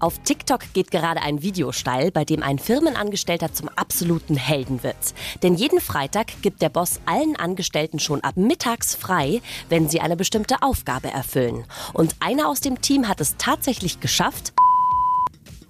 Auf 0.00 0.20
TikTok 0.22 0.72
geht 0.74 0.92
gerade 0.92 1.22
ein 1.22 1.42
Video 1.42 1.72
steil, 1.72 2.12
bei 2.12 2.24
dem 2.24 2.40
ein 2.40 2.60
Firmenangestellter 2.60 3.52
zum 3.52 3.68
absoluten 3.70 4.36
Helden 4.36 4.84
wird. 4.84 4.96
Denn 5.42 5.54
jeden 5.54 5.80
Freitag 5.80 6.40
gibt 6.40 6.62
der 6.62 6.68
Boss 6.68 7.00
allen 7.04 7.34
Angestellten 7.34 7.98
schon 7.98 8.20
ab 8.22 8.36
mittags 8.36 8.94
frei, 8.94 9.40
wenn 9.68 9.88
sie 9.88 10.00
eine 10.00 10.16
bestimmte 10.16 10.62
Aufgabe 10.62 11.08
erfüllen. 11.08 11.64
Und 11.94 12.14
einer 12.20 12.48
aus 12.48 12.60
dem 12.60 12.80
Team 12.80 13.08
hat 13.08 13.20
es 13.20 13.36
tatsächlich 13.38 13.98
geschafft, 13.98 14.52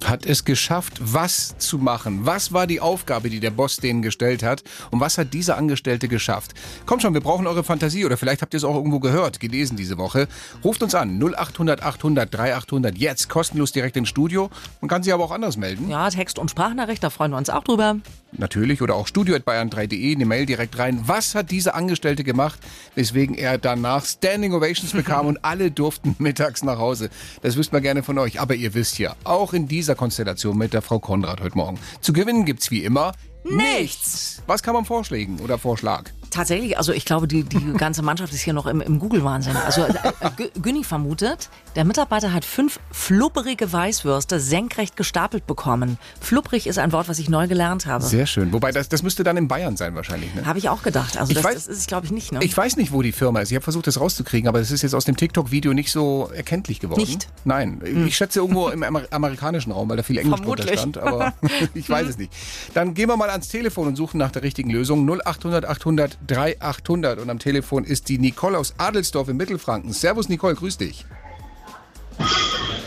Hat 0.05 0.25
es 0.25 0.45
geschafft, 0.45 0.95
was 1.01 1.59
zu 1.59 1.77
machen? 1.79 2.21
Was 2.23 2.53
war 2.53 2.67
die 2.67 2.81
Aufgabe, 2.81 3.31
die 3.31 3.41
der 3.41 3.51
Boss 3.51 3.79
denen 3.79 4.01
gestellt 4.01 4.43
hat? 4.43 4.63
Und 4.91 5.01
was 5.01 5.19
hat 5.19 5.35
dieser 5.35 5.57
Angestellte 5.57 6.07
geschafft? 6.07 6.55
Kommt 6.87 7.03
schon, 7.03 7.15
wir 7.15 7.21
brauchen 7.21 7.47
eure 7.47 7.65
Fantasie 7.65 8.05
oder 8.05 8.17
vielleicht 8.17 8.41
habt 8.41 8.55
ihr 8.55 8.59
es 8.59 8.65
auch 8.65 8.77
irgendwo 8.77 9.01
gehört, 9.01 9.41
gelesen 9.41 9.77
diese 9.77 9.99
Woche. 9.99 10.29
Ruft 10.65 10.83
uns 10.83 10.95
an 10.95 11.19
0800 11.19 11.83
800 11.83 12.33
3800 12.33 12.97
jetzt 12.97 13.29
kostenlos 13.29 13.73
direkt 13.73 13.97
ins 13.97 14.09
Studio. 14.09 14.51
Man 14.81 14.89
kann 14.89 15.03
sich 15.03 15.13
aber 15.13 15.25
auch 15.25 15.33
anders 15.33 15.57
melden. 15.57 15.89
Ja, 15.91 16.09
Text- 16.11 16.39
und 16.39 16.51
Sprachnachricht, 16.51 17.03
da 17.03 17.11
freuen 17.11 17.33
wir 17.33 17.39
uns 17.39 17.51
auch 17.51 17.65
drüber. 17.65 17.97
Natürlich 18.33 18.83
oder 18.83 18.95
auch 18.95 19.07
studio@bayern3.de 19.07 20.15
eine 20.15 20.27
Mail 20.27 20.45
direkt 20.45 20.79
rein. 20.79 21.01
Was 21.07 21.35
hat 21.35 21.51
dieser 21.51 21.75
Angestellte 21.75 22.25
gemacht, 22.25 22.59
weswegen 22.95 23.35
er 23.35 23.57
danach 23.57 24.05
Standing 24.05 24.53
Ovations 24.53 24.93
bekam 24.93 25.27
und 25.29 25.45
alle 25.45 25.71
durften 25.71 26.15
mittags 26.19 26.63
nach 26.63 26.79
Hause? 26.79 27.09
Das 27.43 27.57
wüsst 27.57 27.73
man 27.73 27.83
gerne 27.83 28.03
von 28.03 28.19
euch. 28.19 28.41
Aber 28.41 28.55
ihr 28.55 28.75
wisst 28.75 28.99
ja, 28.99 29.17
auch 29.25 29.55
in 29.55 29.67
dieser 29.89 29.97
Konstellation 29.97 30.59
mit 30.59 30.75
der 30.75 30.83
Frau 30.83 30.99
Konrad 30.99 31.41
heute 31.41 31.57
Morgen. 31.57 31.79
Zu 32.03 32.13
gewinnen 32.13 32.45
gibt's 32.45 32.71
wie 32.71 32.85
immer 32.85 33.13
nichts. 33.45 34.43
Was 34.47 34.63
kann 34.63 34.75
man 34.75 34.85
vorschlagen 34.85 35.41
oder 35.41 35.57
Vorschlag? 35.57 36.11
Tatsächlich, 36.31 36.77
also 36.79 36.93
ich 36.93 37.05
glaube, 37.05 37.27
die, 37.29 37.43
die 37.45 37.73
ganze 37.75 38.03
Mannschaft 38.03 38.33
ist 38.33 38.41
hier 38.41 38.53
noch 38.53 38.67
im, 38.67 38.81
im 38.81 38.99
Google-Wahnsinn. 38.99 39.57
Also 39.57 39.83
äh, 39.83 39.93
Gü- 40.37 40.51
Günni 40.61 40.85
vermutet, 40.85 41.49
der 41.77 41.85
Mitarbeiter 41.85 42.33
hat 42.33 42.45
fünf 42.45 42.79
flupperige 42.91 43.73
Weißwürste 43.73 44.39
senkrecht 44.41 44.97
gestapelt 44.97 45.47
bekommen. 45.47 45.99
Flupprig 46.21 46.67
ist 46.67 46.79
ein 46.79 46.93
Wort, 46.93 47.09
was 47.09 47.19
ich 47.19 47.29
neu 47.29 47.49
gelernt 47.49 47.87
habe. 47.87 48.05
Sehr 48.05 48.27
schön. 48.27 48.53
Wobei, 48.53 48.73
das, 48.73 48.89
das 48.89 49.03
müsste 49.03 49.25
dann 49.25 49.37
in 49.37 49.49
Bayern 49.49 49.77
sein 49.77 49.95
wahrscheinlich. 49.95 50.35
Ne? 50.35 50.45
Habe 50.45 50.59
ich 50.59 50.69
auch 50.69 50.83
gedacht. 50.83 51.17
Also 51.17 51.33
das, 51.35 51.45
weiß- 51.45 51.55
das 51.55 51.67
ist 51.67 51.79
es, 51.79 51.87
glaube 51.87 52.07
ich, 52.07 52.13
nicht. 52.13 52.33
Ne? 52.33 52.41
Ich 52.43 52.57
weiß 52.57 52.77
nicht, 52.77 52.93
wo 52.93 53.03
die 53.03 53.13
Firma 53.13 53.41
ist. 53.41 53.51
Ich 53.51 53.55
habe 53.57 53.65
versucht, 53.65 53.87
das 53.87 53.99
rauszukriegen, 54.01 54.49
aber 54.49 54.61
es 54.61 54.71
ist 54.71 54.83
jetzt 54.83 54.95
aus 54.95 55.05
dem 55.05 55.17
TikTok-Video 55.17 55.73
nicht 55.73 55.91
so 55.91 56.31
erkenntlich 56.35 56.81
geworden. 56.81 57.01
Nicht? 57.01 57.25
Hm. 57.25 57.31
Nein. 57.45 57.81
Ich 58.07 58.17
schätze 58.17 58.41
irgendwo 58.41 58.69
im 58.69 58.83
Amer 58.83 59.03
amerikanischen 59.11 59.73
Raum, 59.73 59.89
weil 59.89 59.97
da 59.97 60.03
viel 60.03 60.19
Englisch 60.19 60.41
drunter 60.41 60.69
stand, 60.77 60.99
aber 60.99 61.33
ich 61.75 61.89
weiß 61.89 62.09
es 62.09 62.19
nicht. 62.19 62.33
Dann 62.75 62.95
gehen 62.95 63.09
wir 63.09 63.17
mal 63.17 63.31
ans 63.31 63.49
Telefon 63.49 63.89
und 63.89 63.97
suchen 63.97 64.19
nach 64.19 64.31
der 64.31 64.43
richtigen 64.43 64.71
Lösung. 64.71 65.09
0800 65.09 65.65
800 65.65 66.18
3800 66.27 67.19
und 67.19 67.31
am 67.31 67.39
Telefon 67.39 67.85
ist 67.85 68.09
die 68.09 68.19
Nicole 68.19 68.59
aus 68.59 68.75
Adelsdorf 68.79 69.29
in 69.29 69.37
Mittelfranken. 69.37 69.93
Servus 69.93 70.29
Nicole, 70.29 70.55
grüß 70.55 70.79
dich. 70.79 71.07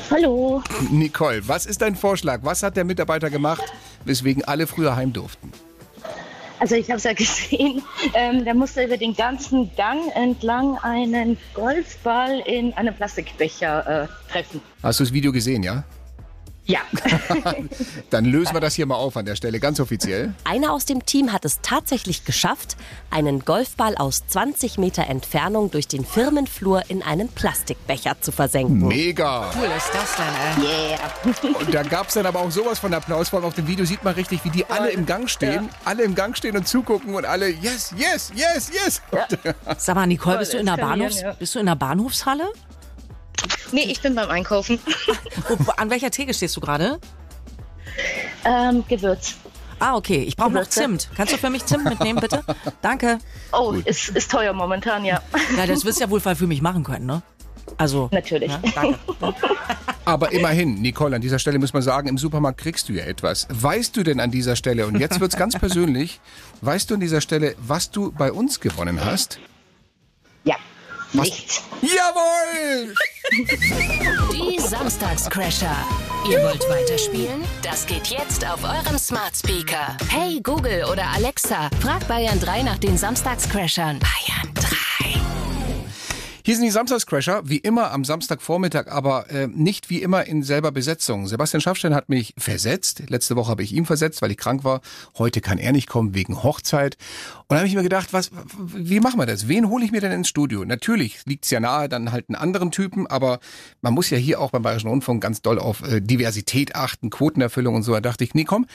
Hallo. 0.10 0.62
Nicole, 0.91 1.48
was 1.48 1.65
ist 1.65 1.82
dein 1.82 1.96
Vorschlag? 1.96 2.41
Was 2.44 2.63
hat 2.63 2.76
der 2.76 2.84
Mitarbeiter 2.84 3.30
gemacht, 3.30 3.63
weswegen 4.04 4.44
alle 4.44 4.67
früher 4.67 4.96
heim 4.96 5.13
durften? 5.13 5.52
Also 6.60 6.76
ich 6.76 6.89
habe 6.89 6.98
es 6.98 7.06
ja 7.06 7.13
gesehen, 7.15 7.82
ähm, 8.13 8.46
der 8.46 8.54
musste 8.54 8.84
über 8.84 8.98
den 8.98 9.15
ganzen 9.15 9.74
Gang 9.76 10.02
entlang 10.15 10.78
einen 10.80 11.38
Golfball 11.54 12.39
in 12.46 12.74
einem 12.74 12.94
Plastikbecher 12.94 14.04
äh, 14.04 14.32
treffen. 14.32 14.62
Hast 14.84 15.00
du 15.00 15.06
das 15.06 15.13
Video 15.13 15.32
gesehen, 15.32 15.63
ja? 15.63 15.84
Ja. 16.72 16.80
Dann 18.10 18.26
lösen 18.26 18.54
wir 18.54 18.62
das 18.62 18.76
hier 18.76 18.86
mal 18.86 18.96
auf 18.96 19.18
an 19.18 19.26
der 19.26 19.36
Stelle, 19.36 19.60
ganz 19.60 19.80
offiziell. 19.80 20.34
Einer 20.46 20.72
aus 20.72 20.86
dem 20.86 21.06
Team 21.06 21.34
hat 21.34 21.44
es 21.44 21.60
tatsächlich 21.62 22.24
geschafft, 22.24 22.78
einen 23.10 23.44
Golfball 23.44 23.96
aus 23.98 24.26
20 24.28 24.78
Meter 24.78 25.08
Entfernung 25.08 25.70
durch 25.70 25.88
den 25.88 26.06
Firmenflur 26.06 26.84
in 26.88 27.04
einen 27.04 27.28
Plastikbecher 27.28 28.22
zu 28.22 28.32
versenken. 28.32 28.88
Mega! 28.88 29.52
cool 29.58 29.68
ist 29.76 29.92
das 29.94 30.16
denn, 30.16 30.64
ey? 30.64 31.52
Yeah. 31.52 31.60
Und 31.60 31.74
da 31.74 31.84
gab 31.84 32.08
es 32.08 32.14
dann 32.14 32.26
aber 32.26 32.40
auch 32.40 32.52
sowas 32.52 32.80
von 32.80 32.94
Applaus. 32.94 33.30
Vor 33.30 33.40
allem 33.40 33.48
auf 33.48 33.56
dem 33.56 33.68
Video 33.68 33.84
sieht 33.86 34.04
man 34.04 34.14
richtig, 34.14 34.44
wie 34.46 34.50
die 34.50 34.66
alle 34.66 34.92
im 34.92 35.06
Gang 35.06 35.30
stehen. 35.30 35.70
Alle 35.84 36.04
im 36.04 36.16
Gang 36.16 36.38
stehen 36.38 36.56
und 36.56 36.68
zugucken 36.68 37.16
und 37.16 37.26
alle, 37.26 37.50
yes, 37.50 37.94
yes, 37.98 38.32
yes, 38.34 38.72
yes. 38.74 39.02
Sag 39.78 39.96
mal, 39.96 40.08
Nicole, 40.08 40.40
bist 40.40 40.54
du 40.54 40.58
in 40.58 40.66
der, 40.66 40.78
Bahnhofs-, 40.78 41.22
ja. 41.22 41.34
bist 41.34 41.56
du 41.56 41.60
in 41.60 41.66
der 41.66 41.76
Bahnhofshalle? 41.76 42.52
Nee, 43.72 43.84
ich 43.84 44.02
bin 44.02 44.16
beim 44.16 44.30
Einkaufen. 44.30 44.80
Wo, 45.48 45.72
an 45.72 45.90
welcher 45.90 46.12
Theke 46.12 46.34
stehst 46.34 46.56
du 46.58 46.62
gerade? 46.62 47.00
Ähm, 48.46 48.84
Gewürz. 48.88 49.36
Ah, 49.80 49.96
okay. 49.96 50.24
Ich 50.24 50.36
brauche 50.36 50.52
noch. 50.52 50.68
Zimt. 50.68 51.10
Kannst 51.16 51.34
du 51.34 51.38
für 51.38 51.50
mich 51.50 51.66
Zimt 51.66 51.86
mitnehmen, 51.86 52.20
bitte? 52.20 52.44
Danke. 52.82 53.18
Oh, 53.52 53.74
ist, 53.86 54.10
ist 54.10 54.32
teuer 54.32 54.54
momentan, 54.54 55.04
ja. 55.04 55.22
Ja, 55.58 55.66
das 55.66 55.86
wirst 55.86 56.00
du 56.00 56.04
ja 56.04 56.10
wohl 56.10 56.20
für 56.20 56.48
mich 56.48 56.62
machen 56.62 56.84
können, 56.84 57.06
ne? 57.06 57.24
Also. 57.78 58.10
Natürlich. 58.12 58.52
Ja, 58.52 58.60
danke. 58.76 59.00
Aber 60.04 60.32
immerhin, 60.32 60.82
Nicole, 60.82 61.16
an 61.16 61.22
dieser 61.22 61.40
Stelle 61.40 61.58
muss 61.58 61.74
man 61.74 61.82
sagen, 61.82 62.10
im 62.10 62.18
Supermarkt 62.18 62.60
kriegst 62.60 62.90
du 62.90 62.94
ja 62.94 63.06
etwas. 63.06 63.48
Weißt 63.50 63.96
du 63.96 64.04
denn 64.04 64.20
an 64.20 64.30
dieser 64.30 64.56
Stelle, 64.56 64.88
und 64.88 65.00
jetzt 65.00 65.20
wird's 65.20 65.38
ganz 65.38 65.58
persönlich, 65.58 66.20
weißt 66.62 66.90
du 66.90 66.96
an 66.96 67.00
dieser 67.00 67.22
Stelle, 67.22 67.56
was 67.60 67.92
du 67.92 68.12
bei 68.12 68.32
uns 68.32 68.60
gewonnen 68.60 69.04
hast? 69.04 69.40
Was? 71.13 71.28
Nichts. 71.28 71.62
Jawohl! 71.82 72.95
Die 74.32 74.60
Samstagscrasher. 74.60 75.76
Ihr 76.30 76.41
wollt 76.43 76.67
weiterspielen? 76.69 77.43
Das 77.62 77.86
geht 77.86 78.08
jetzt 78.08 78.45
auf 78.45 78.63
eurem 78.63 78.97
Smart 78.97 79.36
Speaker. 79.36 79.97
Hey 80.10 80.39
Google 80.41 80.86
oder 80.89 81.06
Alexa, 81.08 81.69
frag 81.82 82.08
Bayern 82.08 82.39
3 82.39 82.63
nach 82.63 82.78
den 82.78 82.97
Samstagscrashern. 82.97 84.00
Bayern 84.00 84.54
3. 84.54 84.81
Hier 86.44 86.56
sind 86.56 86.64
die 86.64 86.72
Samstagscrasher, 86.72 87.44
wie 87.46 87.58
immer 87.58 87.92
am 87.92 88.04
Samstagvormittag, 88.04 88.88
aber 88.88 89.30
äh, 89.30 89.48
nicht 89.48 89.92
wie 89.92 90.02
immer 90.02 90.26
in 90.26 90.42
selber 90.42 90.72
Besetzung. 90.72 91.28
Sebastian 91.28 91.62
Schaffstein 91.62 91.94
hat 91.94 92.10
mich 92.10 92.34
versetzt. 92.36 93.04
Letzte 93.10 93.36
Woche 93.36 93.52
habe 93.52 93.62
ich 93.62 93.74
ihn 93.74 93.86
versetzt, 93.86 94.22
weil 94.24 94.32
ich 94.32 94.38
krank 94.38 94.64
war. 94.64 94.82
Heute 95.18 95.40
kann 95.40 95.60
er 95.60 95.72
nicht 95.72 95.88
kommen 95.88 96.16
wegen 96.16 96.42
Hochzeit. 96.42 96.98
Und 97.42 97.52
da 97.52 97.58
habe 97.58 97.68
ich 97.68 97.76
mir 97.76 97.84
gedacht, 97.84 98.12
was, 98.12 98.32
wie 98.58 99.00
machen 99.00 99.20
wir 99.20 99.28
das? 99.28 99.48
Wen 99.48 99.70
hole 99.70 99.86
ich 99.86 99.92
mir 99.92 100.02
denn 100.02 100.12
ins 100.12 100.30
Studio? 100.30 100.66
Natürlich 100.66 101.20
liegt's 101.26 101.52
ja 101.52 101.60
nahe, 101.60 101.88
dann 101.88 102.12
halt 102.12 102.30
einen 102.30 102.36
anderen 102.36 102.72
Typen, 102.72 103.06
aber 103.06 103.40
man 103.82 103.94
muss 103.94 104.10
ja 104.10 104.18
hier 104.18 104.40
auch 104.40 104.50
beim 104.50 104.64
Bayerischen 104.64 104.90
Rundfunk 104.90 105.22
ganz 105.22 105.44
doll 105.44 105.60
auf 105.60 105.84
äh, 105.84 106.02
Diversität 106.02 106.76
achten, 106.76 107.12
Quotenerfüllung 107.12 107.76
und 107.76 107.84
so. 107.84 107.94
Da 107.94 108.02
dachte 108.02 108.24
ich, 108.24 108.34
nee, 108.34 108.46
komm, 108.46 108.66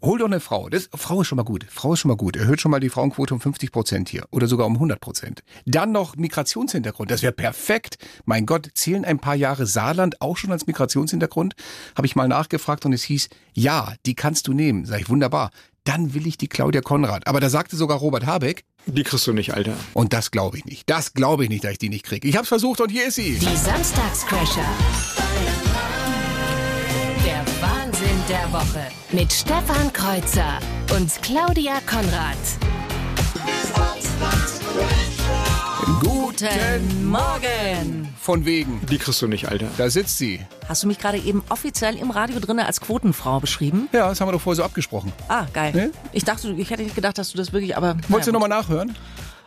Hol 0.00 0.18
doch 0.18 0.26
eine 0.26 0.38
Frau. 0.40 0.68
Das, 0.68 0.88
Frau 0.94 1.22
ist 1.22 1.26
schon 1.26 1.36
mal 1.36 1.42
gut. 1.44 1.66
Frau 1.68 1.92
ist 1.94 2.00
schon 2.00 2.08
mal 2.10 2.16
gut. 2.16 2.36
Erhöht 2.36 2.60
schon 2.60 2.70
mal 2.70 2.78
die 2.80 2.88
Frauenquote 2.88 3.34
um 3.34 3.40
50 3.40 3.72
Prozent 3.72 4.08
hier. 4.08 4.24
Oder 4.30 4.46
sogar 4.46 4.66
um 4.66 4.74
100 4.74 5.00
Prozent. 5.00 5.42
Dann 5.66 5.90
noch 5.92 6.16
Migrationshintergrund. 6.16 7.10
Das 7.10 7.22
wäre 7.22 7.32
perfekt. 7.32 7.98
Mein 8.24 8.46
Gott, 8.46 8.68
zählen 8.74 9.04
ein 9.04 9.18
paar 9.18 9.34
Jahre 9.34 9.66
Saarland 9.66 10.20
auch 10.20 10.36
schon 10.36 10.52
als 10.52 10.66
Migrationshintergrund? 10.66 11.54
Habe 11.96 12.06
ich 12.06 12.14
mal 12.16 12.28
nachgefragt 12.28 12.86
und 12.86 12.92
es 12.92 13.02
hieß, 13.02 13.28
ja, 13.54 13.92
die 14.06 14.14
kannst 14.14 14.46
du 14.46 14.52
nehmen. 14.52 14.84
Sag 14.84 15.00
ich, 15.00 15.08
wunderbar. 15.08 15.50
Dann 15.84 16.14
will 16.14 16.26
ich 16.26 16.36
die 16.38 16.48
Claudia 16.48 16.80
Konrad. 16.82 17.26
Aber 17.26 17.40
da 17.40 17.48
sagte 17.50 17.74
sogar 17.76 17.98
Robert 17.98 18.26
Habeck, 18.26 18.64
Die 18.86 19.02
kriegst 19.02 19.26
du 19.26 19.32
nicht, 19.32 19.54
Alter. 19.54 19.74
und 19.94 20.12
das 20.12 20.30
glaube 20.30 20.58
ich 20.58 20.64
nicht. 20.64 20.88
Das 20.88 21.14
glaube 21.14 21.44
ich 21.44 21.50
nicht, 21.50 21.64
dass 21.64 21.72
ich 21.72 21.78
die 21.78 21.88
nicht 21.88 22.04
kriege. 22.04 22.28
Ich 22.28 22.34
habe 22.36 22.42
es 22.44 22.48
versucht 22.48 22.80
und 22.80 22.90
hier 22.90 23.06
ist 23.08 23.14
sie. 23.16 23.38
Die 23.38 23.56
Samstagscrasher. 23.56 25.27
Der 28.28 28.52
Woche. 28.52 28.88
Mit 29.10 29.32
Stefan 29.32 29.90
Kreuzer 29.94 30.58
und 30.94 31.10
Claudia 31.22 31.78
Konrad. 31.86 32.36
Guten 36.02 37.10
Morgen. 37.10 38.14
Von 38.20 38.44
wegen. 38.44 38.82
Die 38.90 38.98
kriegst 38.98 39.22
du 39.22 39.28
nicht, 39.28 39.48
Alter. 39.48 39.68
Da 39.78 39.88
sitzt 39.88 40.18
sie. 40.18 40.40
Hast 40.68 40.82
du 40.82 40.88
mich 40.88 40.98
gerade 40.98 41.16
eben 41.16 41.42
offiziell 41.48 41.96
im 41.96 42.10
Radio 42.10 42.38
drinne 42.38 42.66
als 42.66 42.82
Quotenfrau 42.82 43.40
beschrieben? 43.40 43.88
Ja, 43.92 44.10
das 44.10 44.20
haben 44.20 44.28
wir 44.28 44.32
doch 44.32 44.42
vorher 44.42 44.56
so 44.56 44.64
abgesprochen. 44.64 45.10
Ah, 45.28 45.46
geil. 45.54 45.72
Ne? 45.72 45.90
Ich 46.12 46.24
dachte, 46.24 46.50
ich 46.50 46.68
hätte 46.68 46.82
nicht 46.82 46.94
gedacht, 46.94 47.16
dass 47.16 47.32
du 47.32 47.38
das 47.38 47.54
wirklich, 47.54 47.78
aber. 47.78 47.96
Wolltest 48.08 48.28
du 48.28 48.32
naja, 48.32 48.32
nochmal 48.32 48.48
nachhören? 48.50 48.94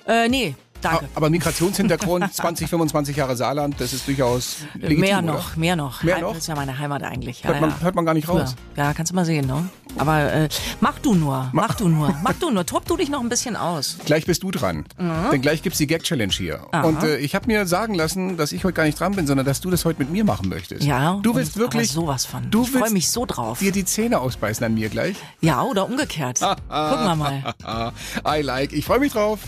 Äh, 0.07 0.27
nee, 0.27 0.55
danke. 0.81 1.07
Aber 1.15 1.29
Migrationshintergrund, 1.29 2.33
20, 2.33 2.69
25 2.69 3.15
Jahre 3.15 3.35
Saarland, 3.35 3.75
das 3.79 3.93
ist 3.93 4.07
durchaus 4.07 4.57
legitim, 4.75 4.99
mehr 4.99 5.17
oder? 5.19 5.21
noch, 5.33 5.55
mehr 5.55 5.75
noch. 5.75 6.03
Mehr 6.03 6.19
noch? 6.19 6.29
Das 6.29 6.39
ist 6.39 6.47
ja 6.47 6.55
meine 6.55 6.77
Heimat 6.77 7.03
eigentlich. 7.03 7.41
Ja, 7.43 7.49
Hört 7.49 7.61
man- 7.61 7.69
ja. 7.71 7.75
hört 7.81 7.95
man 7.95 8.05
gar 8.05 8.13
nicht 8.13 8.25
Früher. 8.25 8.41
raus. 8.41 8.55
Ja, 8.75 8.93
kannst 8.93 9.11
du 9.11 9.15
mal 9.15 9.25
sehen, 9.25 9.45
ne? 9.47 9.69
Aber 9.97 10.31
äh, 10.31 10.49
mach 10.79 10.99
du 10.99 11.13
nur, 11.15 11.49
mach 11.51 11.75
du 11.75 11.89
nur, 11.89 12.15
mach 12.23 12.33
du 12.33 12.49
nur. 12.49 12.65
Tob 12.65 12.85
du 12.85 12.95
dich 12.97 13.09
noch 13.09 13.19
ein 13.19 13.27
bisschen 13.29 13.55
aus. 13.57 13.97
Gleich 14.05 14.25
bist 14.25 14.41
du 14.43 14.51
dran. 14.51 14.85
Denn 14.97 15.41
gleich 15.41 15.61
gibt's 15.63 15.79
die 15.79 15.87
Gag-Challenge 15.87 16.31
hier. 16.33 16.61
Aha. 16.71 16.83
Und 16.83 17.03
äh, 17.03 17.17
ich 17.17 17.35
habe 17.35 17.47
mir 17.47 17.65
sagen 17.65 17.93
lassen, 17.93 18.37
dass 18.37 18.53
ich 18.53 18.63
heute 18.63 18.73
gar 18.75 18.83
nicht 18.85 18.99
dran 18.99 19.13
bin, 19.15 19.27
sondern 19.27 19.45
dass 19.45 19.59
du 19.59 19.69
das 19.69 19.83
heute 19.83 19.99
mit 19.99 20.09
mir 20.11 20.23
machen 20.23 20.47
möchtest. 20.47 20.83
Ja. 20.83 21.19
Du 21.21 21.35
willst 21.35 21.57
wirklich 21.57 21.91
sowas 21.91 22.25
von. 22.25 22.49
du 22.49 22.63
ich 22.63 22.71
freue 22.71 22.89
mich 22.91 23.09
so 23.09 23.25
drauf. 23.25 23.59
dir 23.59 23.71
die 23.73 23.83
Zähne 23.83 24.19
ausbeißen 24.19 24.65
an 24.65 24.73
mir 24.73 24.87
gleich. 24.89 25.17
Ja, 25.41 25.61
oder 25.63 25.85
umgekehrt. 25.85 26.39
Gucken 26.39 26.63
wir 26.69 27.15
mal. 27.15 27.53
I 28.25 28.41
like. 28.41 28.71
Ich 28.71 28.85
freue 28.85 28.99
mich 28.99 29.11
drauf. 29.11 29.39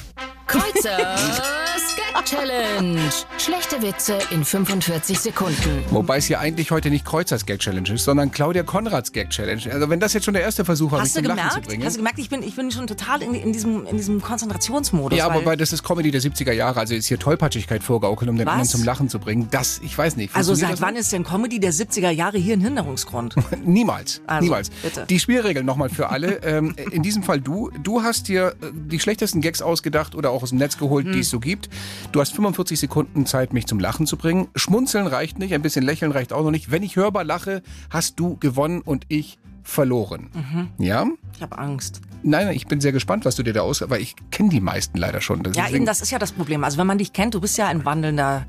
Kreuzers 0.48 1.96
Gag 1.96 2.26
Challenge. 2.26 3.00
Schlechte 3.38 3.82
Witze 3.82 4.18
in 4.32 4.44
45 4.46 5.20
Sekunden. 5.20 5.84
Wobei 5.90 6.18
es 6.18 6.28
ja 6.30 6.40
eigentlich 6.40 6.72
heute 6.72 6.90
nicht 6.90 7.06
Kreuzers 7.06 7.46
Gag-Challenge 7.46 7.90
ist, 7.94 8.04
sondern 8.06 8.32
Claudia 8.32 8.64
Konrads 8.64 9.12
Gag-Challenge. 9.12 9.62
Also 9.72 9.90
wenn 9.90 10.00
das 10.00 10.14
jetzt 10.14 10.26
schon 10.26 10.34
der 10.34 10.44
erste 10.44 10.64
Versuch 10.64 10.92
war, 10.92 11.00
mich 11.00 11.08
Hast 11.10 11.16
du 11.18 11.22
zum 11.22 11.28
Lachen 11.36 11.40
zu 11.42 11.48
gemerkt? 11.56 11.68
bringen. 11.70 11.86
Hast 11.86 11.94
du 11.96 11.98
gemerkt, 12.00 12.20
ich 12.20 12.30
bin, 12.30 12.44
ich 12.44 12.56
bin 12.56 12.72
schon 12.72 12.88
total 12.88 13.22
in, 13.22 13.34
in, 13.34 13.52
diesem, 13.54 13.86
in 13.86 13.98
diesem 13.98 14.22
Konzentrationsmodus. 14.22 15.18
ja, 15.18 15.28
weil- 15.30 15.42
wobei 15.42 15.56
das 15.56 15.74
ist 15.74 15.84
Comedy 15.84 16.12
der 16.12 16.22
70er 16.22 16.52
Jahre, 16.54 16.80
also 16.80 16.94
ist 16.94 17.08
hier 17.08 17.20
Tollpatschigkeit 17.20 17.84
vorgaukeln, 17.84 18.30
um 18.30 18.38
den 18.38 18.46
Was? 18.48 18.54
anderen 18.54 18.70
zum 18.70 18.84
Lachen 18.84 19.10
zu 19.10 19.20
bringen. 19.20 19.48
Das, 19.52 19.80
ich 19.84 19.98
weiß 19.98 20.16
nicht. 20.16 20.36
Also 20.36 20.54
seit 20.56 20.82
wann 20.82 20.96
ist 20.96 21.12
denn 21.12 21.24
Comedy 21.24 21.60
der 21.60 21.74
70er 21.74 22.10
Jahre 22.10 22.38
hier 22.38 22.56
ein 22.56 22.62
Hinderungsgrund? 22.62 23.36
Niemals, 23.66 24.22
Also, 24.28 24.44
niemals. 24.44 24.70
bitte. 24.70 25.06
Die 25.08 25.20
Spielregeln 25.20 25.66
nochmal 25.66 25.90
für 25.90 26.10
alle. 26.10 26.38
ähm, 26.44 26.76
in 26.92 27.02
diesem 27.04 27.24
Fall 27.24 27.42
du. 27.42 27.70
Du 27.82 28.04
hast 28.04 28.28
dir 28.28 28.56
äh, 28.62 28.72
die 28.74 29.00
schlechtesten 29.00 29.42
Gags 29.42 29.62
ausgedacht 29.62 30.16
oder 30.16 30.32
auch 30.34 30.44
aus 30.44 30.50
dem 30.50 30.58
Netz 30.58 30.78
geholt, 30.78 31.06
Hm. 31.06 31.14
die 31.14 31.20
es 31.20 31.30
so 31.30 31.40
gibt. 31.40 31.70
Du 32.12 32.20
hast 32.20 32.34
45 32.34 32.80
Sekunden 32.80 33.26
Zeit, 33.26 33.54
mich 33.54 33.66
zum 33.68 33.80
Lachen 33.80 34.06
zu 34.08 34.18
bringen. 34.18 34.48
Schmunzeln 34.56 35.08
reicht 35.08 35.40
nicht, 35.40 35.54
ein 35.54 35.62
bisschen 35.62 35.84
lächeln 35.86 36.12
reicht 36.12 36.34
auch 36.34 36.44
noch 36.44 36.52
nicht. 36.52 36.72
Wenn 36.72 36.84
ich 36.84 36.96
hörbar 36.96 37.24
lache, 37.24 37.62
hast 37.90 38.20
du 38.20 38.38
gewonnen 38.38 38.82
und 38.82 39.06
ich 39.08 39.38
verloren. 39.64 40.30
Mhm. 40.34 40.84
Ja? 40.84 41.06
Ich 41.36 41.42
habe 41.42 41.58
Angst. 41.58 42.02
Nein, 42.22 42.50
ich 42.54 42.68
bin 42.68 42.82
sehr 42.82 42.92
gespannt, 42.92 43.24
was 43.26 43.36
du 43.36 43.44
dir 43.44 43.54
da 43.54 43.62
aus... 43.62 43.82
weil 43.90 44.02
ich 44.02 44.16
kenne 44.32 44.50
die 44.50 44.60
meisten 44.60 44.98
leider 44.98 45.22
schon. 45.22 45.38
Ja, 45.44 45.52
Deswegen- 45.52 45.76
eben, 45.78 45.86
das 45.86 46.02
ist 46.02 46.12
ja 46.12 46.20
das 46.20 46.32
Problem. 46.34 46.64
Also 46.66 46.78
wenn 46.78 46.88
man 46.88 46.98
dich 46.98 47.14
kennt, 47.14 47.34
du 47.34 47.40
bist 47.42 47.58
ja 47.58 47.68
ein 47.68 47.86
wandelnder 47.86 48.46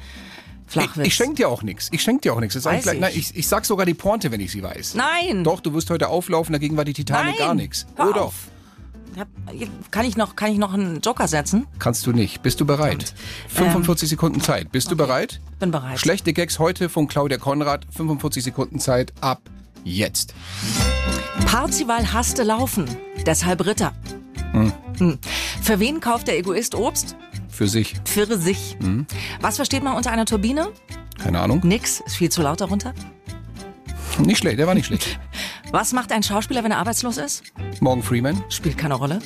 Flachwitz. 0.67 1.03
ich, 1.03 1.07
ich 1.09 1.15
schenke 1.15 1.35
dir 1.37 1.49
auch 1.49 1.63
nichts. 1.63 1.89
Ich 1.93 2.03
schenke 2.03 2.23
dir 2.23 2.35
auch 2.35 2.41
nichts. 2.41 2.55
Das 2.55 2.65
ich, 2.73 2.83
gleich. 2.83 2.95
ich. 2.95 3.01
Nein, 3.01 3.13
ich, 3.15 3.37
ich 3.37 3.47
sag 3.47 3.65
sogar 3.65 3.87
die 3.87 3.95
Pointe, 3.95 4.33
wenn 4.33 4.41
ich 4.41 4.51
sie 4.51 4.63
weiß. 4.63 4.95
Nein! 4.95 5.45
Doch, 5.45 5.61
du 5.61 5.73
wirst 5.75 5.91
heute 5.91 6.09
auflaufen, 6.09 6.53
dagegen 6.53 6.77
war 6.77 6.85
die 6.85 6.95
Titanic 6.95 7.39
Nein! 7.39 7.47
gar 7.47 7.55
nichts. 7.55 7.87
Doch. 7.97 8.17
auf. 8.17 8.35
Hab- 9.19 9.29
Kann 9.91 10.05
ich, 10.05 10.17
noch, 10.17 10.35
kann 10.37 10.51
ich 10.53 10.59
noch 10.59 10.73
einen 10.73 11.01
Joker 11.01 11.29
setzen? 11.29 11.67
Kannst 11.79 12.07
du 12.07 12.13
nicht. 12.13 12.43
Bist 12.43 12.61
du 12.61 12.67
bereit? 12.67 13.15
45 13.49 14.09
Sekunden 14.09 14.41
Zeit. 14.41 14.73
Bist 14.73 14.91
du 14.91 14.97
bereit? 14.97 15.41
Bin 15.61 15.71
bereit. 15.71 16.01
Schlechte 16.01 16.33
Gags 16.33 16.59
heute 16.59 16.89
von 16.89 17.07
Claudia 17.07 17.39
Konrad. 17.39 17.87
45 17.97 18.43
Sekunden 18.43 18.81
Zeit 18.81 19.13
ab 19.21 19.43
jetzt. 19.85 20.35
Parzival 21.47 22.13
hasste 22.13 22.43
laufen, 22.43 22.87
deshalb 23.27 23.65
Ritter. 23.67 23.93
Hm. 24.53 24.73
Hm. 24.99 25.19
Für 25.63 25.79
wen 25.81 26.01
kauft 26.01 26.27
der 26.29 26.39
Egoist 26.39 26.75
Obst? 26.75 27.17
Für 27.49 27.69
sich. 27.69 27.95
Für 28.05 28.27
sich. 28.39 28.77
Mhm. 28.81 29.07
Was 29.41 29.57
versteht 29.57 29.83
man 29.85 29.97
unter 29.97 30.11
einer 30.11 30.25
Turbine? 30.27 30.69
Keine 31.23 31.41
Ahnung. 31.41 31.61
Nix, 31.65 32.01
ist 32.01 32.17
viel 32.17 32.31
zu 32.31 32.43
laut 32.43 32.61
darunter. 32.61 32.93
Nicht 34.19 34.39
schlecht, 34.39 34.59
der 34.59 34.67
war 34.67 34.75
nicht 34.75 34.87
schlecht. 34.87 35.19
Was 35.75 35.93
macht 35.93 36.13
ein 36.13 36.23
Schauspieler, 36.23 36.63
wenn 36.63 36.71
er 36.71 36.79
arbeitslos 36.79 37.17
ist? 37.17 37.43
Morgan 37.81 38.01
Freeman. 38.01 38.45
Spielt 38.49 38.79
keine 38.79 38.95
Rolle. 38.95 39.19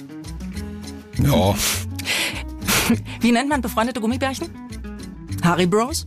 Ja. 1.19 1.55
Wie 3.21 3.33
nennt 3.33 3.51
man 3.51 3.61
befreundete 3.61 4.01
Gummibärchen? 4.01 4.49
Harry 5.45 5.67
Bros? 5.67 6.07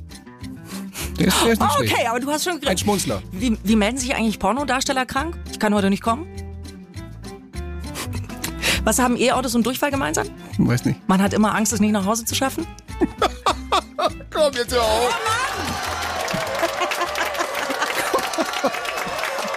Der 1.19 1.27
ist, 1.27 1.43
der 1.43 1.51
ist 1.53 1.61
nicht 1.61 1.71
Oh, 1.71 1.77
schlecht. 1.77 1.93
okay, 1.93 2.07
aber 2.07 2.19
du 2.19 2.31
hast 2.31 2.43
schon 2.45 2.59
Ein 2.65 2.75
Schmunzler. 2.75 3.21
Wie, 3.31 3.55
wie 3.63 3.75
melden 3.75 3.99
sich 3.99 4.15
eigentlich 4.15 4.39
Pornodarsteller 4.39 5.05
krank? 5.05 5.37
Ich 5.51 5.59
kann 5.59 5.75
heute 5.75 5.91
nicht 5.91 6.01
kommen. 6.01 6.25
Was 8.83 8.97
haben 8.97 9.17
E-Autos 9.17 9.53
und 9.53 9.63
Durchfall 9.63 9.91
gemeinsam? 9.91 10.27
Weiß 10.57 10.85
nicht. 10.85 11.07
Man 11.07 11.21
hat 11.21 11.33
immer 11.33 11.53
Angst, 11.53 11.71
es 11.71 11.79
nicht 11.79 11.91
nach 11.91 12.07
Hause 12.07 12.25
zu 12.25 12.33
schaffen. 12.33 12.65
Komm 14.33 14.51
jetzt 14.55 14.73
hör 14.73 14.81
auf. 14.81 15.19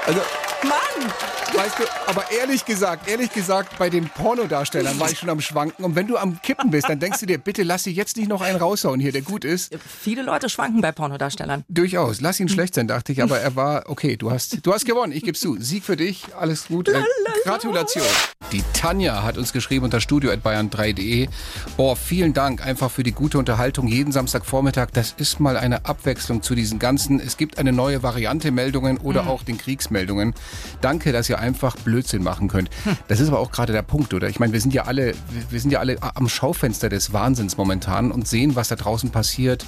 Also, 0.06 0.20
Mann! 0.64 1.43
Weißt 1.56 1.78
du, 1.78 1.84
aber 2.06 2.24
ehrlich 2.30 2.64
gesagt, 2.64 3.08
ehrlich 3.08 3.32
gesagt, 3.32 3.78
bei 3.78 3.90
den 3.90 4.08
Pornodarstellern 4.08 4.98
war 4.98 5.10
ich 5.10 5.18
schon 5.18 5.30
am 5.30 5.40
Schwanken. 5.40 5.84
Und 5.84 5.94
wenn 5.94 6.06
du 6.06 6.16
am 6.16 6.40
Kippen 6.42 6.70
bist, 6.70 6.88
dann 6.88 7.00
denkst 7.00 7.20
du 7.20 7.26
dir, 7.26 7.38
bitte 7.38 7.62
lass 7.62 7.84
sie 7.84 7.92
jetzt 7.92 8.16
nicht 8.16 8.28
noch 8.28 8.40
einen 8.42 8.58
raushauen 8.58 9.00
hier, 9.00 9.12
der 9.12 9.22
gut 9.22 9.44
ist. 9.44 9.76
Viele 10.00 10.22
Leute 10.22 10.48
schwanken 10.48 10.80
bei 10.80 10.92
Pornodarstellern. 10.92 11.64
Durchaus. 11.68 12.20
Lass 12.20 12.40
ihn 12.40 12.48
schlecht 12.48 12.74
sein, 12.74 12.88
dachte 12.88 13.12
ich, 13.12 13.22
aber 13.22 13.38
er 13.40 13.56
war 13.56 13.84
okay. 13.88 14.16
Du 14.16 14.30
hast, 14.30 14.64
du 14.66 14.72
hast 14.72 14.84
gewonnen. 14.84 15.12
Ich 15.12 15.22
geb's 15.24 15.40
zu. 15.40 15.56
Sieg 15.60 15.84
für 15.84 15.96
dich. 15.96 16.24
Alles 16.38 16.66
gut. 16.68 16.88
Äh, 16.88 17.02
Gratulation. 17.44 18.04
Die 18.52 18.62
Tanja 18.72 19.22
hat 19.22 19.38
uns 19.38 19.52
geschrieben 19.52 19.84
unter 19.84 20.00
studio@bayern3.de. 20.00 21.28
Boah, 21.76 21.96
vielen 21.96 22.32
Dank 22.34 22.64
einfach 22.64 22.90
für 22.90 23.02
die 23.02 23.12
gute 23.12 23.38
Unterhaltung 23.38 23.88
jeden 23.88 24.12
Samstagvormittag. 24.12 24.88
Das 24.92 25.14
ist 25.16 25.40
mal 25.40 25.56
eine 25.56 25.84
Abwechslung 25.86 26.42
zu 26.42 26.54
diesen 26.54 26.78
ganzen. 26.78 27.20
Es 27.20 27.36
gibt 27.36 27.58
eine 27.58 27.72
neue 27.72 28.02
Variante 28.02 28.50
Meldungen 28.50 28.98
oder 28.98 29.22
Mhm. 29.24 29.28
auch 29.28 29.42
den 29.42 29.58
Kriegsmeldungen. 29.58 30.34
Danke, 30.80 31.12
dass 31.12 31.28
ihr 31.28 31.38
einfach 31.44 31.76
Blödsinn 31.76 32.22
machen 32.22 32.48
könnt. 32.48 32.70
Hm. 32.85 32.96
Das 33.09 33.20
ist 33.20 33.28
aber 33.28 33.38
auch 33.38 33.52
gerade 33.52 33.72
der 33.72 33.83
Punkt, 33.83 34.14
oder? 34.14 34.28
Ich 34.28 34.40
meine, 34.40 34.52
wir 34.52 34.61
sind 34.61 34.74
ja 34.74 34.85
alle, 34.85 35.14
wir 35.50 35.61
sind 35.61 35.70
ja 35.70 35.78
alle 35.78 35.98
am 36.00 36.28
Schaufenster 36.28 36.88
des 36.88 37.12
Wahnsinns 37.12 37.57
momentan 37.57 38.11
und 38.11 38.26
sehen, 38.26 38.57
was 38.57 38.68
da 38.68 38.76
draußen 38.76 39.11
passiert. 39.11 39.64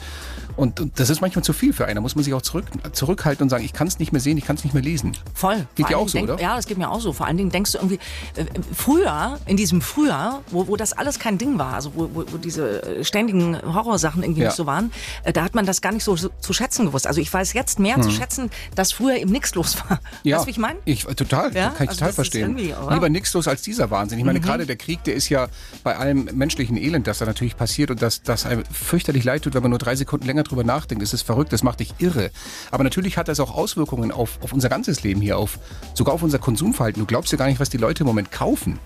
Und, 0.56 0.80
und 0.80 0.98
das 0.98 1.10
ist 1.10 1.20
manchmal 1.20 1.44
zu 1.44 1.52
viel 1.52 1.72
für 1.72 1.84
einen. 1.86 1.96
Da 1.96 2.00
muss 2.00 2.14
man 2.14 2.24
sich 2.24 2.32
auch 2.34 2.42
zurück, 2.42 2.64
zurückhalten 2.92 3.44
und 3.44 3.50
sagen, 3.50 3.64
ich 3.64 3.72
kann 3.72 3.86
es 3.86 3.98
nicht 3.98 4.12
mehr 4.12 4.20
sehen, 4.20 4.38
ich 4.38 4.44
kann 4.44 4.56
es 4.56 4.64
nicht 4.64 4.72
mehr 4.72 4.82
lesen. 4.82 5.12
Voll. 5.34 5.66
Geht 5.74 5.88
dir 5.90 5.98
auch 5.98 6.08
so, 6.08 6.12
Dingen 6.18 6.24
oder? 6.30 6.36
denk- 6.36 6.48
Ja, 6.48 6.56
das 6.56 6.66
geht 6.66 6.78
mir 6.78 6.90
auch 6.90 7.00
so. 7.00 7.12
Vor 7.12 7.26
allen 7.26 7.36
Dingen 7.36 7.50
denkst 7.50 7.72
du 7.72 7.78
irgendwie, 7.78 7.98
äh, 8.36 8.42
äh, 8.42 8.46
früher, 8.74 9.38
in 9.46 9.56
diesem 9.56 9.80
Frühjahr, 9.80 10.42
wo, 10.50 10.68
wo 10.68 10.76
das 10.76 10.92
alles 10.92 11.18
kein 11.18 11.38
Ding 11.38 11.58
war, 11.58 11.74
also 11.74 11.92
wo, 11.94 12.08
wo, 12.14 12.24
wo 12.32 12.36
diese 12.38 12.82
äh, 12.82 13.04
ständigen 13.04 13.56
Horrorsachen 13.74 14.22
irgendwie 14.22 14.42
Ja. 14.42 14.48
nicht 14.48 14.56
so 14.56 14.66
waren, 14.66 14.90
äh, 15.24 15.32
da 15.32 15.42
hat 15.44 15.54
man 15.54 15.66
das 15.66 15.80
gar 15.80 15.92
nicht 15.92 16.04
so, 16.04 16.16
so 16.16 16.30
zu 16.40 16.52
schätzen 16.52 16.86
gewusst. 16.86 17.06
Also 17.06 17.20
ich 17.20 17.32
weiß 17.32 17.52
jetzt 17.52 17.78
mehr 17.78 18.00
zu 18.00 18.08
Hm. 18.08 18.16
schätzen, 18.16 18.50
dass 18.74 18.92
früher 18.92 19.16
eben 19.16 19.30
nichts 19.32 19.54
los 19.54 19.76
war. 19.88 20.00
Ja, 20.22 20.36
Weißt 20.36 20.44
du, 20.44 20.46
wie 20.46 20.50
ich 20.52 20.58
meine? 20.58 20.78
Ich, 20.84 21.04
total, 21.04 21.54
Ja? 21.54 21.68
kann 21.70 21.84
ich 21.84 21.88
Also 21.90 21.98
total 22.00 22.12
verstehen. 22.12 22.56
Lieber 22.56 23.08
nichts 23.08 23.32
los 23.34 23.46
als 23.48 23.62
dieser 23.62 23.90
Wahnsinn. 23.90 24.18
Ich 24.18 24.24
meine, 24.24 24.38
Mhm. 24.38 24.42
gerade 24.44 24.66
der 24.66 24.76
Krieg, 24.76 25.02
der 25.04 25.14
ist 25.14 25.28
ja 25.28 25.48
bei 25.84 25.96
allem 25.96 26.28
menschlichen 26.32 26.76
Elend, 26.76 27.06
das 27.06 27.18
da 27.18 27.26
natürlich 27.26 27.56
passiert 27.56 27.90
und 27.90 28.02
das, 28.02 28.22
das 28.22 28.46
einem 28.46 28.64
fürchterlich 28.72 29.24
leid 29.24 29.42
tut, 29.42 29.54
wenn 29.54 29.62
man 29.62 29.70
nur 29.70 29.78
drei 29.78 29.94
Sekunden 29.96 30.26
länger 30.26 30.44
drüber 30.48 30.64
nachdenkt. 30.64 31.02
Das 31.02 31.12
ist 31.12 31.22
verrückt, 31.22 31.52
das 31.52 31.62
macht 31.62 31.80
dich 31.80 31.94
irre. 31.98 32.30
Aber 32.70 32.84
natürlich 32.84 33.16
hat 33.18 33.28
das 33.28 33.40
auch 33.40 33.54
Auswirkungen 33.54 34.12
auf, 34.12 34.38
auf 34.42 34.52
unser 34.52 34.68
ganzes 34.68 35.02
Leben 35.02 35.20
hier, 35.20 35.38
auf, 35.38 35.58
sogar 35.94 36.14
auf 36.14 36.22
unser 36.22 36.38
Konsumverhalten. 36.38 37.00
Du 37.00 37.06
glaubst 37.06 37.32
ja 37.32 37.38
gar 37.38 37.46
nicht, 37.46 37.60
was 37.60 37.70
die 37.70 37.78
Leute 37.78 38.02
im 38.02 38.06
Moment 38.06 38.30
kaufen. 38.30 38.78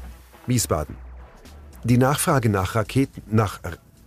Wiesbaden. 0.47 0.97
Die 1.85 1.99
Nachfrage 1.99 2.49
nach 2.51 2.75
Raketen, 2.75 3.23
nach, 3.31 3.61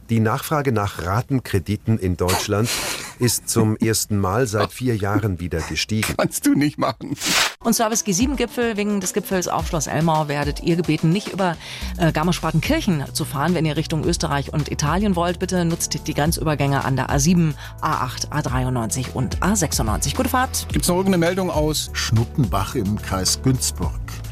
die 0.09 0.19
Nachfrage 0.19 0.71
nach 0.71 1.03
Ratenkrediten 1.03 1.97
in 1.97 2.17
Deutschland 2.17 2.69
ist 3.19 3.49
zum 3.49 3.77
ersten 3.77 4.19
Mal 4.19 4.47
seit 4.47 4.71
vier 4.71 4.95
Jahren 4.95 5.39
wieder 5.39 5.59
gestiegen. 5.61 6.15
Kannst 6.17 6.45
du 6.45 6.53
nicht 6.53 6.77
machen. 6.77 7.15
Und 7.63 7.73
Service 7.73 8.05
G7-Gipfel, 8.05 8.77
wegen 8.77 8.99
des 8.99 9.13
Gipfels 9.13 9.47
auf 9.47 9.67
Schloss 9.67 9.87
Elmau 9.87 10.27
werdet 10.27 10.61
ihr 10.61 10.75
gebeten, 10.75 11.09
nicht 11.09 11.29
über 11.29 11.55
äh, 11.97 12.11
Garmisch-Partenkirchen 12.11 13.05
zu 13.13 13.25
fahren, 13.25 13.53
wenn 13.53 13.65
ihr 13.65 13.77
Richtung 13.77 14.03
Österreich 14.03 14.51
und 14.53 14.71
Italien 14.71 15.15
wollt. 15.15 15.39
Bitte 15.39 15.65
nutzt 15.65 16.07
die 16.07 16.13
Grenzübergänge 16.13 16.83
an 16.83 16.95
der 16.95 17.09
A7, 17.09 17.53
A8, 17.81 18.29
A93 18.29 19.13
und 19.13 19.39
A96. 19.39 20.15
Gute 20.15 20.29
Fahrt. 20.29 20.67
Gibt's 20.71 20.87
noch 20.87 20.97
irgendeine 20.97 21.25
Meldung 21.25 21.49
aus 21.49 21.89
Schnuttenbach 21.93 22.75
im 22.75 23.01
Kreis 23.01 23.39
Günzburg? 23.41 23.91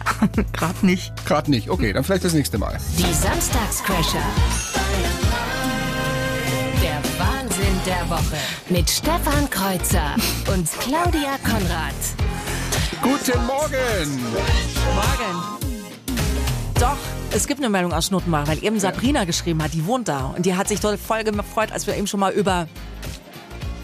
Gerade 0.54 0.86
nicht. 0.86 1.14
Gerade 1.26 1.52
nicht. 1.52 1.70
Okay, 1.70 1.94
dann 1.94 2.04
vielleicht 2.04 2.24
das 2.24 2.34
nächste 2.34 2.58
Mal. 2.58 2.78
Die 2.98 3.14
Samstagscrasher. 3.14 4.24
Der 7.86 8.08
Woche. 8.12 8.38
Mit 8.70 8.88
Stefan 8.88 9.50
Kreuzer 9.50 10.16
und 10.54 10.70
Claudia 10.82 11.38
Konrad. 11.44 11.96
Guten 13.02 13.44
Morgen! 13.48 14.22
Morgen. 14.94 15.62
Doch, 16.80 16.98
es 17.32 17.48
gibt 17.48 17.60
eine 17.60 17.70
Meldung 17.70 17.92
aus 17.92 18.06
Schnuttenbach, 18.06 18.48
weil 18.48 18.64
eben 18.64 18.80
Sabrina 18.80 19.24
geschrieben 19.24 19.64
hat, 19.64 19.74
die 19.74 19.88
wohnt 19.88 20.08
da. 20.08 20.34
Und 20.36 20.46
die 20.46 20.56
hat 20.56 20.68
sich 20.68 20.80
voll 20.80 20.98
gefreut, 21.24 21.72
als 21.72 21.88
wir 21.88 21.96
eben 21.98 22.06
schon 22.06 22.20
mal 22.20 22.32
über 22.32 22.68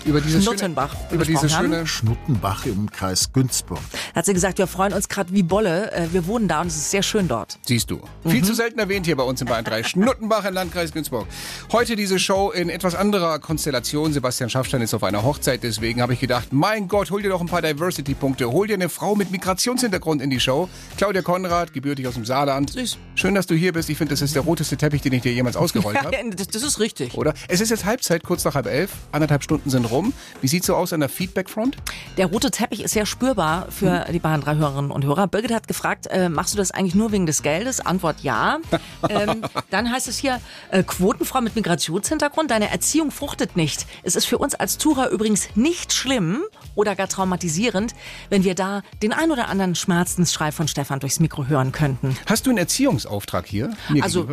Über 0.08 0.22
dieses 0.22 0.46
Schnuttenbach 0.46 0.94
schöne, 0.94 1.14
über 1.16 1.26
diese 1.26 1.42
haben. 1.42 1.66
schöne 1.66 1.86
Schnuttenbach 1.86 2.66
im 2.66 2.90
Kreis 2.90 3.34
Günzburg. 3.34 3.80
hat 4.16 4.26
sie 4.26 4.34
gesagt, 4.34 4.58
wir 4.58 4.66
freuen 4.66 4.94
uns 4.94 5.10
gerade 5.10 5.34
wie 5.34 5.44
Bolle. 5.44 5.92
Äh, 5.92 6.08
Wir 6.14 6.26
wohnen 6.28 6.48
da 6.48 6.62
und 6.62 6.68
es 6.68 6.78
ist 6.78 6.92
sehr 6.92 7.04
schön 7.04 7.28
dort. 7.28 7.60
Siehst 7.66 7.92
du. 7.92 8.00
Viel 8.26 8.42
zu 8.42 8.54
selten 8.54 8.80
erwähnt 8.80 9.06
hier 9.06 9.18
bei 9.18 9.24
uns 9.24 9.42
in 9.42 9.48
Bayern 9.48 9.66
3. 9.66 9.84
Schnuttenbach 9.88 10.46
im 10.46 10.54
Landkreis 10.54 10.94
Günzburg. 10.94 11.28
Heute 11.74 11.98
diese 11.98 12.20
Show 12.20 12.52
in 12.52 12.70
etwas 12.70 12.96
anderer 12.96 13.40
Konstellation. 13.40 14.14
Sebastian 14.14 14.50
Schaffstein 14.50 14.82
ist 14.82 14.94
auf 14.94 15.04
einer 15.04 15.24
Hochzeit, 15.24 15.62
deswegen 15.64 16.02
habe 16.02 16.14
ich 16.14 16.22
gedacht, 16.22 16.54
mein 16.54 16.88
Gott, 16.88 17.12
hol 17.12 17.22
dir 17.22 17.30
doch 17.30 17.42
ein 17.42 17.48
paar 17.48 17.62
Diversity-Punkte. 17.62 18.50
Hol 18.50 18.68
dir 18.68 18.76
eine 18.76 18.88
Frau 18.88 19.14
mit 19.16 19.32
Migrationshintergrund 19.32 20.22
in 20.22 20.30
die 20.30 20.40
Show. 20.40 20.70
Claudia 20.96 21.22
Konrad, 21.22 21.74
gebürtig 21.74 22.08
aus 22.08 22.14
dem 22.14 22.24
Saarland. 22.24 22.72
Süß. 22.72 22.98
Schön, 23.16 23.36
dass 23.36 23.46
du 23.48 23.56
hier 23.56 23.74
bist. 23.74 23.90
Ich 23.90 23.98
finde, 23.98 24.12
das 24.14 24.22
ist 24.22 24.36
der 24.36 24.44
roteste 24.44 24.78
Teppich, 24.78 25.02
den 25.02 25.12
ich 25.12 25.24
dir 25.24 25.34
jemals 25.34 25.58
ausgerollt 25.58 25.98
habe. 26.02 26.16
das, 26.34 26.48
das 26.48 26.64
ist 26.64 26.80
richtig. 26.80 27.16
Oder? 27.16 27.34
Es 27.50 27.60
ist 27.60 27.72
jetzt 27.72 27.84
Halbzeit, 27.84 28.24
kurz 28.24 28.46
nach 28.46 28.56
halb 28.56 28.68
elf. 28.68 28.92
Anderthalb 29.12 29.44
Stunden 29.44 29.70
sind 29.70 29.84
rum. 29.86 29.97
Wie 30.42 30.48
sieht's 30.48 30.68
so 30.68 30.76
aus 30.76 30.94
an 30.94 31.00
der 31.00 31.10
Feedback-Front? 31.10 31.78
Der 32.18 32.28
rote 32.28 32.52
Teppich 32.52 32.84
ist 32.84 32.94
sehr 32.94 33.06
spürbar 33.06 33.68
für 33.70 34.06
die 34.12 34.20
Bayern 34.20 34.42
3 34.42 34.56
Hörerinnen 34.56 34.92
und 34.92 35.06
Hörer. 35.06 35.28
Birgit 35.28 35.52
hat 35.54 35.68
gefragt, 35.68 36.08
äh, 36.08 36.30
machst 36.30 36.54
du 36.54 36.58
das 36.58 36.72
eigentlich 36.72 36.96
nur 36.96 37.12
wegen 37.12 37.26
des 37.26 37.42
Geldes? 37.44 37.80
Antwort 37.80 38.22
ja. 38.22 38.60
ähm, 39.10 39.44
dann 39.70 39.92
heißt 39.92 40.08
es 40.08 40.18
hier, 40.18 40.40
äh, 40.72 40.84
Quotenfrau 40.84 41.42
mit 41.42 41.56
Migrationshintergrund, 41.56 42.52
deine 42.52 42.70
Erziehung 42.70 43.12
fruchtet 43.12 43.56
nicht. 43.56 43.86
Es 44.04 44.16
ist 44.16 44.26
für 44.26 44.38
uns 44.38 44.56
als 44.56 44.78
Tourer 44.78 45.10
übrigens 45.10 45.50
nicht 45.56 45.94
schlimm 45.94 46.44
oder 46.76 46.96
gar 46.96 47.08
traumatisierend, 47.08 47.96
wenn 48.30 48.44
wir 48.44 48.56
da 48.56 48.82
den 49.02 49.14
ein 49.14 49.32
oder 49.32 49.50
anderen 49.50 49.76
Schmerzensschrei 49.76 50.52
von 50.52 50.68
Stefan 50.68 51.00
durchs 51.00 51.20
Mikro 51.20 51.48
hören 51.48 51.72
könnten. 51.72 52.16
Hast 52.26 52.46
du 52.46 52.52
einen 52.52 52.60
Erziehungsauftrag 52.60 53.46
hier? 53.46 53.76
Also 54.02 54.28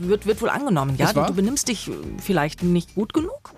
wird, 0.00 0.26
wird 0.26 0.42
wohl 0.42 0.50
angenommen, 0.50 0.96
ja. 0.96 1.12
Du, 1.12 1.34
benimmst 1.34 1.68
dich 1.68 1.90
vielleicht 2.22 2.62
nicht 2.62 2.94
gut 2.94 3.12
genug. 3.14 3.52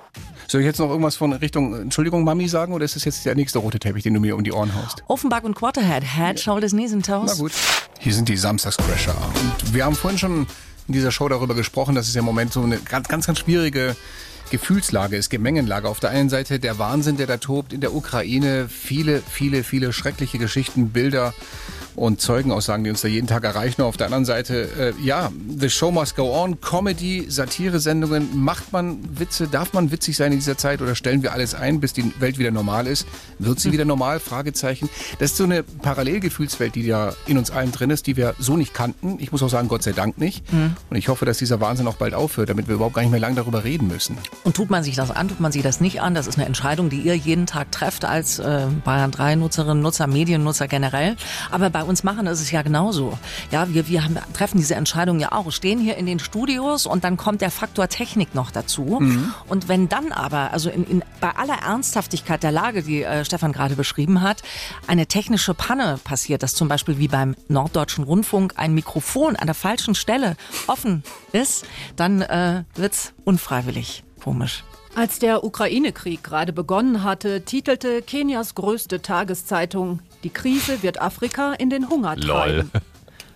Soll 0.50 0.62
ich 0.62 0.66
jetzt 0.66 0.80
noch 0.80 0.90
irgendwas 0.90 1.14
von 1.14 1.32
Richtung 1.32 1.72
Entschuldigung 1.80 2.24
Mami 2.24 2.48
sagen 2.48 2.72
oder 2.72 2.84
ist 2.84 2.96
das 2.96 3.04
jetzt 3.04 3.24
der 3.24 3.36
nächste 3.36 3.60
rote 3.60 3.78
Teppich, 3.78 4.02
den 4.02 4.14
du 4.14 4.18
mir 4.18 4.34
um 4.34 4.42
die 4.42 4.50
Ohren 4.50 4.74
haust? 4.74 5.04
Offenbach 5.06 5.44
und 5.44 5.54
Quarterhead, 5.54 6.02
Head, 6.02 6.40
Shoulders, 6.40 6.72
Knees 6.72 6.92
and 6.92 7.06
Toes. 7.06 7.30
Na 7.30 7.34
gut. 7.34 7.52
Hier 8.00 8.12
sind 8.12 8.28
die 8.28 8.36
Samstagscrasher. 8.36 9.14
Und 9.14 9.74
wir 9.74 9.84
haben 9.84 9.94
vorhin 9.94 10.18
schon 10.18 10.48
in 10.88 10.92
dieser 10.92 11.12
Show 11.12 11.28
darüber 11.28 11.54
gesprochen, 11.54 11.94
dass 11.94 12.08
es 12.08 12.16
ja 12.16 12.18
im 12.18 12.24
Moment 12.24 12.52
so 12.52 12.62
eine 12.62 12.78
ganz, 12.78 13.06
ganz, 13.06 13.28
ganz 13.28 13.38
schwierige 13.38 13.94
Gefühlslage 14.50 15.16
ist, 15.16 15.30
Gemengenlage. 15.30 15.88
Auf 15.88 16.00
der 16.00 16.10
einen 16.10 16.28
Seite 16.28 16.58
der 16.58 16.80
Wahnsinn, 16.80 17.16
der 17.16 17.28
da 17.28 17.36
tobt 17.36 17.72
in 17.72 17.80
der 17.80 17.94
Ukraine. 17.94 18.68
Viele, 18.68 19.22
viele, 19.22 19.62
viele 19.62 19.92
schreckliche 19.92 20.38
Geschichten, 20.38 20.88
Bilder 20.88 21.32
und 21.96 22.20
Zeugenaussagen, 22.20 22.85
die 22.85 22.90
uns 22.90 23.00
da 23.00 23.09
jeden 23.09 23.26
Tag 23.26 23.44
erreichen. 23.44 23.83
Auf 23.83 23.96
der 23.96 24.07
anderen 24.07 24.24
Seite, 24.24 24.68
äh, 24.79 25.03
ja, 25.03 25.31
The 25.59 25.70
Show 25.70 25.90
Must 25.90 26.16
Go 26.16 26.33
On, 26.33 26.61
Comedy, 26.61 27.26
Satire-Sendungen. 27.29 28.29
Macht 28.37 28.72
man 28.72 28.98
Witze? 29.18 29.48
Darf 29.48 29.72
man 29.72 29.90
witzig 29.90 30.16
sein 30.16 30.33
in 30.33 30.38
dieser 30.38 30.57
Zeit 30.57 30.83
oder 30.83 30.94
stellen 30.94 31.22
wir 31.22 31.33
alles 31.33 31.55
ein, 31.55 31.81
bis 31.81 31.92
die 31.92 32.12
Welt 32.20 32.38
wieder 32.38 32.50
normal 32.50 32.87
ist? 32.87 33.07
Wird 33.38 33.61
sie 33.61 33.72
wieder 33.72 33.85
normal? 33.85 34.20
Fragezeichen. 34.20 34.88
Das 35.18 35.33
ist 35.33 35.37
so 35.37 35.44
eine 35.44 35.62
Parallelgefühlswelt, 35.62 36.74
die 36.74 36.83
ja 36.83 37.12
in 37.26 37.38
uns 37.38 37.50
allen 37.50 37.72
drin 37.72 37.90
ist, 37.90 38.07
die 38.07 38.16
wir 38.16 38.35
so 38.38 38.57
nicht 38.57 38.74
kannten. 38.74 39.16
Ich 39.20 39.33
muss 39.33 39.42
auch 39.42 39.48
sagen, 39.48 39.68
Gott 39.68 39.83
sei 39.83 39.92
Dank 39.92 40.18
nicht. 40.18 40.53
Mhm. 40.53 40.76
Und 40.88 40.97
ich 40.97 41.09
hoffe, 41.09 41.24
dass 41.24 41.38
dieser 41.38 41.61
Wahnsinn 41.61 41.86
auch 41.86 41.97
bald 41.97 42.14
aufhört, 42.14 42.49
damit 42.49 42.68
wir 42.68 42.76
überhaupt 42.76 42.95
gar 42.95 43.03
nicht 43.03 43.11
mehr 43.11 43.20
lange 43.20 43.36
darüber 43.36 43.64
reden 43.64 43.88
müssen. 43.88 44.16
Und 44.45 44.57
tut 44.57 44.70
man 44.70 44.82
sich 44.82 44.97
das 44.97 45.11
an, 45.11 45.28
tut 45.28 45.41
man 45.41 45.53
sich 45.53 45.62
das 45.62 45.80
nicht 45.80 46.01
an? 46.01 46.14
Das 46.14 46.26
ist 46.26 46.36
eine 46.36 46.47
Entscheidung, 46.47 46.91
die 46.91 47.01
ihr 47.01 47.16
jeden 47.16 47.47
Tag 47.47 47.72
trefft 47.72 48.05
als 48.05 48.38
äh, 48.38 48.66
Bayern 48.84 49.11
3 49.11 49.36
Nutzerinnen, 49.36 49.82
Nutzer, 49.82 50.07
Mediennutzer 50.07 50.68
generell. 50.68 51.16
Aber 51.51 51.70
bei 51.70 51.80
bei 51.81 51.85
uns 51.87 52.05
machen, 52.05 52.26
ist 52.26 52.43
es 52.43 52.51
ja 52.51 52.61
genauso. 52.61 53.18
Ja, 53.51 53.72
wir, 53.72 53.89
wir 53.89 54.05
haben, 54.05 54.18
treffen 54.35 54.59
diese 54.59 54.74
Entscheidung 54.74 55.18
ja 55.18 55.33
auch, 55.33 55.51
stehen 55.51 55.78
hier 55.81 55.97
in 55.97 56.05
den 56.05 56.18
Studios 56.18 56.85
und 56.85 57.05
dann 57.05 57.16
kommt 57.16 57.41
der 57.41 57.51
Faktor 57.51 57.89
Technik 57.89 58.35
noch 58.35 58.51
dazu. 58.51 58.99
Mhm. 59.01 59.33
Und 59.49 59.68
wenn 59.68 59.89
dann 59.89 60.12
aber, 60.12 60.53
also 60.53 60.68
in, 60.68 60.85
in, 60.85 61.03
bei 61.20 61.31
aller 61.31 61.62
Ernsthaftigkeit 61.62 62.43
der 62.43 62.53
Lage, 62.53 62.83
die 62.83 63.03
äh, 63.03 63.24
Stefan 63.24 63.53
gerade 63.53 63.76
beschrieben 63.76 64.20
hat, 64.20 64.43
eine 64.87 65.07
technische 65.07 65.55
Panne 65.55 65.99
passiert, 66.05 66.43
dass 66.43 66.55
zum 66.55 66.68
Beispiel 66.68 66.99
wie 66.99 67.09
beim 67.09 67.35
Norddeutschen 67.49 68.05
Rundfunk 68.05 68.53
ein 68.57 68.74
Mikrofon 68.74 69.37
an 69.37 69.47
der 69.47 69.55
falschen 69.55 69.95
Stelle 69.95 70.37
offen 70.66 71.03
ist, 71.33 71.64
dann 71.97 72.20
äh, 72.20 72.64
wird's 72.74 73.14
unfreiwillig 73.24 74.05
komisch. 74.22 74.64
Als 74.97 75.18
der 75.18 75.45
Ukraine-Krieg 75.45 76.22
gerade 76.22 76.53
begonnen 76.53 77.05
hatte, 77.05 77.43
titelte 77.43 78.03
Kenias 78.03 78.55
größte 78.57 79.01
Tageszeitung, 79.01 80.01
die 80.22 80.30
Krise 80.30 80.82
wird 80.82 81.00
Afrika 81.00 81.52
in 81.54 81.70
den 81.70 81.88
Hunger 81.88 82.16
treiben. 82.16 82.70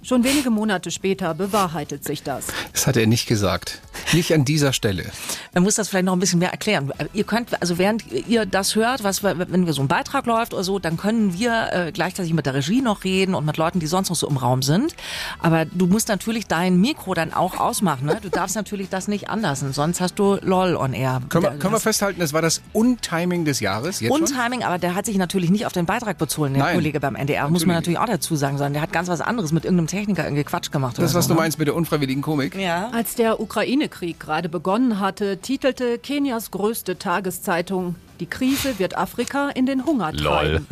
Schon 0.03 0.23
wenige 0.23 0.51
Monate 0.51 0.91
später 0.91 1.33
bewahrheitet 1.35 2.05
sich 2.05 2.23
das. 2.23 2.47
Das 2.73 2.87
hat 2.87 2.97
er 2.97 3.07
nicht 3.07 3.27
gesagt. 3.27 3.81
Nicht 4.13 4.33
an 4.33 4.45
dieser 4.45 4.73
Stelle. 4.73 5.05
Man 5.53 5.63
muss 5.65 5.75
das 5.75 5.89
vielleicht 5.89 6.05
noch 6.05 6.13
ein 6.13 6.19
bisschen 6.19 6.39
mehr 6.39 6.51
erklären. 6.51 6.93
Ihr 7.13 7.25
könnt, 7.25 7.61
also 7.61 7.79
während 7.79 8.05
ihr 8.11 8.47
das 8.47 8.75
hört, 8.75 9.05
was 9.05 9.23
wir, 9.23 9.39
wenn 9.39 9.67
wir 9.67 9.73
so 9.73 9.83
ein 9.83 9.89
Beitrag 9.89 10.27
läuft 10.27 10.55
oder 10.55 10.65
so, 10.65 10.79
dann 10.79 10.97
können 10.97 11.35
wir 11.35 11.69
äh, 11.73 11.93
gleichzeitig 11.93 12.33
mit 12.33 12.47
der 12.47 12.55
Regie 12.55 12.81
noch 12.81 13.05
reden 13.05 13.35
und 13.35 13.45
mit 13.45 13.57
Leuten, 13.57 13.81
die 13.81 13.87
sonst 13.87 14.09
noch 14.09 14.17
so 14.17 14.29
im 14.29 14.37
Raum 14.37 14.63
sind. 14.63 14.95
Aber 15.41 15.65
du 15.65 15.87
musst 15.87 16.09
natürlich 16.09 16.47
dein 16.47 16.81
Mikro 16.81 17.15
dann 17.15 17.33
auch 17.33 17.59
ausmachen. 17.59 18.07
Ne? 18.07 18.19
Du 18.23 18.29
darfst 18.29 18.57
natürlich 18.57 18.89
das 18.89 19.09
nicht 19.09 19.29
anlassen, 19.29 19.73
sonst 19.73 20.01
hast 20.01 20.19
du 20.19 20.39
LOL 20.43 20.77
on 20.77 20.93
air. 20.93 21.21
Können 21.29 21.45
wir, 21.45 21.51
können 21.53 21.75
wir 21.75 21.81
festhalten, 21.81 22.21
das 22.21 22.33
war 22.33 22.43
das 22.43 22.61
Untiming 22.73 23.45
des 23.45 23.61
Jahres? 23.61 24.01
Jetzt 24.01 24.13
schon? 24.13 24.23
Untiming, 24.23 24.63
aber 24.65 24.79
der 24.79 24.95
hat 24.95 25.07
sich 25.07 25.17
natürlich 25.17 25.51
nicht 25.51 25.67
auf 25.67 25.73
den 25.73 25.87
Beitrag 25.87 26.19
bezogen, 26.19 26.55
der 26.55 26.63
Nein, 26.63 26.75
Kollege 26.75 27.01
beim 27.01 27.17
NDR. 27.17 27.49
Muss 27.49 27.67
man 27.67 27.77
natürlich 27.77 27.99
auch 27.99 28.07
dazu 28.07 28.37
sagen, 28.37 28.59
sondern 28.59 28.75
der 28.75 28.83
hat 28.83 28.93
ganz 28.93 29.09
was 29.09 29.21
anderes 29.21 29.53
mit 29.53 29.65
irgendeinem 29.65 29.87
Techniker 29.87 30.25
irgendwie 30.25 30.45
Quatsch 30.45 30.71
gemacht. 30.71 30.99
Das, 30.99 31.11
oder 31.11 31.19
was 31.19 31.25
so, 31.25 31.29
du 31.29 31.35
ne? 31.35 31.41
meinst 31.41 31.59
mit 31.59 31.69
der 31.69 31.75
unfreiwilligen 31.75 32.23
Komik? 32.23 32.55
Ja. 32.55 32.91
Als 32.93 33.15
der 33.15 33.41
Ukraine-Krieg 33.85 34.19
gerade 34.21 34.49
begonnen 34.49 34.99
hatte, 35.01 35.39
titelte 35.39 35.99
Kenias 35.99 36.51
größte 36.51 36.99
Tageszeitung, 36.99 37.97
die 38.21 38.27
Krise 38.27 38.79
wird 38.79 38.97
Afrika 38.97 39.51
in 39.51 39.67
den 39.67 39.85
Hunger 39.85 40.13
treiben. 40.13 40.67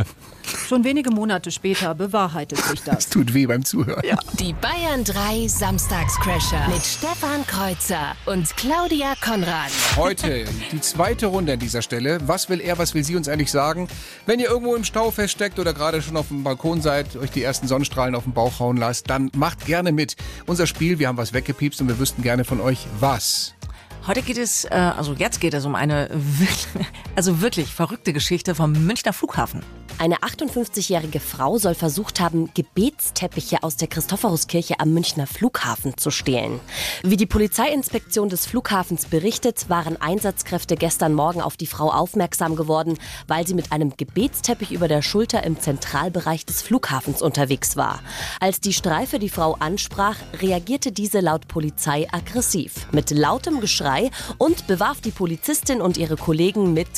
Schon 0.68 0.84
wenige 0.84 1.10
Monate 1.10 1.50
später 1.50 1.94
bewahrheitet 1.94 2.58
sich 2.58 2.82
das. 2.82 2.94
Das 2.94 3.08
tut 3.08 3.34
weh 3.34 3.46
beim 3.46 3.64
Zuhören. 3.64 4.02
Die 4.38 4.52
Bayern 4.54 5.04
3 5.04 5.46
Samstagscrasher 5.46 6.68
mit 6.68 6.82
Stefan 6.84 7.46
Kreuzer 7.46 8.16
und 8.26 8.56
Claudia 8.56 9.14
Konrad. 9.22 9.70
Heute 9.96 10.44
die 10.70 10.80
zweite 10.80 11.26
Runde 11.26 11.54
an 11.54 11.58
dieser 11.58 11.82
Stelle. 11.82 12.18
Was 12.26 12.48
will 12.48 12.60
er, 12.60 12.78
was 12.78 12.94
will 12.94 13.04
sie 13.04 13.16
uns 13.16 13.28
eigentlich 13.28 13.50
sagen? 13.50 13.88
Wenn 14.26 14.40
ihr 14.40 14.48
irgendwo 14.48 14.74
im 14.74 14.84
Stau 14.84 15.10
feststeckt 15.10 15.58
oder 15.58 15.74
gerade 15.74 16.02
schon 16.02 16.16
auf 16.16 16.28
dem 16.28 16.42
Balkon 16.42 16.80
seid, 16.80 17.16
euch 17.16 17.30
die 17.30 17.42
ersten 17.42 17.68
Sonnenstrahlen 17.68 18.14
auf 18.14 18.24
den 18.24 18.32
Bauch 18.32 18.58
hauen 18.58 18.76
lasst, 18.76 19.10
dann 19.10 19.30
macht 19.34 19.66
gerne 19.66 19.92
mit. 19.92 20.16
Unser 20.46 20.66
Spiel, 20.66 20.98
wir 20.98 21.08
haben 21.08 21.18
was 21.18 21.32
weggepiepst 21.32 21.80
und 21.80 21.88
wir 21.88 21.98
wüssten 21.98 22.22
gerne 22.22 22.44
von 22.44 22.60
euch, 22.60 22.86
was. 23.00 23.54
Heute 24.04 24.22
geht 24.22 24.38
es, 24.38 24.64
äh, 24.64 24.70
also 24.70 25.14
jetzt 25.14 25.40
geht 25.40 25.54
es 25.54 25.64
um 25.64 25.76
eine 25.76 26.08
wirklich, 26.12 26.66
also 27.14 27.40
wirklich 27.40 27.72
verrückte 27.72 28.12
Geschichte 28.12 28.56
vom 28.56 28.72
Münchner 28.72 29.12
Flughafen. 29.12 29.62
Eine 29.98 30.16
58-jährige 30.16 31.20
Frau 31.20 31.58
soll 31.58 31.76
versucht 31.76 32.18
haben, 32.18 32.50
Gebetsteppiche 32.54 33.62
aus 33.62 33.76
der 33.76 33.86
Christophoruskirche 33.86 34.80
am 34.80 34.92
Münchner 34.92 35.28
Flughafen 35.28 35.96
zu 35.96 36.10
stehlen. 36.10 36.58
Wie 37.04 37.16
die 37.16 37.26
Polizeiinspektion 37.26 38.28
des 38.28 38.46
Flughafens 38.46 39.04
berichtet, 39.04 39.68
waren 39.68 40.00
Einsatzkräfte 40.00 40.74
gestern 40.74 41.14
Morgen 41.14 41.40
auf 41.40 41.56
die 41.56 41.68
Frau 41.68 41.92
aufmerksam 41.92 42.56
geworden, 42.56 42.98
weil 43.28 43.46
sie 43.46 43.54
mit 43.54 43.70
einem 43.70 43.92
Gebetsteppich 43.96 44.72
über 44.72 44.88
der 44.88 45.02
Schulter 45.02 45.44
im 45.44 45.60
Zentralbereich 45.60 46.44
des 46.44 46.62
Flughafens 46.62 47.22
unterwegs 47.22 47.76
war. 47.76 48.00
Als 48.40 48.58
die 48.58 48.72
Streife 48.72 49.20
die 49.20 49.28
Frau 49.28 49.54
ansprach, 49.60 50.16
reagierte 50.40 50.90
diese 50.90 51.20
laut 51.20 51.46
Polizei 51.46 52.08
aggressiv. 52.10 52.88
Mit 52.90 53.12
lautem 53.12 53.60
Geschrei 53.60 53.91
und 54.38 54.66
bewarf 54.66 55.00
die 55.00 55.10
Polizistin 55.10 55.80
und 55.80 55.96
ihre 55.96 56.16
Kollegen 56.16 56.72
mit 56.72 56.88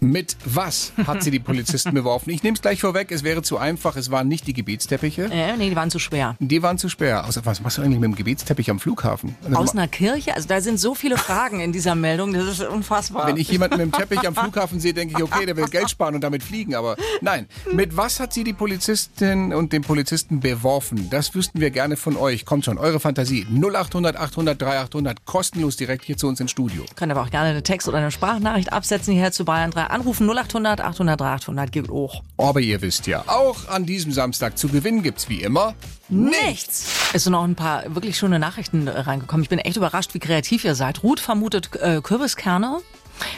Mit 0.00 0.36
was 0.44 0.92
hat 1.06 1.22
sie 1.22 1.30
die 1.30 1.38
Polizisten 1.40 1.94
beworfen? 1.94 2.30
Ich 2.30 2.42
nehme 2.42 2.54
es 2.54 2.62
gleich 2.62 2.80
vorweg, 2.80 3.10
es 3.10 3.24
wäre 3.24 3.42
zu 3.42 3.58
einfach, 3.58 3.96
es 3.96 4.10
waren 4.10 4.28
nicht 4.28 4.46
die 4.46 4.52
Gebetsteppiche. 4.52 5.24
Äh, 5.32 5.56
nee, 5.56 5.70
die 5.70 5.76
waren 5.76 5.90
zu 5.90 5.98
schwer. 5.98 6.36
Die 6.38 6.62
waren 6.62 6.78
zu 6.78 6.88
schwer. 6.88 7.26
Außer, 7.26 7.44
was 7.44 7.60
machst 7.60 7.78
du 7.78 7.82
eigentlich 7.82 7.98
mit 8.00 8.10
dem 8.10 8.14
Gebetsteppich 8.14 8.70
am 8.70 8.78
Flughafen? 8.80 9.34
Also, 9.44 9.56
Aus 9.56 9.72
einer 9.72 9.88
Kirche? 9.88 10.34
Also 10.34 10.48
da 10.48 10.60
sind 10.60 10.78
so 10.78 10.94
viele 10.94 11.16
Fragen 11.16 11.60
in 11.60 11.72
dieser 11.72 11.94
Meldung, 11.94 12.32
das 12.32 12.44
ist 12.44 12.62
unfassbar. 12.62 13.26
Wenn 13.26 13.36
ich 13.36 13.50
jemanden 13.50 13.76
mit 13.78 13.86
dem 13.86 13.92
Teppich 13.98 14.26
am 14.26 14.34
Flughafen 14.34 14.80
sehe, 14.80 14.92
denke 14.92 15.14
ich, 15.16 15.22
okay, 15.22 15.46
der 15.46 15.56
will 15.56 15.66
Geld 15.66 15.90
sparen 15.90 16.14
und 16.14 16.22
damit 16.22 16.42
fliegen. 16.42 16.74
Aber 16.74 16.96
nein, 17.20 17.46
mit 17.72 17.96
was 17.96 18.20
hat 18.20 18.32
sie 18.32 18.44
die 18.44 18.52
Polizistin 18.52 19.52
und 19.52 19.72
den 19.72 19.82
Polizisten 19.82 20.40
beworfen? 20.40 21.08
Das 21.10 21.34
wüssten 21.34 21.60
wir 21.60 21.70
gerne 21.70 21.96
von 21.96 22.16
euch. 22.16 22.44
Kommt 22.44 22.64
schon, 22.64 22.78
eure 22.78 23.00
Fantasie. 23.00 23.46
0800 23.50 24.16
800 24.16 24.60
3800, 24.60 25.24
kostenlos 25.24 25.76
direkt 25.76 26.04
hier 26.04 26.16
zu 26.16 26.28
uns 26.28 26.40
ins 26.40 26.50
Studio. 26.50 26.84
Könnt 26.96 27.12
aber 27.12 27.22
auch 27.22 27.30
gerne 27.30 27.50
eine 27.50 27.62
Text- 27.62 27.88
oder 27.88 27.98
eine 27.98 28.10
Sprachnachricht 28.10 28.72
absetzen 28.72 29.12
hierher 29.14 29.32
zu 29.32 29.44
Bayern 29.44 29.70
3. 29.70 29.85
Anrufen 29.90 30.28
0800 30.28 30.80
800 30.80 31.20
3800 31.20 31.72
geht 31.72 31.88
hoch. 31.88 32.22
Aber 32.36 32.60
ihr 32.60 32.80
wisst 32.82 33.06
ja, 33.06 33.24
auch 33.26 33.68
an 33.68 33.86
diesem 33.86 34.12
Samstag 34.12 34.58
zu 34.58 34.68
gewinnen 34.68 35.02
gibt's 35.02 35.28
wie 35.28 35.42
immer 35.42 35.74
Nichts. 36.08 36.86
Es 37.12 37.24
sind 37.24 37.32
noch 37.32 37.42
ein 37.42 37.56
paar 37.56 37.94
wirklich 37.94 38.16
schöne 38.16 38.38
Nachrichten 38.38 38.86
äh, 38.86 38.90
reingekommen. 38.90 39.42
Ich 39.42 39.48
bin 39.48 39.58
echt 39.58 39.76
überrascht, 39.76 40.14
wie 40.14 40.18
kreativ 40.20 40.64
ihr 40.64 40.74
seid. 40.74 41.02
Ruth 41.02 41.20
vermutet 41.20 41.70
äh, 41.80 42.00
Kürbiskerne. 42.00 42.80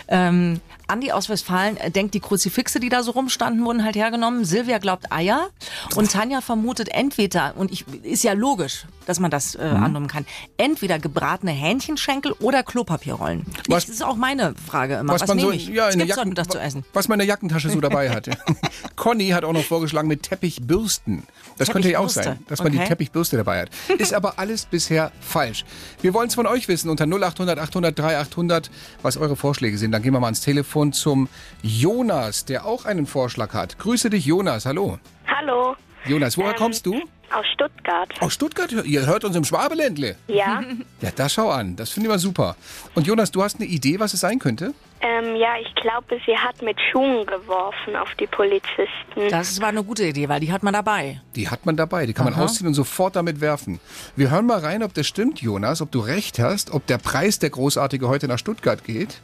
Ähm, 0.09 0.61
Andi 0.89 1.13
aus 1.13 1.29
Westfalen 1.29 1.77
äh, 1.77 1.91
denkt, 1.91 2.15
die 2.15 2.21
Kruzifixe, 2.21 2.81
die 2.81 2.89
da 2.89 3.03
so 3.03 3.13
rumstanden, 3.13 3.65
wurden 3.65 3.85
halt 3.85 3.95
hergenommen. 3.97 4.45
Silvia 4.45 4.79
glaubt 4.79 5.13
Eier. 5.13 5.49
Und 5.95 6.11
Tanja 6.11 6.41
vermutet 6.41 6.89
entweder, 6.91 7.55
und 7.57 7.71
ich, 7.71 7.85
ist 8.03 8.25
ja 8.25 8.33
logisch, 8.33 8.87
dass 9.07 9.21
man 9.21 9.31
das 9.31 9.55
äh, 9.55 9.69
Mhm. 9.73 9.83
annehmen 9.85 10.07
kann, 10.09 10.27
entweder 10.59 10.99
gebratene 10.99 11.51
Hähnchenschenkel 11.53 12.33
oder 12.41 12.63
Klopapierrollen. 12.63 13.47
Was- 13.69 13.87
das 13.87 13.95
ist 13.97 14.03
auch 14.05 14.17
meine 14.17 14.55
Frage 14.67 14.97
immer. 14.97 15.15
Was, 15.15 15.23
was, 15.23 15.29
man 15.29 15.37
nehme 15.39 15.49
so, 15.51 15.55
ich? 15.55 15.69
ja, 15.69 15.87
Was 15.87 15.95
in 15.95 15.99
der 16.01 16.09
Jacken, 16.09 16.35
das 16.35 16.49
zu 16.49 16.59
essen? 16.59 16.85
was 16.93 17.09
man 17.09 17.17
in 17.17 17.27
der 17.27 17.29
Jackentasche 17.29 17.71
so 17.71 17.81
dabei 17.81 18.11
hatte. 18.11 18.33
Conny 18.97 19.29
hat 19.29 19.45
auch 19.45 19.53
noch 19.53 19.63
vorgeschlagen 19.65 20.09
mit 20.09 20.23
Teppichbürsten. 20.25 21.23
Das 21.57 21.71
könnte 21.71 21.91
ja 21.91 21.99
auch 22.01 22.09
sein, 22.09 22.39
dass 22.49 22.63
man 22.63 22.73
die 22.73 22.79
okay. 22.79 22.89
Teppichbürste 22.89 23.37
dabei 23.37 23.63
hat. 23.63 23.71
Ist 23.99 24.15
aber 24.15 24.39
alles 24.39 24.67
bisher 24.67 25.11
falsch. 25.21 25.65
Wir 26.03 26.15
wollen 26.15 26.29
es 26.29 26.35
von 26.35 26.47
euch 26.47 26.69
wissen 26.69 26.89
unter 26.91 27.05
0800 27.07 27.59
800 27.59 27.99
3800, 27.99 28.71
was 29.03 29.17
eure 29.17 29.37
Vorschläge 29.37 29.77
sind. 29.79 29.93
Dann 29.93 30.03
gehen 30.03 30.13
wir 30.13 30.21
mal 30.21 30.27
ans 30.29 30.41
Telefon 30.41 30.78
zum 30.87 31.29
Jonas, 31.63 32.45
der 32.45 32.65
auch 32.67 32.85
einen 32.85 33.07
Vorschlag 33.07 33.53
hat. 33.55 33.79
Grüße 33.79 34.11
dich, 34.11 34.25
Jonas. 34.27 34.67
Hallo. 34.67 34.99
Hallo, 35.27 35.77
Jonas, 36.07 36.37
woher 36.39 36.51
Ähm, 36.53 36.57
kommst 36.57 36.87
du? 36.87 37.01
aus 37.31 37.45
Stuttgart. 37.53 38.09
Aus 38.21 38.33
Stuttgart. 38.33 38.73
Ihr 38.73 39.05
hört 39.05 39.23
uns 39.23 39.37
im 39.37 39.45
Schwabeländle. 39.45 40.17
Ja, 40.29 40.63
Ja, 41.03 41.11
das 41.15 41.35
schau 41.35 41.51
an. 41.51 41.77
Das 41.77 41.91
finde 41.91 42.07
ich 42.07 42.11
mal 42.11 42.19
super. 42.19 42.57
Und 42.95 43.07
Jonas, 43.07 43.31
du 43.31 43.43
hast 43.43 43.57
eine 43.57 43.67
Idee, 43.67 44.01
was 44.01 44.15
es 44.15 44.21
sein 44.21 44.39
könnte? 44.39 44.73
ähm, 45.03 45.37
ja, 45.37 45.51
ich 45.61 45.73
glaube, 45.77 46.19
sie 46.27 46.37
hat 46.37 46.61
mit 46.63 46.77
Schuhen 46.91 47.25
geworfen 47.27 47.95
auf 47.97 48.09
die 48.19 48.27
Polizisten. 48.27 49.29
Das 49.31 49.61
war 49.61 49.69
eine 49.69 49.85
gute 49.85 50.05
Idee, 50.07 50.29
weil 50.31 50.41
die 50.41 50.51
hat 50.51 50.63
man 50.63 50.73
dabei. 50.73 51.21
Die 51.37 51.49
hat 51.51 51.67
man 51.67 51.77
dabei, 51.77 52.07
die 52.07 52.15
kann 52.15 52.25
man 52.25 52.35
Aha. 52.35 52.45
ausziehen 52.45 52.67
und 52.67 52.75
sofort 52.75 53.15
damit 53.15 53.41
werfen. 53.43 53.79
Wir 54.17 54.31
hören 54.31 54.47
mal 54.47 54.59
rein, 54.61 54.83
ob 54.83 54.95
das 54.95 55.07
stimmt, 55.07 55.41
Jonas, 55.43 55.83
ob 55.83 55.93
du 55.93 56.01
recht 56.01 56.39
hast, 56.39 56.73
ob 56.73 56.87
der 56.87 56.99
Preis 56.99 57.39
der 57.39 57.51
Großartige 57.51 58.09
heute 58.09 58.27
nach 58.27 58.39
Stuttgart 58.39 58.83
geht. 58.85 59.21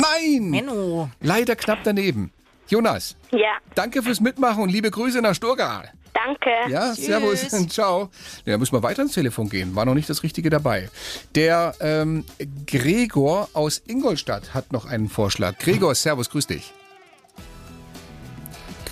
Nein! 0.00 0.50
Menno. 0.50 1.10
Leider 1.20 1.56
knapp 1.56 1.78
daneben. 1.84 2.32
Jonas, 2.68 3.14
Ja, 3.30 3.58
danke 3.76 4.02
fürs 4.02 4.20
Mitmachen 4.20 4.62
und 4.64 4.70
liebe 4.70 4.90
Grüße 4.90 5.20
nach 5.22 5.34
Stuttgart. 5.36 5.88
danke. 6.12 6.50
Ja, 6.68 6.92
servus, 6.94 7.46
ciao. 7.68 8.10
Ja, 8.44 8.54
da 8.54 8.58
müssen 8.58 8.72
wir 8.74 8.82
weiter 8.82 9.02
ins 9.02 9.12
Telefon 9.12 9.48
gehen. 9.48 9.76
War 9.76 9.84
noch 9.84 9.94
nicht 9.94 10.10
das 10.10 10.24
Richtige 10.24 10.50
dabei. 10.50 10.90
Der 11.36 11.74
ähm, 11.80 12.24
Gregor 12.66 13.48
aus 13.52 13.82
Ingolstadt 13.86 14.52
hat 14.52 14.72
noch 14.72 14.84
einen 14.86 15.08
Vorschlag. 15.08 15.58
Gregor, 15.58 15.94
servus, 15.94 16.28
grüß 16.28 16.48
dich. 16.48 16.72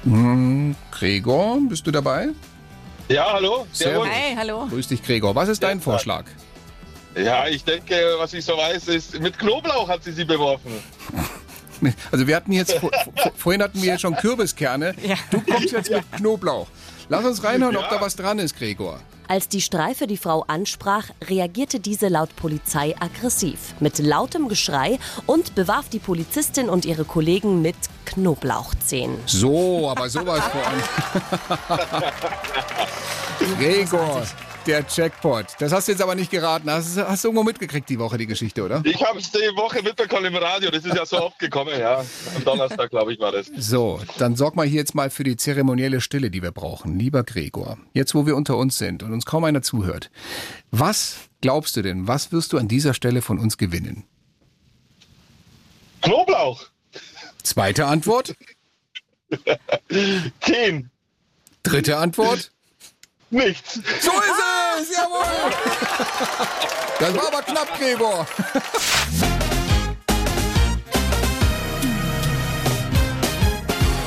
Hm, 0.05 0.77
Gregor, 0.93 1.59
bist 1.69 1.87
du 1.87 1.91
dabei? 1.91 2.29
Ja, 3.09 3.33
hallo. 3.33 3.67
Servus. 3.73 4.07
Hey, 4.09 4.37
hallo. 4.37 4.67
Grüß 4.69 4.89
dich, 4.89 5.03
Gregor. 5.03 5.35
Was 5.35 5.49
ist 5.49 5.63
dein 5.63 5.81
Vorschlag? 5.81 6.25
Ja, 7.17 7.47
ich 7.47 7.65
denke, 7.65 7.95
was 8.19 8.33
ich 8.35 8.45
so 8.45 8.57
weiß, 8.57 8.89
ist, 8.89 9.21
mit 9.21 9.39
Knoblauch 9.39 9.89
hat 9.89 10.05
sie 10.05 10.13
sie 10.13 10.25
beworfen. 10.25 10.73
Also 12.11 12.27
wir 12.27 12.37
hatten 12.37 12.53
jetzt, 12.53 12.73
vor, 12.79 12.91
vor, 13.17 13.33
vorhin 13.37 13.63
hatten 13.63 13.83
wir 13.83 13.93
jetzt 13.93 14.01
schon 14.01 14.17
Kürbiskerne. 14.17 14.95
Du 15.31 15.41
kommst 15.43 15.73
jetzt 15.73 15.91
mit 15.91 16.11
Knoblauch. 16.13 16.67
Lass 17.09 17.25
uns 17.27 17.45
reinhören, 17.45 17.77
ob 17.77 17.91
da 17.91 18.01
was 18.01 18.17
dran 18.17 18.39
ist, 18.39 18.57
Gregor. 18.57 19.01
Als 19.27 19.49
die 19.49 19.61
Streife 19.61 20.07
die 20.07 20.17
Frau 20.17 20.45
ansprach, 20.49 21.09
reagierte 21.29 21.81
diese 21.81 22.09
laut 22.09 22.35
Polizei 22.37 22.95
aggressiv. 23.01 23.75
Mit 23.81 23.99
lautem 23.99 24.49
Geschrei 24.49 24.99
und 25.27 25.55
bewarf 25.55 25.89
die 25.89 25.99
Polizistin 25.99 26.69
und 26.69 26.85
ihre 26.85 27.05
Kollegen 27.05 27.63
mit 27.63 27.77
Knoblauchzehen. 28.05 29.17
So, 29.27 29.89
aber 29.91 30.11
sowas 30.11 30.43
von. 30.45 30.61
Gregor, 33.59 34.23
Der 34.67 34.83
Jackpot. 34.89 35.47
Das 35.59 35.73
hast 35.73 35.89
du 35.89 35.93
jetzt 35.93 36.01
aber 36.01 36.15
nicht 36.15 36.31
geraten. 36.31 36.71
Hast, 36.71 36.97
hast 36.97 37.23
du 37.25 37.29
irgendwo 37.29 37.43
mitgekriegt 37.43 37.89
die 37.89 37.99
Woche, 37.99 38.17
die 38.17 38.27
Geschichte, 38.27 38.65
oder? 38.65 38.81
Ich 38.85 39.05
habe 39.05 39.19
es 39.19 39.31
die 39.31 39.39
Woche 39.57 39.83
mitbekommen 39.83 40.27
im 40.27 40.37
Radio. 40.37 40.71
Das 40.71 40.85
ist 40.85 40.97
ja 40.97 41.05
so 41.05 41.21
oft 41.21 41.39
gekommen, 41.39 41.79
ja. 41.79 42.03
Am 42.35 42.45
Donnerstag, 42.45 42.91
glaube 42.91 43.13
ich, 43.13 43.21
war 43.21 43.31
das. 43.31 43.51
So, 43.59 44.01
dann 44.19 44.37
sorg 44.37 44.57
mal 44.57 44.67
hier 44.67 44.79
jetzt 44.79 44.95
mal 44.95 45.11
für 45.11 45.23
die 45.23 45.37
zeremonielle 45.37 46.01
Stille, 46.01 46.31
die 46.31 46.43
wir 46.43 46.51
brauchen. 46.51 46.99
Lieber 46.99 47.25
Gregor, 47.25 47.77
jetzt 47.93 48.15
wo 48.15 48.25
wir 48.25 48.37
unter 48.37 48.57
uns 48.57 48.79
sind 48.79 49.03
und 49.03 49.13
uns 49.13 49.27
kaum 49.27 49.45
einer 49.45 49.61
zuhört, 49.61 50.11
was 50.71 51.17
glaubst 51.43 51.77
du 51.77 51.83
denn, 51.83 52.09
was 52.09 52.33
wirst 52.33 52.55
du 52.55 52.59
an 52.59 52.67
dieser 52.67 52.95
Stelle 52.95 53.21
von 53.21 53.39
uns 53.39 53.59
gewinnen? 53.59 54.05
Knoblauch. 56.01 56.65
Zweite 57.43 57.85
Antwort? 57.85 58.35
Kein. 60.41 60.91
Dritte 61.63 61.99
Antwort? 61.99 62.51
Nichts. 63.31 63.75
So 63.75 63.81
ist 63.81 64.39
es! 64.39 64.44
Das 67.01 67.15
war 67.17 67.27
aber 67.29 67.43
knapp, 67.43 67.79
Gregor. 67.79 68.27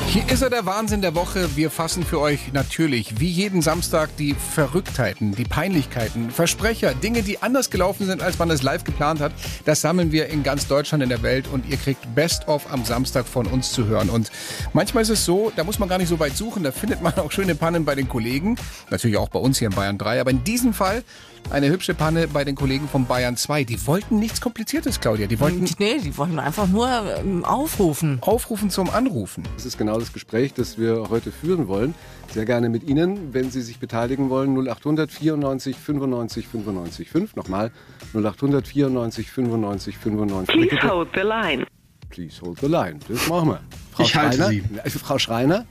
Hier 0.09 0.23
ist 0.29 0.41
er, 0.41 0.49
der 0.49 0.65
Wahnsinn 0.65 1.01
der 1.01 1.15
Woche. 1.15 1.57
Wir 1.57 1.69
fassen 1.69 2.01
für 2.01 2.21
euch 2.21 2.53
natürlich 2.53 3.19
wie 3.19 3.27
jeden 3.27 3.61
Samstag 3.61 4.09
die 4.17 4.33
Verrücktheiten, 4.35 5.35
die 5.35 5.43
Peinlichkeiten, 5.43 6.31
Versprecher, 6.31 6.93
Dinge, 6.93 7.23
die 7.23 7.41
anders 7.41 7.69
gelaufen 7.69 8.07
sind, 8.07 8.21
als 8.23 8.39
man 8.39 8.49
es 8.49 8.63
live 8.63 8.85
geplant 8.85 9.19
hat. 9.19 9.33
Das 9.65 9.81
sammeln 9.81 10.13
wir 10.13 10.27
in 10.27 10.43
ganz 10.43 10.65
Deutschland 10.67 11.03
in 11.03 11.09
der 11.09 11.23
Welt 11.23 11.49
und 11.51 11.69
ihr 11.69 11.75
kriegt 11.75 12.15
Best 12.15 12.47
of 12.47 12.71
am 12.71 12.85
Samstag 12.85 13.27
von 13.27 13.47
uns 13.47 13.73
zu 13.73 13.85
hören. 13.85 14.09
Und 14.09 14.31
manchmal 14.71 15.03
ist 15.03 15.09
es 15.09 15.25
so, 15.25 15.51
da 15.57 15.65
muss 15.65 15.77
man 15.77 15.89
gar 15.89 15.97
nicht 15.97 16.09
so 16.09 16.19
weit 16.19 16.37
suchen, 16.37 16.63
da 16.63 16.71
findet 16.71 17.01
man 17.01 17.13
auch 17.15 17.31
schöne 17.31 17.55
Pannen 17.55 17.83
bei 17.83 17.93
den 17.93 18.07
Kollegen. 18.07 18.55
Natürlich 18.89 19.17
auch 19.17 19.29
bei 19.29 19.39
uns 19.39 19.59
hier 19.59 19.67
in 19.67 19.75
Bayern 19.75 19.97
3. 19.97 20.21
Aber 20.21 20.31
in 20.31 20.43
diesem 20.45 20.73
Fall 20.73 21.03
eine 21.49 21.69
hübsche 21.69 21.93
Panne 21.93 22.27
bei 22.27 22.43
den 22.43 22.55
Kollegen 22.55 22.87
von 22.87 23.05
Bayern 23.05 23.37
2. 23.37 23.63
Die 23.63 23.87
wollten 23.87 24.19
nichts 24.19 24.41
Kompliziertes, 24.41 24.99
Claudia. 24.99 25.27
Die 25.27 25.39
wollten 25.39 25.65
Nee, 25.79 25.99
die 26.03 26.17
wollten 26.17 26.39
einfach 26.39 26.67
nur 26.67 26.89
ähm, 27.19 27.45
aufrufen. 27.45 28.17
Aufrufen 28.21 28.69
zum 28.69 28.89
Anrufen. 28.89 29.43
Das 29.55 29.65
ist 29.65 29.77
genau 29.77 29.96
das 29.99 30.13
Gespräch, 30.13 30.53
das 30.53 30.77
wir 30.77 31.09
heute 31.09 31.31
führen 31.31 31.67
wollen. 31.67 31.93
Sehr 32.33 32.45
gerne 32.45 32.69
mit 32.69 32.83
Ihnen, 32.83 33.33
wenn 33.33 33.51
Sie 33.51 33.61
sich 33.61 33.79
beteiligen 33.79 34.29
wollen. 34.29 34.57
0800 34.57 35.11
94 35.11 35.77
95 35.77 36.47
95 36.47 37.09
5. 37.09 37.35
Nochmal 37.35 37.71
0800 38.13 38.67
94 38.67 39.31
95 39.31 39.97
95 39.97 40.69
Please 40.69 40.87
hold 40.89 41.09
the 41.13 41.21
line. 41.21 41.65
Please 42.09 42.41
hold 42.41 42.59
the 42.59 42.67
line. 42.67 42.99
Das 43.07 43.27
machen 43.27 43.49
wir. 43.49 43.59
Frau 43.91 44.03
Ich 44.03 44.15
halte 44.15 44.37
Schreiner, 44.37 44.49
Sie. 44.49 44.63
Äh, 44.83 44.89
Frau 44.89 45.17
Schreiner? 45.17 45.65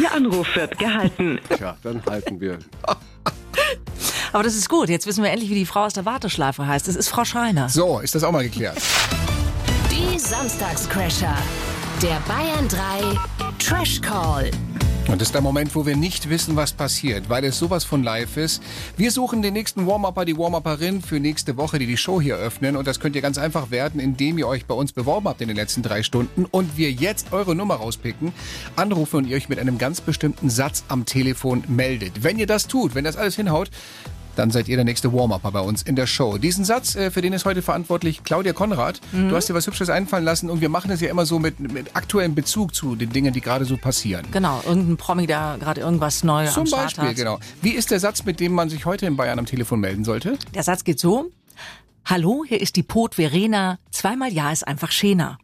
Ihr 0.00 0.12
Anruf 0.12 0.56
wird 0.56 0.78
gehalten. 0.78 1.38
Tja, 1.56 1.76
dann 1.82 2.02
halten 2.08 2.40
wir. 2.40 2.58
Aber 4.32 4.42
das 4.42 4.54
ist 4.54 4.68
gut. 4.68 4.88
Jetzt 4.88 5.06
wissen 5.06 5.22
wir 5.22 5.30
endlich, 5.30 5.50
wie 5.50 5.54
die 5.54 5.66
Frau 5.66 5.84
aus 5.84 5.92
der 5.92 6.06
Warteschleife 6.06 6.66
heißt. 6.66 6.88
Das 6.88 6.96
ist 6.96 7.08
Frau 7.08 7.24
Schreiner. 7.24 7.68
So, 7.68 8.00
ist 8.00 8.14
das 8.14 8.24
auch 8.24 8.32
mal 8.32 8.42
geklärt. 8.42 8.78
Die 9.90 10.18
Samstagscrasher. 10.18 11.36
Der 12.02 12.20
Bayern 12.26 12.66
3 12.66 13.16
Trash 13.60 14.00
Call. 14.00 14.50
Und 15.06 15.20
das 15.20 15.28
ist 15.28 15.34
der 15.34 15.40
Moment, 15.40 15.72
wo 15.76 15.86
wir 15.86 15.94
nicht 15.94 16.28
wissen, 16.28 16.56
was 16.56 16.72
passiert, 16.72 17.28
weil 17.28 17.44
es 17.44 17.56
sowas 17.56 17.84
von 17.84 18.02
live 18.02 18.36
ist. 18.38 18.60
Wir 18.96 19.12
suchen 19.12 19.40
den 19.40 19.52
nächsten 19.52 19.86
Warm-Upper, 19.86 20.24
die 20.24 20.36
Warm-Upperin 20.36 21.00
für 21.00 21.20
nächste 21.20 21.56
Woche, 21.56 21.78
die 21.78 21.86
die 21.86 21.96
Show 21.96 22.20
hier 22.20 22.34
öffnen. 22.34 22.74
Und 22.74 22.88
das 22.88 22.98
könnt 22.98 23.14
ihr 23.14 23.22
ganz 23.22 23.38
einfach 23.38 23.70
werden, 23.70 24.00
indem 24.00 24.36
ihr 24.36 24.48
euch 24.48 24.66
bei 24.66 24.74
uns 24.74 24.92
beworben 24.92 25.28
habt 25.28 25.42
in 25.42 25.46
den 25.46 25.56
letzten 25.56 25.82
drei 25.84 26.02
Stunden 26.02 26.44
und 26.44 26.76
wir 26.76 26.90
jetzt 26.90 27.32
eure 27.32 27.54
Nummer 27.54 27.76
rauspicken, 27.76 28.32
anrufen 28.74 29.18
und 29.18 29.28
ihr 29.28 29.36
euch 29.36 29.48
mit 29.48 29.60
einem 29.60 29.78
ganz 29.78 30.00
bestimmten 30.00 30.50
Satz 30.50 30.82
am 30.88 31.06
Telefon 31.06 31.62
meldet. 31.68 32.24
Wenn 32.24 32.36
ihr 32.36 32.48
das 32.48 32.66
tut, 32.66 32.96
wenn 32.96 33.04
das 33.04 33.16
alles 33.16 33.36
hinhaut, 33.36 33.70
dann 34.36 34.50
seid 34.50 34.68
ihr 34.68 34.76
der 34.76 34.84
nächste 34.84 35.12
Warm-Upper 35.12 35.50
bei 35.50 35.60
uns 35.60 35.82
in 35.82 35.96
der 35.96 36.06
Show. 36.06 36.38
Diesen 36.38 36.64
Satz, 36.64 36.94
äh, 36.96 37.10
für 37.10 37.22
den 37.22 37.32
ist 37.32 37.44
heute 37.44 37.62
verantwortlich 37.62 38.24
Claudia 38.24 38.52
Konrad. 38.52 39.00
Mhm. 39.12 39.28
Du 39.28 39.36
hast 39.36 39.48
dir 39.48 39.54
was 39.54 39.66
Hübsches 39.66 39.90
einfallen 39.90 40.24
lassen 40.24 40.50
und 40.50 40.60
wir 40.60 40.68
machen 40.68 40.90
es 40.90 41.00
ja 41.00 41.10
immer 41.10 41.26
so 41.26 41.38
mit, 41.38 41.60
mit 41.60 41.94
aktuellem 41.94 42.34
Bezug 42.34 42.74
zu 42.74 42.96
den 42.96 43.10
Dingen, 43.10 43.32
die 43.32 43.40
gerade 43.40 43.64
so 43.64 43.76
passieren. 43.76 44.26
Genau, 44.32 44.62
irgendein 44.66 44.96
Promi, 44.96 45.26
der 45.26 45.56
gerade 45.58 45.80
irgendwas 45.80 46.24
neu 46.24 46.46
Zum 46.46 46.62
am 46.62 46.66
Start 46.66 46.82
Beispiel, 46.84 47.08
hat. 47.08 47.16
genau. 47.16 47.38
Wie 47.60 47.70
ist 47.70 47.90
der 47.90 48.00
Satz, 48.00 48.24
mit 48.24 48.40
dem 48.40 48.52
man 48.52 48.68
sich 48.70 48.86
heute 48.86 49.06
in 49.06 49.16
Bayern 49.16 49.38
am 49.38 49.46
Telefon 49.46 49.80
melden 49.80 50.04
sollte? 50.04 50.38
Der 50.54 50.62
Satz 50.62 50.84
geht 50.84 50.98
so. 50.98 51.30
Hallo, 52.04 52.44
hier 52.46 52.60
ist 52.60 52.76
die 52.76 52.82
Pot 52.82 53.14
Verena. 53.14 53.78
Zweimal 53.90 54.32
Ja 54.32 54.50
ist 54.50 54.66
einfach 54.66 54.90
schöner. 54.90 55.38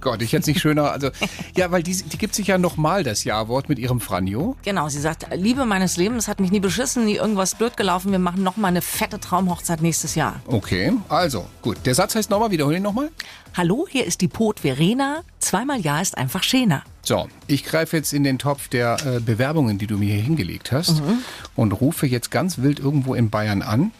Gott, 0.00 0.22
ich 0.22 0.32
hätte 0.32 0.42
es 0.42 0.46
nicht 0.46 0.60
schöner. 0.60 0.90
Also, 0.92 1.10
ja, 1.56 1.70
weil 1.70 1.82
die, 1.82 1.94
die 2.02 2.18
gibt 2.18 2.34
sich 2.34 2.46
ja 2.46 2.58
nochmal 2.58 3.02
das 3.04 3.24
Ja-Wort 3.24 3.68
mit 3.68 3.78
ihrem 3.78 4.00
Franjo. 4.00 4.56
Genau, 4.62 4.88
sie 4.88 5.00
sagt, 5.00 5.26
Liebe 5.34 5.64
meines 5.66 5.96
Lebens 5.96 6.28
hat 6.28 6.40
mich 6.40 6.50
nie 6.50 6.60
beschissen, 6.60 7.04
nie 7.04 7.16
irgendwas 7.16 7.54
blöd 7.54 7.76
gelaufen. 7.76 8.12
Wir 8.12 8.18
machen 8.18 8.42
noch 8.42 8.56
mal 8.56 8.68
eine 8.68 8.82
fette 8.82 9.18
Traumhochzeit 9.20 9.82
nächstes 9.82 10.14
Jahr. 10.14 10.40
Okay, 10.46 10.92
also, 11.08 11.46
gut. 11.62 11.78
Der 11.84 11.94
Satz 11.94 12.14
heißt 12.14 12.30
nochmal, 12.30 12.50
wiederhole 12.50 12.76
ihn 12.76 12.82
nochmal. 12.82 13.10
Hallo, 13.56 13.86
hier 13.90 14.04
ist 14.06 14.20
die 14.20 14.28
Pot 14.28 14.60
Verena. 14.60 15.22
Zweimal 15.40 15.80
Ja 15.80 16.00
ist 16.00 16.16
einfach 16.16 16.42
schöner. 16.42 16.82
So, 17.02 17.28
ich 17.46 17.64
greife 17.64 17.96
jetzt 17.96 18.12
in 18.12 18.22
den 18.24 18.38
Topf 18.38 18.68
der 18.68 18.96
äh, 19.04 19.20
Bewerbungen, 19.20 19.78
die 19.78 19.86
du 19.86 19.96
mir 19.98 20.14
hier 20.14 20.22
hingelegt 20.22 20.70
hast 20.70 21.00
Mhm. 21.00 21.18
und 21.56 21.72
rufe 21.72 22.06
jetzt 22.06 22.30
ganz 22.30 22.58
wild 22.58 22.78
irgendwo 22.78 23.14
in 23.14 23.30
Bayern 23.30 23.62
an. 23.62 23.90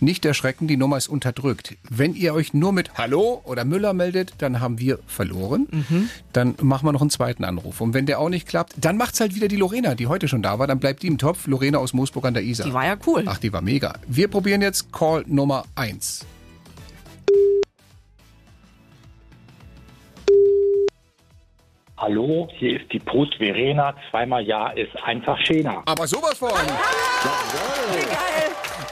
Nicht 0.00 0.24
erschrecken, 0.24 0.68
die 0.68 0.76
Nummer 0.76 0.96
ist 0.96 1.08
unterdrückt. 1.08 1.74
Wenn 1.90 2.14
ihr 2.14 2.32
euch 2.32 2.54
nur 2.54 2.72
mit 2.72 2.94
Hallo 2.94 3.40
oder 3.44 3.64
Müller 3.64 3.94
meldet, 3.94 4.34
dann 4.38 4.60
haben 4.60 4.78
wir 4.78 5.00
verloren. 5.08 5.66
Mhm. 5.70 6.10
Dann 6.32 6.54
machen 6.62 6.86
wir 6.86 6.92
noch 6.92 7.00
einen 7.00 7.10
zweiten 7.10 7.42
Anruf. 7.42 7.80
Und 7.80 7.94
wenn 7.94 8.06
der 8.06 8.20
auch 8.20 8.28
nicht 8.28 8.46
klappt, 8.46 8.74
dann 8.76 8.96
macht's 8.96 9.20
halt 9.20 9.34
wieder 9.34 9.48
die 9.48 9.56
Lorena, 9.56 9.96
die 9.96 10.06
heute 10.06 10.28
schon 10.28 10.40
da 10.40 10.60
war. 10.60 10.68
Dann 10.68 10.78
bleibt 10.78 11.02
die 11.02 11.08
im 11.08 11.18
Topf. 11.18 11.48
Lorena 11.48 11.78
aus 11.78 11.94
Moosburg 11.94 12.26
an 12.26 12.34
der 12.34 12.44
Isar. 12.44 12.66
Die 12.66 12.72
war 12.72 12.86
ja 12.86 12.96
cool. 13.08 13.24
Ach, 13.26 13.38
die 13.38 13.52
war 13.52 13.60
mega. 13.60 13.94
Wir 14.06 14.28
probieren 14.28 14.62
jetzt 14.62 14.92
Call 14.92 15.24
Nummer 15.26 15.64
1. 15.74 16.24
Hallo, 21.96 22.48
hier 22.52 22.80
ist 22.80 22.92
die 22.92 23.00
Brut 23.00 23.34
Verena. 23.34 23.92
Zweimal 24.12 24.46
Ja 24.46 24.68
ist 24.70 24.94
einfach 25.02 25.36
schöner. 25.44 25.82
Aber 25.86 26.06
sowas 26.06 26.38
von. 26.38 26.50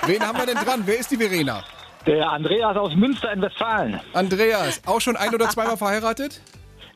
Wen 0.05 0.21
haben 0.21 0.39
wir 0.39 0.47
denn 0.47 0.57
dran? 0.57 0.83
Wer 0.85 0.99
ist 0.99 1.11
die 1.11 1.17
Verena? 1.17 1.65
Der 2.07 2.31
Andreas 2.31 2.77
aus 2.77 2.95
Münster 2.95 3.33
in 3.33 3.43
Westfalen. 3.43 4.01
Andreas, 4.13 4.81
auch 4.87 5.01
schon 5.01 5.17
ein 5.17 5.35
oder 5.35 5.49
zweimal 5.51 5.77
verheiratet? 5.77 6.41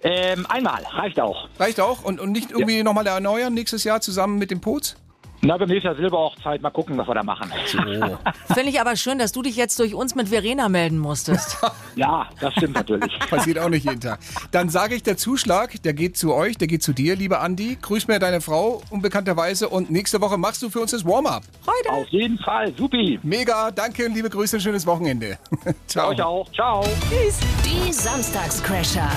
Ähm, 0.03 0.46
einmal, 0.48 0.82
reicht 0.92 1.20
auch. 1.20 1.48
Reicht 1.59 1.80
auch? 1.80 2.05
Und, 2.05 2.20
und 2.20 2.32
nicht 2.32 2.51
irgendwie 2.53 2.82
nochmal 2.82 3.07
erneuern 3.07 3.53
nächstes 3.53 3.84
Jahr 3.84 4.01
zusammen 4.01 4.38
mit 4.38 4.51
dem 4.51 4.61
Poz? 4.61 4.96
Na, 5.43 5.57
beim 5.57 5.68
nächsten 5.68 5.86
Jahr 5.86 5.97
Silberhochzeit. 5.97 6.61
Mal 6.61 6.70
gucken, 6.70 6.99
was 6.99 7.09
wir 7.09 7.14
da 7.14 7.22
machen. 7.22 7.51
Finde 8.47 8.68
ich 8.68 8.80
aber 8.80 8.97
schön, 8.97 9.18
dass 9.18 9.32
du 9.32 9.41
dich 9.41 9.57
jetzt 9.57 9.78
durch 9.78 9.95
uns 9.95 10.14
mit 10.14 10.28
Verena 10.28 10.68
melden 10.68 10.99
musstest. 10.99 11.57
ja, 11.97 12.28
das 12.41 12.53
stimmt 12.55 12.74
natürlich. 12.74 13.18
Passiert 13.30 13.59
auch 13.59 13.70
nicht 13.70 13.86
jeden 13.86 14.01
Tag. 14.01 14.20
Dann 14.51 14.68
sage 14.68 14.95
ich, 14.95 15.03
der 15.03 15.16
Zuschlag, 15.16 15.82
der 15.82 15.95
geht 15.95 16.18
zu 16.18 16.34
euch, 16.34 16.59
der 16.59 16.68
geht 16.68 16.82
zu 16.82 16.93
dir, 16.93 17.16
lieber 17.16 17.41
Andi. 17.41 17.78
Grüß 17.80 18.07
mir 18.09 18.18
deine 18.18 18.43
Frau 18.43 18.82
unbekannterweise 18.91 19.68
und 19.68 19.91
nächste 19.91 20.20
Woche 20.20 20.36
machst 20.36 20.62
du 20.62 20.68
für 20.68 20.80
uns 20.80 20.91
das 20.91 21.07
Warm-up. 21.07 21.45
Heute. 21.66 21.91
Auf 21.91 22.09
jeden 22.09 22.38
Fall, 22.38 22.74
supi. 22.76 23.18
Mega, 23.22 23.70
danke 23.70 24.07
und 24.07 24.14
liebe 24.14 24.28
Grüße, 24.28 24.59
ein 24.59 24.61
schönes 24.61 24.86
Wochenende. 24.86 25.38
Ciao. 25.86 26.11
Euch 26.11 26.22
auch. 26.22 26.53
Ciao. 26.53 26.84
Tschüss. 27.09 27.41
Die 27.64 27.93
Samstagscrasher. 27.93 29.11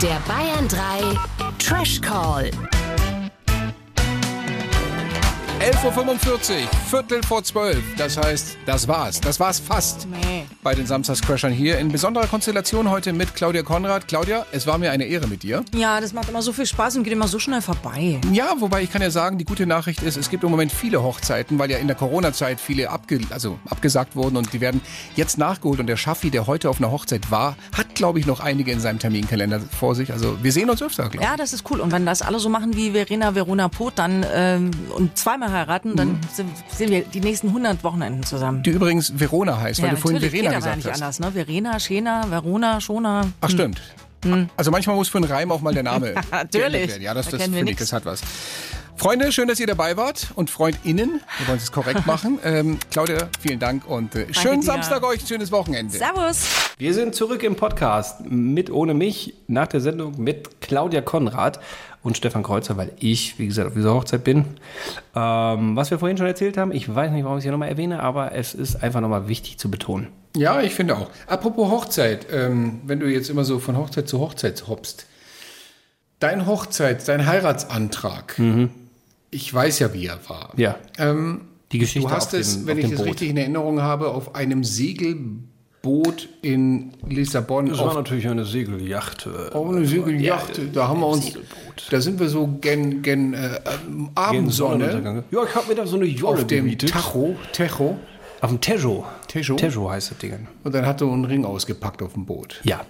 Der 0.00 0.20
Bayern 0.28 0.68
3 0.68 1.18
Trash 1.58 2.00
Call. 2.00 2.50
11.45 5.60 6.52
Uhr, 6.52 6.68
Viertel 6.90 7.22
vor 7.22 7.42
zwölf. 7.42 7.82
Das 7.96 8.18
heißt, 8.18 8.58
das 8.66 8.86
war's. 8.86 9.20
Das 9.22 9.40
war's 9.40 9.58
fast. 9.58 10.06
Nee. 10.06 10.44
Bei 10.62 10.74
den 10.74 10.86
Samstagscrashern 10.86 11.50
hier 11.50 11.78
in 11.78 11.88
besonderer 11.88 12.26
Konstellation 12.26 12.90
heute 12.90 13.14
mit 13.14 13.34
Claudia 13.34 13.62
Konrad. 13.62 14.06
Claudia, 14.06 14.44
es 14.52 14.66
war 14.66 14.76
mir 14.76 14.90
eine 14.90 15.06
Ehre 15.06 15.26
mit 15.26 15.42
dir. 15.42 15.64
Ja, 15.74 15.98
das 16.00 16.12
macht 16.12 16.28
immer 16.28 16.42
so 16.42 16.52
viel 16.52 16.66
Spaß 16.66 16.96
und 16.98 17.04
geht 17.04 17.14
immer 17.14 17.26
so 17.26 17.38
schnell 17.38 17.62
vorbei. 17.62 18.20
Ja, 18.32 18.54
wobei 18.58 18.82
ich 18.82 18.92
kann 18.92 19.00
ja 19.00 19.10
sagen, 19.10 19.38
die 19.38 19.46
gute 19.46 19.66
Nachricht 19.66 20.02
ist, 20.02 20.18
es 20.18 20.28
gibt 20.28 20.44
im 20.44 20.50
Moment 20.50 20.72
viele 20.72 21.02
Hochzeiten, 21.02 21.58
weil 21.58 21.70
ja 21.70 21.78
in 21.78 21.86
der 21.86 21.96
Corona-Zeit 21.96 22.60
viele 22.60 22.90
abge 22.90 23.20
also 23.30 23.58
abgesagt 23.68 24.14
wurden 24.14 24.36
und 24.36 24.52
die 24.52 24.60
werden 24.60 24.82
jetzt 25.14 25.38
nachgeholt. 25.38 25.80
Und 25.80 25.86
der 25.86 25.96
Schaffi, 25.96 26.30
der 26.30 26.46
heute 26.46 26.68
auf 26.68 26.78
einer 26.78 26.90
Hochzeit 26.90 27.30
war, 27.30 27.56
hat, 27.74 27.94
glaube 27.94 28.20
ich, 28.20 28.26
noch 28.26 28.40
einige 28.40 28.72
in 28.72 28.80
seinem 28.80 28.98
Terminkalender 28.98 29.60
vor 29.60 29.94
sich. 29.94 30.12
Also 30.12 30.36
wir 30.42 30.52
sehen 30.52 30.68
uns 30.68 30.82
öfter, 30.82 31.04
glaube 31.04 31.16
ich. 31.16 31.22
Ja, 31.22 31.36
das 31.38 31.54
ist 31.54 31.64
cool. 31.70 31.80
Und 31.80 31.92
wenn 31.92 32.04
das 32.04 32.20
alle 32.20 32.38
so 32.40 32.50
machen 32.50 32.76
wie 32.76 32.90
Verena 32.90 33.34
Verona 33.34 33.68
Pot 33.68 33.94
dann 33.96 34.24
ähm, 34.30 34.70
und 34.94 35.16
zweimal 35.16 35.45
heiraten, 35.52 35.90
Mhm. 35.92 35.96
dann 35.96 36.20
sind, 36.32 36.50
sind 36.68 36.90
wir 36.90 37.02
die 37.02 37.20
nächsten 37.20 37.48
100 37.48 37.82
Wochenenden 37.84 38.22
zusammen. 38.24 38.62
Die 38.62 38.70
übrigens 38.70 39.12
Verona 39.18 39.58
heißt, 39.60 39.80
weil 39.80 39.88
ja, 39.90 39.94
du 39.94 40.00
vorhin 40.00 40.20
Verena 40.20 40.36
geht 40.40 40.46
aber 40.48 40.56
gesagt 40.56 40.76
nicht 40.76 40.86
hast. 40.88 41.02
anders, 41.02 41.20
ne? 41.20 41.32
Verena, 41.32 41.80
Schena, 41.80 42.30
Verona, 42.30 42.80
Schona. 42.80 43.22
Ach, 43.40 43.50
stimmt. 43.50 43.80
Hm. 44.24 44.48
Also 44.56 44.70
manchmal 44.70 44.96
muss 44.96 45.08
für 45.08 45.18
einen 45.18 45.30
Reim 45.30 45.52
auch 45.52 45.60
mal 45.60 45.74
der 45.74 45.82
Name 45.82 46.14
Natürlich. 46.30 46.88
werden. 46.88 47.02
Ja, 47.02 47.14
das, 47.14 47.26
Da 47.28 47.36
das 47.36 47.48
finde 47.48 47.70
ich, 47.70 47.76
das 47.76 47.92
hat 47.92 48.04
was. 48.06 48.20
Freunde, 48.96 49.30
schön, 49.30 49.46
dass 49.46 49.60
ihr 49.60 49.66
dabei 49.66 49.96
wart 49.98 50.28
und 50.36 50.48
FreundInnen, 50.48 51.20
wir 51.38 51.48
wollen 51.48 51.58
es 51.58 51.70
korrekt 51.70 52.06
machen. 52.06 52.38
Ähm, 52.44 52.78
Claudia, 52.90 53.28
vielen 53.40 53.58
Dank 53.58 53.86
und 53.86 54.14
äh, 54.14 54.32
schönen 54.32 54.62
dir. 54.62 54.66
Samstag 54.66 55.04
euch, 55.04 55.20
schönes 55.26 55.52
Wochenende. 55.52 55.96
Servus. 55.96 56.46
Wir 56.78 56.94
sind 56.94 57.14
zurück 57.14 57.42
im 57.42 57.56
Podcast 57.56 58.22
mit 58.24 58.70
ohne 58.70 58.94
mich 58.94 59.34
nach 59.48 59.66
der 59.66 59.80
Sendung 59.80 60.20
mit 60.20 60.62
Claudia 60.62 61.02
Konrad 61.02 61.60
und 62.02 62.16
Stefan 62.16 62.42
Kreuzer, 62.42 62.78
weil 62.78 62.92
ich, 62.98 63.38
wie 63.38 63.46
gesagt, 63.46 63.68
auf 63.68 63.74
dieser 63.74 63.92
Hochzeit 63.92 64.24
bin. 64.24 64.46
Ähm, 65.14 65.76
was 65.76 65.90
wir 65.90 65.98
vorhin 65.98 66.16
schon 66.16 66.26
erzählt 66.26 66.56
haben, 66.56 66.72
ich 66.72 66.92
weiß 66.92 67.10
nicht, 67.10 67.24
warum 67.24 67.36
ich 67.36 67.42
es 67.42 67.44
hier 67.44 67.52
nochmal 67.52 67.68
erwähne, 67.68 68.02
aber 68.02 68.32
es 68.32 68.54
ist 68.54 68.82
einfach 68.82 69.00
nochmal 69.00 69.28
wichtig 69.28 69.58
zu 69.58 69.70
betonen. 69.70 70.08
Ja, 70.34 70.60
ich 70.62 70.74
finde 70.74 70.96
auch. 70.96 71.10
Apropos 71.26 71.70
Hochzeit, 71.70 72.26
ähm, 72.32 72.80
wenn 72.86 73.00
du 73.00 73.06
jetzt 73.06 73.28
immer 73.28 73.44
so 73.44 73.58
von 73.58 73.76
Hochzeit 73.76 74.08
zu 74.08 74.20
Hochzeit 74.20 74.64
hoppst. 74.68 75.06
Dein 76.18 76.46
Hochzeit, 76.46 77.06
dein 77.08 77.26
Heiratsantrag, 77.26 78.40
ich 79.30 79.52
weiß 79.52 79.78
ja, 79.80 79.92
wie 79.92 80.06
er 80.06 80.18
war. 80.28 80.52
Ja. 80.56 80.76
Ähm, 80.98 81.42
Die 81.72 81.78
Geschichte 81.78 82.08
Du 82.08 82.14
hast 82.14 82.34
auf 82.34 82.40
es, 82.40 82.58
dem- 82.58 82.66
wenn 82.66 82.78
ich 82.78 82.86
dem 82.86 82.94
es 82.94 83.04
richtig 83.04 83.30
in 83.30 83.36
Erinnerung 83.36 83.82
habe, 83.82 84.08
auf 84.08 84.34
einem 84.34 84.62
Segelboot 84.64 86.28
in 86.42 86.92
Lissabon. 87.08 87.68
Das 87.68 87.78
war 87.78 87.94
natürlich 87.94 88.28
eine 88.28 88.44
Segeljacht. 88.44 89.26
äh, 89.26 89.54
Oh, 89.54 89.70
eine 89.72 89.84
Segeljacht, 89.86 90.58
Ja, 90.58 90.64
da 90.72 90.88
haben 90.88 91.00
wir 91.00 91.08
uns, 91.08 91.26
Segelboot. 91.26 91.86
da 91.90 92.00
sind 92.00 92.18
wir 92.20 92.28
so 92.28 92.46
gen, 92.60 93.02
gen 93.02 93.34
äh, 93.34 93.60
ähm, 93.86 94.10
Abendsonne. 94.14 95.24
Ja, 95.30 95.44
ich 95.44 95.54
habe 95.54 95.68
mir 95.68 95.74
da 95.74 95.86
so 95.86 95.96
eine 95.96 96.06
Jolle 96.06 96.38
auf 96.38 96.46
dem 96.46 96.64
gemietet. 96.64 96.90
Tacho, 96.90 97.36
Techo. 97.52 97.96
Auf 98.40 98.50
dem 98.50 98.60
Tejo. 98.60 99.04
Tejo. 99.28 99.56
Tejo 99.56 99.90
heißt 99.90 100.10
das 100.10 100.18
Ding. 100.18 100.46
Und 100.62 100.74
dann 100.74 100.84
hat 100.86 101.00
er 101.00 101.10
einen 101.10 101.24
Ring 101.24 101.44
ausgepackt 101.44 102.02
auf 102.02 102.12
dem 102.12 102.26
Boot. 102.26 102.60
Ja. 102.64 102.82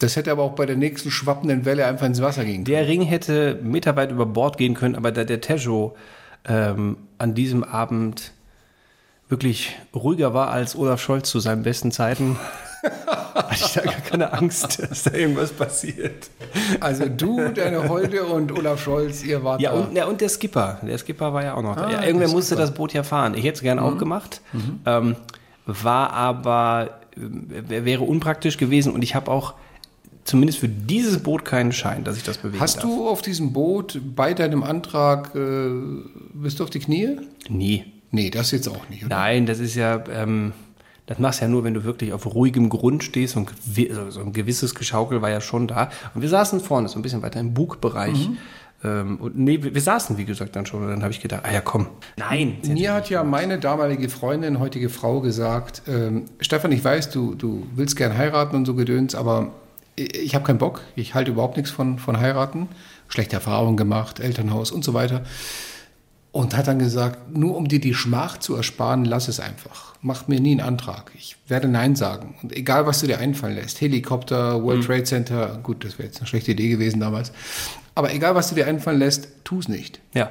Das 0.00 0.16
hätte 0.16 0.32
aber 0.32 0.42
auch 0.42 0.52
bei 0.54 0.66
der 0.66 0.76
nächsten 0.76 1.10
schwappenden 1.10 1.64
Welle 1.64 1.86
einfach 1.86 2.06
ins 2.06 2.20
Wasser 2.20 2.44
gehen 2.44 2.54
können. 2.56 2.64
Der 2.64 2.88
Ring 2.88 3.02
hätte 3.02 3.58
meterweit 3.62 4.10
über 4.10 4.26
Bord 4.26 4.56
gehen 4.58 4.74
können, 4.74 4.96
aber 4.96 5.12
da 5.12 5.24
der 5.24 5.40
Tejo 5.40 5.94
ähm, 6.48 6.96
an 7.18 7.34
diesem 7.34 7.62
Abend 7.62 8.32
wirklich 9.28 9.76
ruhiger 9.94 10.34
war 10.34 10.50
als 10.50 10.74
Olaf 10.74 11.00
Scholz 11.00 11.30
zu 11.30 11.38
seinen 11.38 11.62
besten 11.62 11.92
Zeiten, 11.92 12.36
hatte 13.34 13.54
ich 13.64 13.72
da 13.74 13.82
gar 13.82 13.92
keine 14.00 14.32
Angst, 14.32 14.82
dass 14.82 15.04
da 15.04 15.12
irgendwas 15.12 15.52
passiert. 15.52 16.30
Also 16.80 17.04
du, 17.08 17.48
deine 17.50 17.88
Holde 17.88 18.24
und 18.24 18.50
Olaf 18.52 18.82
Scholz, 18.82 19.22
ihr 19.22 19.44
wart 19.44 19.60
Ja, 19.60 19.70
da. 19.72 19.78
und, 19.80 19.94
ja, 19.96 20.06
und 20.06 20.20
der 20.20 20.28
Skipper. 20.30 20.78
Der 20.82 20.98
Skipper 20.98 21.32
war 21.32 21.44
ja 21.44 21.54
auch 21.54 21.62
noch 21.62 21.76
da. 21.76 21.84
Ah, 21.84 21.90
Ja, 21.92 21.98
der 21.98 22.06
irgendwer 22.08 22.28
musste 22.28 22.56
das 22.56 22.72
Boot 22.74 22.92
ja 22.92 23.02
fahren. 23.02 23.34
Ich 23.34 23.44
hätte 23.44 23.56
es 23.56 23.60
gerne 23.62 23.82
auch 23.82 23.94
Mhm. 23.94 23.98
gemacht. 23.98 24.40
Ähm, 24.86 25.14
war 25.66 26.12
aber, 26.12 26.98
äh, 27.16 27.84
wäre 27.84 28.02
unpraktisch 28.02 28.56
gewesen 28.56 28.92
und 28.92 29.02
ich 29.02 29.14
habe 29.14 29.30
auch 29.30 29.54
zumindest 30.30 30.58
für 30.60 30.68
dieses 30.68 31.22
Boot 31.22 31.44
keinen 31.44 31.72
Schein, 31.72 32.04
dass 32.04 32.16
ich 32.16 32.22
das 32.22 32.38
bewegen 32.38 32.60
Hast 32.60 32.76
darf. 32.76 32.84
du 32.84 33.08
auf 33.08 33.20
diesem 33.20 33.52
Boot 33.52 34.00
bei 34.14 34.32
deinem 34.32 34.62
Antrag, 34.62 35.34
äh, 35.34 35.70
bist 36.34 36.60
du 36.60 36.64
auf 36.64 36.70
die 36.70 36.78
Knie? 36.78 37.18
Nie. 37.48 37.84
Nee, 38.12 38.30
das 38.30 38.50
jetzt 38.50 38.68
auch 38.68 38.88
nicht, 38.88 39.04
oder? 39.04 39.16
Nein, 39.16 39.46
das 39.46 39.60
ist 39.60 39.74
ja, 39.74 40.02
ähm, 40.12 40.52
das 41.06 41.18
machst 41.18 41.40
du 41.40 41.44
ja 41.44 41.48
nur, 41.50 41.64
wenn 41.64 41.74
du 41.74 41.84
wirklich 41.84 42.12
auf 42.12 42.26
ruhigem 42.26 42.68
Grund 42.68 43.04
stehst 43.04 43.36
und 43.36 43.50
so 44.10 44.20
ein 44.20 44.32
gewisses 44.32 44.74
Geschaukel 44.74 45.22
war 45.22 45.30
ja 45.30 45.40
schon 45.40 45.68
da. 45.68 45.90
Und 46.14 46.22
wir 46.22 46.28
saßen 46.28 46.60
vorne, 46.60 46.88
so 46.88 46.98
ein 46.98 47.02
bisschen 47.02 47.22
weiter 47.22 47.40
im 47.40 47.54
Bugbereich. 47.54 48.28
Mhm. 48.28 48.36
Ähm, 48.82 49.16
und 49.18 49.36
nee, 49.36 49.62
wir, 49.62 49.74
wir 49.74 49.80
saßen, 49.80 50.16
wie 50.16 50.24
gesagt, 50.24 50.56
dann 50.56 50.66
schon. 50.66 50.82
Und 50.82 50.88
dann 50.88 51.02
habe 51.02 51.12
ich 51.12 51.20
gedacht, 51.20 51.42
ah 51.44 51.52
ja, 51.52 51.60
komm. 51.60 51.88
Nein. 52.16 52.58
Mir 52.66 52.94
hat 52.94 53.10
ja 53.10 53.22
meine 53.24 53.58
damalige 53.58 54.08
Freundin, 54.08 54.58
heutige 54.58 54.88
Frau, 54.88 55.20
gesagt, 55.20 55.82
ähm, 55.86 56.24
Stefan, 56.40 56.72
ich 56.72 56.82
weiß, 56.82 57.10
du, 57.10 57.34
du 57.34 57.66
willst 57.74 57.96
gern 57.96 58.16
heiraten 58.16 58.56
und 58.56 58.64
so 58.64 58.74
gedöns, 58.74 59.14
aber 59.14 59.52
ich, 60.00 60.34
habe 60.34 60.44
keinen 60.44 60.58
Bock. 60.58 60.82
Ich 60.96 61.14
halte 61.14 61.30
überhaupt 61.30 61.56
nichts 61.56 61.70
von, 61.70 61.98
von 61.98 62.18
heiraten. 62.18 62.68
Schlechte 63.08 63.36
Erfahrungen 63.36 63.76
gemacht, 63.76 64.20
Elternhaus 64.20 64.70
und 64.70 64.84
so 64.84 64.94
weiter. 64.94 65.24
Und 66.32 66.56
hat 66.56 66.68
dann 66.68 66.78
gesagt, 66.78 67.36
nur 67.36 67.56
um 67.56 67.66
dir 67.66 67.80
die 67.80 67.94
Schmach 67.94 68.38
zu 68.38 68.54
ersparen, 68.54 69.04
lass 69.04 69.26
es 69.28 69.40
einfach. 69.40 69.94
Mach 70.00 70.28
mir 70.28 70.40
nie 70.40 70.52
einen 70.52 70.60
Antrag. 70.60 71.10
Ich 71.18 71.36
werde 71.48 71.66
Nein 71.66 71.96
sagen. 71.96 72.36
Und 72.42 72.56
egal, 72.56 72.86
was 72.86 73.00
du 73.00 73.08
dir 73.08 73.18
einfallen 73.18 73.56
lässt, 73.56 73.80
Helikopter, 73.80 74.62
World 74.62 74.80
Mhm. 74.80 74.86
Trade 74.86 75.04
Center, 75.04 75.60
gut, 75.62 75.84
das 75.84 75.98
wäre 75.98 76.06
jetzt 76.06 76.18
eine 76.18 76.28
schlechte 76.28 76.52
Idee 76.52 76.68
gewesen 76.68 77.00
damals. 77.00 77.32
Aber 77.96 78.14
egal, 78.14 78.34
was 78.36 78.48
du 78.48 78.54
dir 78.54 78.66
einfallen 78.66 79.00
lässt, 79.00 79.28
tu 79.44 79.58
es 79.58 79.68
nicht. 79.68 80.00
Ja. 80.14 80.30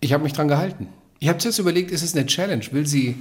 Ich 0.00 0.12
habe 0.12 0.22
mich 0.22 0.34
dran 0.34 0.48
gehalten. 0.48 0.88
Ich 1.18 1.28
habe 1.28 1.38
zuerst 1.38 1.58
überlegt, 1.58 1.90
ist 1.90 2.02
es 2.02 2.14
eine 2.14 2.26
Challenge? 2.26 2.64
Will 2.72 2.86
sie, 2.86 3.16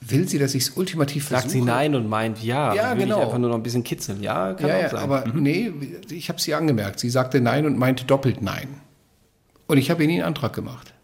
will 0.00 0.28
sie, 0.28 0.38
dass 0.38 0.54
ich 0.54 0.64
es 0.64 0.70
ultimativ 0.70 1.26
versuche? 1.26 1.42
Sagt 1.48 1.52
sie 1.52 1.60
nein 1.60 1.94
und 1.94 2.08
meint 2.08 2.42
ja. 2.42 2.74
Ja, 2.74 2.92
will 2.96 3.04
genau. 3.04 3.18
Ich 3.18 3.24
einfach 3.24 3.38
nur 3.38 3.50
noch 3.50 3.56
ein 3.56 3.62
bisschen 3.62 3.84
kitzeln. 3.84 4.22
Ja, 4.22 4.54
kann 4.54 4.68
ja, 4.68 4.86
auch 4.86 4.90
sein. 4.90 5.00
aber 5.00 5.26
Mhm. 5.26 5.42
nee, 5.42 5.72
ich 6.10 6.28
habe 6.28 6.40
sie 6.40 6.54
angemerkt. 6.54 7.00
Sie 7.00 7.10
sagte 7.10 7.40
nein 7.40 7.66
und 7.66 7.78
meinte 7.78 8.04
doppelt 8.04 8.42
nein. 8.42 8.68
Und 9.66 9.78
ich 9.78 9.90
habe 9.90 10.02
ihr 10.02 10.08
nie 10.08 10.14
einen 10.14 10.24
Antrag 10.24 10.52
gemacht. 10.52 10.94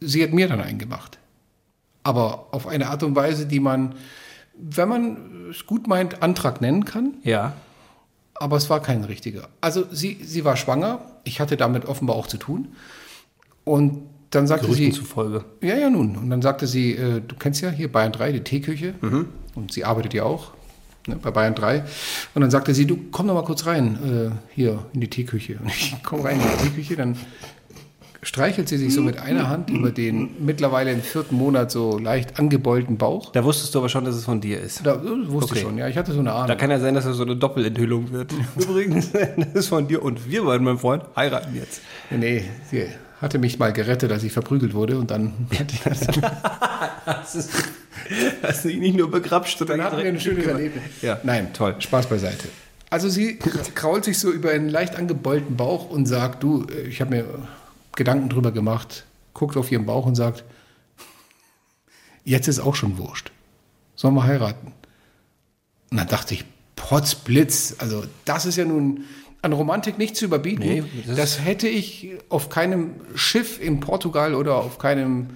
Sie 0.00 0.22
hat 0.22 0.32
mir 0.32 0.48
dann 0.48 0.60
einen 0.60 0.78
gemacht. 0.78 1.18
Aber 2.02 2.48
auf 2.52 2.66
eine 2.66 2.88
Art 2.88 3.02
und 3.02 3.14
Weise, 3.16 3.46
die 3.46 3.60
man, 3.60 3.94
wenn 4.54 4.88
man 4.88 5.48
es 5.50 5.66
gut 5.66 5.86
meint, 5.86 6.22
Antrag 6.22 6.60
nennen 6.60 6.84
kann. 6.84 7.14
Ja. 7.22 7.54
Aber 8.34 8.56
es 8.56 8.70
war 8.70 8.80
kein 8.80 9.04
richtiger. 9.04 9.48
Also 9.60 9.84
sie, 9.90 10.18
sie 10.22 10.44
war 10.44 10.56
schwanger. 10.56 11.00
Ich 11.24 11.40
hatte 11.40 11.56
damit 11.56 11.84
offenbar 11.84 12.16
auch 12.16 12.26
zu 12.26 12.38
tun. 12.38 12.68
Und 13.64 14.08
dann 14.30 14.46
sagte 14.46 14.66
Gerüchten 14.66 14.92
sie. 14.92 14.98
zufolge. 14.98 15.44
Ja, 15.60 15.74
ja, 15.76 15.90
nun. 15.90 16.16
Und 16.16 16.30
dann 16.30 16.40
sagte 16.42 16.66
sie, 16.66 16.92
äh, 16.94 17.20
du 17.26 17.34
kennst 17.36 17.60
ja 17.62 17.70
hier 17.70 17.90
Bayern 17.90 18.12
3, 18.12 18.32
die 18.32 18.40
Teeküche. 18.40 18.94
Mhm. 19.00 19.26
Und 19.54 19.72
sie 19.72 19.84
arbeitet 19.84 20.14
ja 20.14 20.22
auch 20.24 20.52
ne, 21.08 21.16
bei 21.20 21.30
Bayern 21.30 21.54
3. 21.54 21.84
Und 22.34 22.42
dann 22.42 22.50
sagte 22.50 22.72
sie, 22.74 22.86
du 22.86 22.96
komm 23.10 23.26
doch 23.26 23.34
mal 23.34 23.44
kurz 23.44 23.66
rein, 23.66 23.98
äh, 24.30 24.54
hier 24.54 24.84
in 24.92 25.00
die 25.00 25.08
Teeküche. 25.10 25.58
Und 25.60 25.68
ich 25.68 26.00
komme 26.04 26.24
rein 26.24 26.40
in 26.40 26.46
die 26.58 26.68
Teeküche, 26.68 26.96
dann 26.96 27.16
streichelt 28.22 28.68
sie 28.68 28.76
sich 28.76 28.92
so 28.94 29.00
mit 29.00 29.18
einer 29.18 29.48
Hand 29.48 29.70
über 29.70 29.90
den 29.90 30.28
mittlerweile 30.44 30.92
im 30.92 31.00
vierten 31.00 31.36
Monat 31.36 31.70
so 31.70 31.98
leicht 31.98 32.38
angebeulten 32.38 32.98
Bauch. 32.98 33.32
Da 33.32 33.42
wusstest 33.44 33.74
du 33.74 33.78
aber 33.78 33.88
schon, 33.88 34.04
dass 34.04 34.14
es 34.14 34.24
von 34.26 34.42
dir 34.42 34.60
ist. 34.60 34.84
Da 34.84 34.96
äh, 34.96 35.28
wusste 35.28 35.54
ich 35.54 35.60
Okay. 35.60 35.60
schon, 35.62 35.78
ja. 35.78 35.88
Ich 35.88 35.96
hatte 35.96 36.12
so 36.12 36.20
eine 36.20 36.32
Ahnung. 36.32 36.46
Da 36.48 36.54
kann 36.54 36.70
ja 36.70 36.78
sein, 36.78 36.94
dass 36.94 37.06
es 37.06 37.16
so 37.16 37.22
eine 37.22 37.34
Doppelenthüllung 37.34 38.12
wird. 38.12 38.32
Übrigens, 38.56 39.10
das 39.12 39.54
ist 39.54 39.68
von 39.68 39.88
dir 39.88 40.02
und 40.04 40.30
wir 40.30 40.44
beiden, 40.44 40.64
mein 40.66 40.76
Freund, 40.78 41.02
heiraten 41.16 41.56
jetzt. 41.56 41.80
Nee, 42.10 42.44
sie 42.70 42.84
hatte 43.20 43.38
mich 43.38 43.58
mal 43.58 43.72
gerettet, 43.72 44.10
als 44.12 44.22
ich 44.22 44.32
verprügelt 44.32 44.74
wurde 44.74 44.98
und 44.98 45.10
dann 45.10 45.34
Hast 47.04 47.34
du- 47.34 47.40
hast 48.42 48.64
du 48.64 48.68
ihn 48.70 48.80
nicht 48.80 48.96
nur 48.96 49.10
begrapscht, 49.10 49.58
sondern 49.58 49.78
Dann 49.78 49.86
hatten 49.86 49.98
wir 49.98 50.06
ein 50.08 50.20
schönes 50.20 50.46
Erlebnis. 50.46 50.82
Ja. 51.02 51.20
Nein, 51.22 51.52
toll. 51.52 51.76
Spaß 51.78 52.06
beiseite. 52.08 52.48
Also 52.88 53.08
sie 53.08 53.36
krault 53.36 54.04
sich 54.04 54.18
so 54.18 54.30
über 54.32 54.50
einen 54.50 54.68
leicht 54.68 54.96
angebeulten 54.96 55.56
Bauch 55.56 55.90
und 55.90 56.06
sagt, 56.06 56.42
du, 56.42 56.66
äh, 56.66 56.82
ich 56.88 57.00
habe 57.00 57.10
mir 57.10 57.24
Gedanken 57.94 58.28
drüber 58.28 58.50
gemacht, 58.52 59.04
guckt 59.34 59.56
auf 59.56 59.70
ihren 59.70 59.86
Bauch 59.86 60.06
und 60.06 60.14
sagt, 60.16 60.44
jetzt 62.24 62.48
ist 62.48 62.58
auch 62.60 62.74
schon 62.74 62.98
wurscht. 62.98 63.30
Sollen 63.96 64.14
wir 64.14 64.24
heiraten? 64.24 64.72
Und 65.90 65.96
dann 65.98 66.08
dachte 66.08 66.34
ich, 66.34 66.44
Potzblitz, 66.76 67.76
also 67.78 68.04
das 68.24 68.46
ist 68.46 68.56
ja 68.56 68.64
nun 68.64 69.04
an 69.42 69.52
Romantik 69.52 69.98
nicht 69.98 70.16
zu 70.16 70.24
überbieten. 70.26 70.62
Nee, 70.64 70.82
das- 71.06 71.16
das, 71.16 71.44
hätte 71.44 71.68
ich 71.68 72.10
auf 72.28 72.48
keinem 72.48 72.96
Schiff 73.14 73.60
in 73.60 73.80
Portugal 73.80 74.34
oder 74.34 74.56
auf 74.56 74.78
keinem 74.78 75.28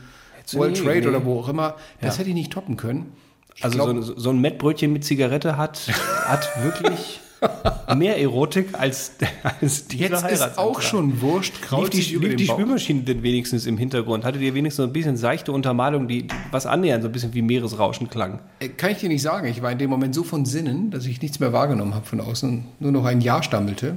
World 0.52 0.72
nie, 0.78 0.84
Trade 0.84 1.00
nee. 1.00 1.06
oder 1.08 1.24
wo 1.24 1.40
auch 1.40 1.48
immer, 1.48 1.76
das 2.00 2.14
Ja. 2.16 2.20
hätte 2.20 2.28
ich 2.30 2.34
nicht 2.34 2.52
toppen 2.52 2.76
können. 2.76 3.12
Ich 3.56 3.64
Also 3.64 3.76
glaub- 3.76 3.88
so, 4.04 4.12
ein- 4.12 4.18
so 4.20 4.30
ein 4.30 4.40
Mettbrötchen 4.40 4.92
mit 4.92 5.04
Zigarette 5.04 5.56
hat, 5.56 5.80
hat 6.26 6.48
wirklich 6.62 7.20
mehr 7.96 8.20
Erotik 8.20 8.68
als, 8.72 9.12
als 9.60 9.86
dieser 9.86 10.08
Jetzt 10.10 10.30
ist 10.30 10.58
auch 10.58 10.80
schon 10.80 11.20
wurscht, 11.20 11.54
Lief 11.54 11.62
krault 11.68 11.92
die, 11.92 12.00
lief 12.00 12.20
den 12.20 12.36
die. 12.36 12.46
Spülmaschine 12.46 13.02
denn 13.02 13.22
wenigstens 13.22 13.66
im 13.66 13.76
Hintergrund? 13.78 14.24
Hattet 14.24 14.42
ihr 14.42 14.54
wenigstens 14.54 14.82
so 14.84 14.88
ein 14.88 14.92
bisschen 14.92 15.16
seichte 15.16 15.52
Untermalung, 15.52 16.08
die, 16.08 16.26
die 16.26 16.34
was 16.50 16.66
annähernd 16.66 17.02
so 17.02 17.08
ein 17.08 17.12
bisschen 17.12 17.34
wie 17.34 17.42
Meeresrauschen 17.42 18.08
klang? 18.10 18.40
Äh, 18.60 18.68
Kann 18.68 18.90
ich 18.90 18.98
dir 18.98 19.08
nicht 19.08 19.22
sagen. 19.22 19.46
Ich 19.48 19.62
war 19.62 19.70
in 19.72 19.78
dem 19.78 19.90
Moment 19.90 20.14
so 20.14 20.24
von 20.24 20.44
Sinnen, 20.44 20.90
dass 20.90 21.06
ich 21.06 21.20
nichts 21.22 21.40
mehr 21.40 21.52
wahrgenommen 21.52 21.94
habe 21.94 22.06
von 22.06 22.20
außen 22.20 22.50
und 22.50 22.66
nur 22.80 22.92
noch 22.92 23.04
ein 23.04 23.20
Ja 23.20 23.42
stammelte. 23.42 23.96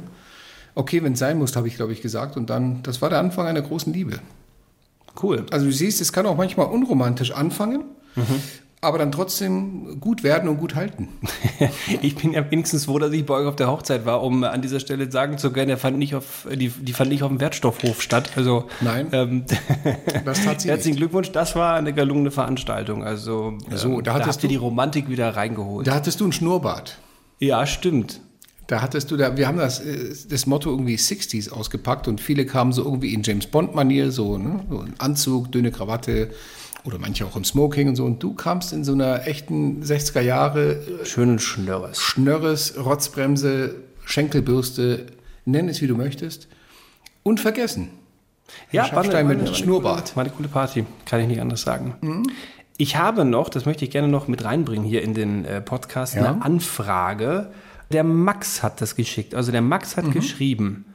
Okay, 0.76 1.04
wenn 1.04 1.14
es 1.14 1.20
sein 1.20 1.38
muss, 1.39 1.56
habe 1.56 1.68
ich, 1.68 1.76
glaube 1.76 1.93
ich, 1.93 2.02
gesagt. 2.02 2.38
Und 2.38 2.50
dann, 2.50 2.84
das 2.84 3.02
war 3.02 3.10
der 3.10 3.20
Anfang 3.20 3.48
einer 3.48 3.62
großen 3.62 3.91
Liebe. 3.93 4.20
Cool. 5.22 5.45
Also 5.50 5.66
du 5.66 5.72
siehst, 5.72 6.00
es 6.02 6.14
kann 6.14 6.26
auch 6.28 6.38
manchmal 6.38 6.68
unromantisch 6.68 7.32
anfangen, 7.32 7.84
Mhm. 8.16 8.41
Aber 8.82 8.97
dann 8.99 9.11
trotzdem 9.11 9.99
gut 9.99 10.23
werden 10.23 10.47
und 10.49 10.57
gut 10.57 10.75
halten. 10.75 11.07
Ich 12.01 12.15
bin 12.15 12.34
ja 12.34 12.49
wenigstens 12.51 12.86
froh, 12.86 12.99
dass 12.99 13.11
ich 13.11 13.25
bei 13.25 13.34
euch 13.34 13.47
auf 13.47 13.55
der 13.55 13.67
Hochzeit 13.71 14.05
war, 14.05 14.21
um 14.21 14.43
an 14.43 14.61
dieser 14.61 14.80
Stelle 14.80 15.11
sagen 15.11 15.38
zu 15.38 15.51
können, 15.51 15.69
der 15.69 15.78
fand 15.78 15.97
nicht 15.97 16.13
auf, 16.15 16.47
die, 16.53 16.69
die 16.69 16.93
fand 16.93 17.09
nicht 17.09 17.23
auf 17.23 17.30
dem 17.30 17.39
Wertstoffhof 17.39 18.01
statt. 18.01 18.32
Also, 18.36 18.65
Nein, 18.82 19.07
ähm, 19.13 19.45
das 20.25 20.43
tat 20.43 20.61
sie 20.61 20.69
herzlichen 20.69 20.91
nicht. 20.95 20.99
Glückwunsch, 20.99 21.32
das 21.32 21.55
war 21.55 21.75
eine 21.75 21.93
gelungene 21.93 22.30
Veranstaltung. 22.32 23.03
Also, 23.03 23.57
So, 23.73 23.88
ähm, 23.89 24.03
da 24.03 24.11
da 24.11 24.13
hattest 24.13 24.30
habt 24.38 24.43
ihr 24.43 24.47
du- 24.49 24.53
die 24.53 24.55
Romantik 24.57 25.09
wieder 25.09 25.36
reingeholt. 25.36 25.88
Da 25.88 25.95
hattest 25.95 26.19
du 26.19 26.25
einen 26.25 26.34
Schnurrbart. 26.34 26.97
ja, 27.39 27.65
stimmt. 27.65 28.21
Da 28.67 28.82
hattest 28.82 29.09
du 29.11 29.15
da, 29.17 29.38
wir 29.38 29.47
haben 29.47 29.57
das, 29.57 29.80
äh, 29.80 30.13
das 30.30 30.45
Motto 30.45 30.69
irgendwie 30.69 30.95
60s 30.97 31.49
ausgepackt 31.49 32.09
und 32.09 32.19
viele 32.19 32.45
kamen 32.45 32.73
so 32.73 32.84
irgendwie 32.84 33.13
in 33.13 33.23
James 33.23 33.47
Bond-Manier, 33.47 34.11
so, 34.11 34.38
ne, 34.38 34.59
so 34.69 34.80
ein 34.82 34.93
Anzug, 34.97 35.51
dünne 35.53 35.71
Krawatte 35.71 36.32
oder 36.84 36.99
manche 36.99 37.25
auch 37.25 37.36
im 37.36 37.43
Smoking 37.43 37.89
und 37.89 37.95
so. 37.95 38.05
Und 38.05 38.21
du 38.23 38.34
kamst 38.34 38.71
in 38.73 38.84
so 38.84 38.93
einer 38.93 39.28
echten 39.28 39.84
60er 39.84 40.21
Jahre 40.21 40.80
Schönen 41.03 41.39
Schnörres. 41.39 41.99
Schnörres, 41.99 42.75
Rotzbremse, 42.84 43.75
Schenkelbürste, 44.05 45.07
nenn 45.45 45.69
es 45.69 45.82
wie 45.82 45.88
du 45.88 45.95
möchtest, 45.95 46.47
unvergessen. 47.23 47.89
Ja, 48.71 48.84
Herr 48.84 48.89
Schaffstein 48.95 49.28
mit 49.28 49.55
Schnurrbart. 49.55 50.15
War 50.15 50.23
eine 50.23 50.32
coole 50.34 50.47
Party, 50.47 50.86
kann 51.05 51.19
ich 51.19 51.28
nicht 51.28 51.41
anders 51.41 51.61
sagen. 51.61 51.95
Ich 52.78 52.95
habe 52.95 53.25
noch, 53.25 53.49
das 53.49 53.65
möchte 53.65 53.84
ich 53.84 53.91
gerne 53.91 54.07
noch 54.07 54.28
mit 54.28 54.43
reinbringen 54.45 54.86
hier 54.86 55.01
in 55.01 55.13
den 55.13 55.43
äh, 55.45 55.61
Podcast, 55.61 56.15
Ja. 56.15 56.32
eine 56.32 56.41
Anfrage. 56.43 57.51
Der 57.91 58.03
Max 58.03 58.63
hat 58.63 58.80
das 58.82 58.95
geschickt. 58.95 59.34
Also 59.36 59.51
der 59.51 59.61
Max 59.61 59.97
hat 59.97 60.05
Mhm. 60.05 60.11
geschrieben, 60.11 60.86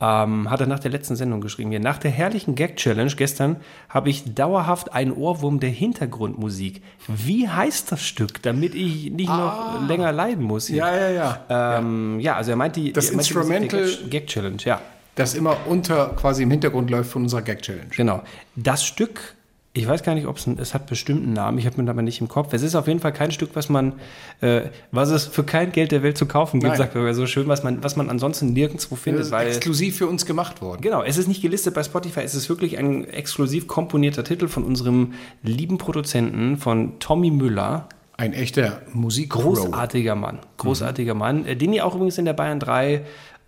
ähm, 0.00 0.48
hat 0.50 0.60
er 0.60 0.66
nach 0.66 0.78
der 0.78 0.90
letzten 0.90 1.14
Sendung 1.16 1.40
geschrieben. 1.40 1.70
Hier, 1.70 1.80
nach 1.80 1.98
der 1.98 2.10
herrlichen 2.10 2.54
Gag-Challenge 2.54 3.12
gestern 3.16 3.56
habe 3.88 4.08
ich 4.10 4.34
dauerhaft 4.34 4.92
einen 4.94 5.12
Ohrwurm 5.12 5.60
der 5.60 5.70
Hintergrundmusik. 5.70 6.82
Wie 7.06 7.48
heißt 7.48 7.92
das 7.92 8.02
Stück, 8.02 8.42
damit 8.42 8.74
ich 8.74 9.10
nicht 9.10 9.28
noch 9.28 9.86
länger 9.86 10.12
leiden 10.12 10.44
muss? 10.44 10.68
Hier? 10.68 10.84
Ah. 10.84 10.94
Ja, 10.96 11.10
ja, 11.10 11.40
ja. 11.48 11.78
Ähm, 11.78 12.18
ja, 12.20 12.36
also 12.36 12.50
er 12.52 12.56
meint 12.56 12.76
die 12.76 12.92
Das 12.92 13.10
er 13.10 13.16
meint 13.16 13.28
Instrumental- 13.28 13.86
Gag- 13.86 14.10
Gag-Challenge, 14.10 14.58
ja. 14.64 14.80
Das 15.16 15.34
immer 15.34 15.56
unter 15.66 16.06
quasi 16.16 16.44
im 16.44 16.50
Hintergrund 16.50 16.88
läuft 16.88 17.10
von 17.10 17.22
unserer 17.22 17.42
Gag-Challenge. 17.42 17.88
Genau. 17.94 18.22
Das 18.56 18.84
Stück, 18.84 19.34
ich 19.72 19.86
weiß 19.86 20.02
gar 20.02 20.14
nicht, 20.14 20.26
ob 20.26 20.36
es 20.36 20.46
ein, 20.46 20.58
es 20.58 20.74
hat 20.74 20.86
bestimmt 20.86 21.22
einen 21.22 21.32
Namen, 21.32 21.58
ich 21.58 21.66
habe 21.66 21.80
mir 21.80 21.88
aber 21.88 22.02
nicht 22.02 22.20
im 22.20 22.26
Kopf. 22.26 22.52
Es 22.52 22.62
ist 22.62 22.74
auf 22.74 22.88
jeden 22.88 22.98
Fall 22.98 23.12
kein 23.12 23.30
Stück, 23.30 23.50
was 23.54 23.68
man, 23.68 23.92
äh, 24.40 24.62
was 24.90 25.10
es 25.10 25.26
für 25.26 25.44
kein 25.44 25.70
Geld 25.70 25.92
der 25.92 26.02
Welt 26.02 26.18
zu 26.18 26.26
kaufen 26.26 26.58
gibt, 26.58 26.70
Nein. 26.70 26.78
sagt 26.78 26.96
er 26.96 27.14
so 27.14 27.26
schön, 27.26 27.46
was 27.46 27.62
man, 27.62 27.84
was 27.84 27.94
man 27.94 28.10
ansonsten 28.10 28.52
nirgendwo 28.52 28.96
findet, 28.96 29.22
ist 29.22 29.30
weil 29.30 29.46
exklusiv 29.46 29.96
für 29.96 30.08
uns 30.08 30.26
gemacht 30.26 30.60
worden. 30.60 30.80
Genau, 30.80 31.04
es 31.04 31.18
ist 31.18 31.28
nicht 31.28 31.40
gelistet 31.40 31.74
bei 31.74 31.84
Spotify, 31.84 32.20
es 32.20 32.34
ist 32.34 32.48
wirklich 32.48 32.78
ein 32.78 33.04
exklusiv 33.04 33.68
komponierter 33.68 34.24
Titel 34.24 34.48
von 34.48 34.64
unserem 34.64 35.12
lieben 35.44 35.78
Produzenten, 35.78 36.56
von 36.56 36.98
Tommy 36.98 37.30
Müller. 37.30 37.88
Ein 38.16 38.32
echter 38.32 38.82
Musik 38.92 39.30
Großartiger 39.30 40.16
Mann, 40.16 40.40
großartiger 40.56 41.14
Mann, 41.14 41.46
äh, 41.46 41.54
den 41.54 41.72
ihr 41.72 41.86
auch 41.86 41.94
übrigens 41.94 42.18
in 42.18 42.24
der 42.24 42.32
Bayern 42.32 42.58
3 42.58 43.04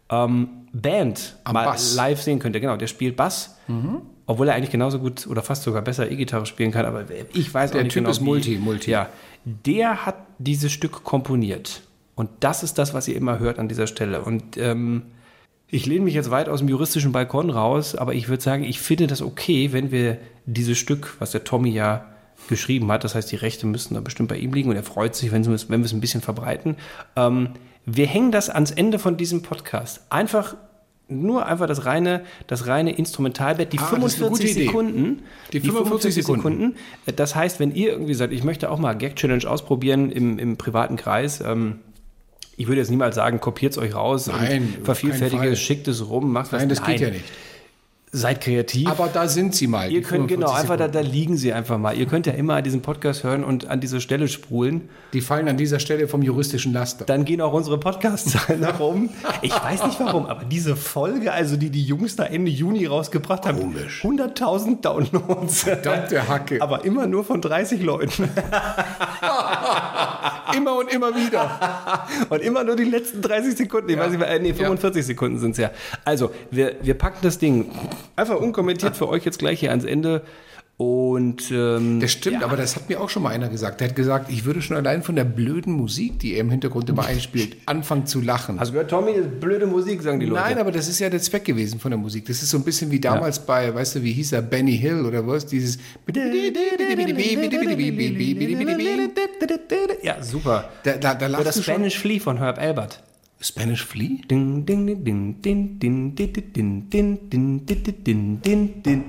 ähm, 0.09 0.49
Band 0.73 1.37
Am 1.45 1.55
mal 1.55 1.65
Bass. 1.67 1.95
live 1.95 2.21
sehen 2.23 2.39
könnt. 2.39 2.55
Genau, 2.59 2.77
der 2.77 2.87
spielt 2.87 3.17
Bass, 3.17 3.57
Mhm. 3.69 4.01
obwohl 4.27 4.49
er 4.49 4.55
eigentlich 4.55 4.71
genauso 4.71 4.99
gut 4.99 5.27
oder 5.27 5.43
fast 5.43 5.63
sogar 5.65 5.83
besser 5.83 6.11
E-Gitarre 6.11 6.47
spielen 6.47 6.71
kann, 6.71 6.87
aber 6.87 7.05
ich 7.35 7.53
weiß 7.53 7.73
Der 7.73 7.81
auch 7.81 7.85
nicht 7.85 7.93
Typ 7.93 8.03
genau, 8.03 8.11
ist 8.11 8.21
wie- 8.21 8.25
Multi, 8.25 8.59
Multi. 8.59 8.91
Ja, 8.91 9.09
der 9.45 10.07
hat 10.07 10.17
dieses 10.39 10.73
Stück 10.73 11.05
komponiert 11.05 11.83
und 12.15 12.31
das 12.41 12.63
ist 12.63 12.79
das, 12.79 12.95
was 12.95 13.07
ihr 13.09 13.17
immer 13.17 13.39
hört 13.39 13.59
an 13.59 13.69
dieser 13.69 13.87
Stelle 13.87 14.23
und 14.23 14.57
ähm, 14.57 15.03
ich 15.69 15.87
lehne 15.87 16.05
mich 16.05 16.15
jetzt 16.15 16.31
weit 16.31 16.49
aus 16.49 16.59
dem 16.61 16.69
juristischen 16.69 17.13
Balkon 17.13 17.51
raus, 17.51 17.95
aber 17.95 18.15
ich 18.15 18.29
würde 18.29 18.43
sagen, 18.43 18.63
ich 18.65 18.79
finde 18.81 19.07
das 19.07 19.23
okay, 19.23 19.73
wenn 19.73 19.91
wir 19.91 20.19
dieses 20.47 20.79
Stück, 20.79 21.17
was 21.19 21.31
der 21.33 21.45
Tommy 21.45 21.71
ja 21.71 22.07
geschrieben 22.49 22.91
hat, 22.93 23.05
das 23.05 23.15
heißt, 23.15 23.31
die 23.31 23.37
Rechte 23.37 23.67
müssten 23.67 23.95
da 23.95 24.01
bestimmt 24.01 24.29
bei 24.29 24.37
ihm 24.37 24.53
liegen 24.53 24.69
und 24.71 24.77
er 24.77 24.83
freut 24.83 25.15
sich, 25.15 25.33
wenn, 25.33 25.45
wir 25.47 25.53
es- 25.55 25.71
wenn 25.71 25.81
wir 25.81 25.87
es 25.87 25.93
ein 25.93 26.01
bisschen 26.01 26.21
verbreiten. 26.21 26.77
Ähm, 27.17 27.51
wir 27.87 28.07
hängen 28.07 28.33
das 28.33 28.49
ans 28.49 28.71
Ende 28.71 28.99
von 28.99 29.17
diesem 29.17 29.43
Podcast. 29.43 30.03
Einfach, 30.11 30.57
nur 31.09 31.47
einfach 31.47 31.67
das 31.67 31.85
reine, 31.85 32.23
das 32.47 32.67
reine 32.67 32.97
Instrumentalbett, 32.97 33.73
die 33.73 33.79
Ah, 33.79 33.83
das 33.83 34.15
ist 34.15 34.23
eine 34.23 34.31
45 34.31 34.31
gute 34.31 34.61
Idee. 34.61 34.67
Sekunden. 34.67 35.23
Die 35.53 35.61
45 35.61 36.25
Sekunden. 36.25 36.77
Das 37.17 37.35
heißt, 37.35 37.61
wenn 37.61 37.75
ihr 37.75 37.91
irgendwie 37.91 38.15
sagt, 38.15 38.33
ich 38.33 38.45
möchte 38.45 38.71
auch 38.71 38.79
mal 38.79 38.95
Gag-Challenge 38.95 39.49
ausprobieren 39.49 40.11
im, 40.11 40.39
im 40.39 40.57
privaten 40.57 40.97
Kreis, 40.97 41.41
ähm, 41.41 41.81
ich 42.57 42.69
würde 42.69 42.81
jetzt 42.81 42.91
niemals 42.91 43.17
sagen, 43.17 43.41
kopiert 43.41 43.73
es 43.73 43.79
euch 43.79 43.95
raus 43.95 44.27
Nein, 44.27 44.75
und 44.79 44.85
vervielfältige, 44.85 45.57
schickt 45.57 45.89
es 45.89 46.09
rum, 46.09 46.33
macht 46.33 46.53
was. 46.53 46.61
Nein, 46.61 46.69
das 46.69 46.85
geht 46.85 47.01
ja 47.01 47.11
nicht. 47.11 47.25
Seid 48.15 48.43
kreativ. 48.43 48.89
Aber 48.89 49.09
da 49.09 49.27
sind 49.27 49.55
sie 49.55 49.67
mal. 49.67 49.91
Ihr 49.91 50.03
könnt 50.03 50.29
genau 50.29 50.49
45 50.49 50.71
einfach, 50.71 50.77
da, 50.77 50.89
da 50.89 51.01
liegen 51.01 51.39
sie 51.39 51.55
einfach 51.55 51.79
mal. 51.79 51.97
Ihr 51.97 52.05
könnt 52.05 52.27
ja 52.27 52.35
immer 52.35 52.61
diesen 52.61 52.83
Podcast 52.83 53.25
hören 53.25 53.43
und 53.43 53.69
an 53.69 53.81
diese 53.81 54.03
Stelle 54.03 54.29
spulen. 54.29 54.91
Die 55.15 55.23
fallen 55.23 55.49
an 55.49 55.57
dieser 55.57 55.81
Stelle 55.81 56.07
vom 56.07 56.21
juristischen 56.21 56.75
Laster. 56.75 57.07
Dann 57.07 57.25
gehen 57.25 57.41
auch 57.41 57.55
unsere 57.55 57.79
Podcast-Zahlen 57.79 58.61
nach 58.61 58.81
oben. 58.81 59.09
Ich 59.41 59.55
weiß 59.55 59.87
nicht 59.87 59.99
warum, 59.99 60.27
aber 60.27 60.45
diese 60.45 60.77
Folge, 60.77 61.33
also 61.33 61.57
die 61.57 61.71
die 61.71 61.85
Jungs 61.85 62.15
da 62.15 62.25
Ende 62.25 62.51
Juni 62.51 62.85
rausgebracht 62.85 63.47
haben, 63.47 63.75
100.000 64.03 64.83
Downloads. 64.83 65.63
Verdammte 65.63 66.29
Hacke. 66.29 66.61
Aber 66.61 66.85
immer 66.85 67.07
nur 67.07 67.25
von 67.25 67.41
30 67.41 67.83
Leuten. 67.83 68.29
immer 70.55 70.77
und 70.77 70.93
immer 70.93 71.15
wieder. 71.15 72.09
Und 72.29 72.41
immer 72.41 72.65
nur 72.65 72.77
die 72.77 72.85
letzten 72.85 73.23
30 73.23 73.57
Sekunden. 73.57 73.91
Ich 73.91 73.99
weiß 73.99 74.13
nicht, 74.13 74.23
äh, 74.23 74.39
nee, 74.39 74.53
45 74.53 75.05
Sekunden 75.05 75.39
sind 75.39 75.53
es 75.53 75.59
ja. 75.59 75.71
Also, 76.05 76.33
wir, 76.51 76.77
wir 76.83 76.95
packen 76.95 77.19
das 77.23 77.39
Ding 77.39 77.71
einfach 78.17 78.37
unkommentiert 78.37 78.97
für 78.97 79.09
euch 79.09 79.25
jetzt 79.25 79.39
gleich 79.39 79.61
hier 79.61 79.71
ans 79.71 79.85
Ende. 79.85 80.23
Und 80.79 81.51
ähm, 81.53 82.01
Das 82.01 82.11
stimmt, 82.13 82.43
aber 82.43 82.57
das 82.57 82.75
hat 82.75 82.89
mir 82.89 83.01
auch 83.01 83.09
schon 83.09 83.23
mal 83.23 83.29
einer 83.31 83.49
gesagt. 83.49 83.81
Der 83.81 83.89
hat 83.89 83.95
gesagt, 83.95 84.33
ich 84.33 84.45
würde 84.45 84.63
schon 84.63 84.77
allein 84.77 85.03
von 85.03 85.15
der 85.15 85.25
blöden 85.25 85.75
Musik, 85.75 86.19
die 86.19 86.35
er 86.35 86.41
im 86.41 86.51
Hintergrund 86.51 86.89
immer 86.89 87.05
einspielt, 87.05 87.57
anfangen 87.67 88.07
zu 88.07 88.21
lachen. 88.21 88.59
Hast 88.59 88.69
du 88.69 88.73
gehört, 88.73 88.91
Tommy, 88.91 89.13
das 89.15 89.27
ist 89.27 89.41
blöde 89.41 89.67
Musik, 89.67 90.03
sagen 90.03 90.19
die 90.19 90.27
Leute. 90.27 90.41
Nein, 90.41 90.59
aber 90.59 90.73
das 90.73 90.89
ist 90.89 90.99
ja 90.99 91.09
der 91.09 91.21
Zweck 91.21 91.45
gewesen 91.45 91.79
von 91.79 91.91
der 91.91 91.99
Musik. 91.99 92.27
Das 92.27 92.43
ist 92.43 92.51
so 92.51 92.57
ein 92.57 92.65
bisschen 92.65 92.91
wie 92.91 92.99
damals 92.99 93.39
bei, 93.39 93.73
weißt 93.73 93.97
du, 93.97 94.03
wie 94.03 94.13
hieß 94.13 94.33
er, 94.33 94.43
Benny 94.43 94.77
Hill 94.77 95.05
oder 95.05 95.25
was? 95.27 95.47
Dieses. 95.47 95.79
Ja, 100.03 100.23
super. 100.23 100.71
Da, 100.83 100.97
da, 100.97 101.15
da 101.15 101.27
Oder 101.29 101.45
das. 101.45 101.63
Spanish 101.63 101.99
Flea 101.99 102.19
von 102.19 102.39
Herb 102.39 102.59
Albert. 102.59 103.03
Spanish 103.41 103.85
Flea? 103.85 104.23
Ding, 104.31 104.65
ding, 104.65 104.87
ding, 104.87 105.05
ding, 105.05 105.79
ding, 105.79 105.79
ding, 105.79 106.15
ding, 106.17 106.47
ding, 106.53 106.91
ding, 106.91 107.29
ding, 107.29 107.67
ding, 107.67 108.05
ding, 108.05 108.41
ding, 108.43 108.83
ding. 108.83 109.05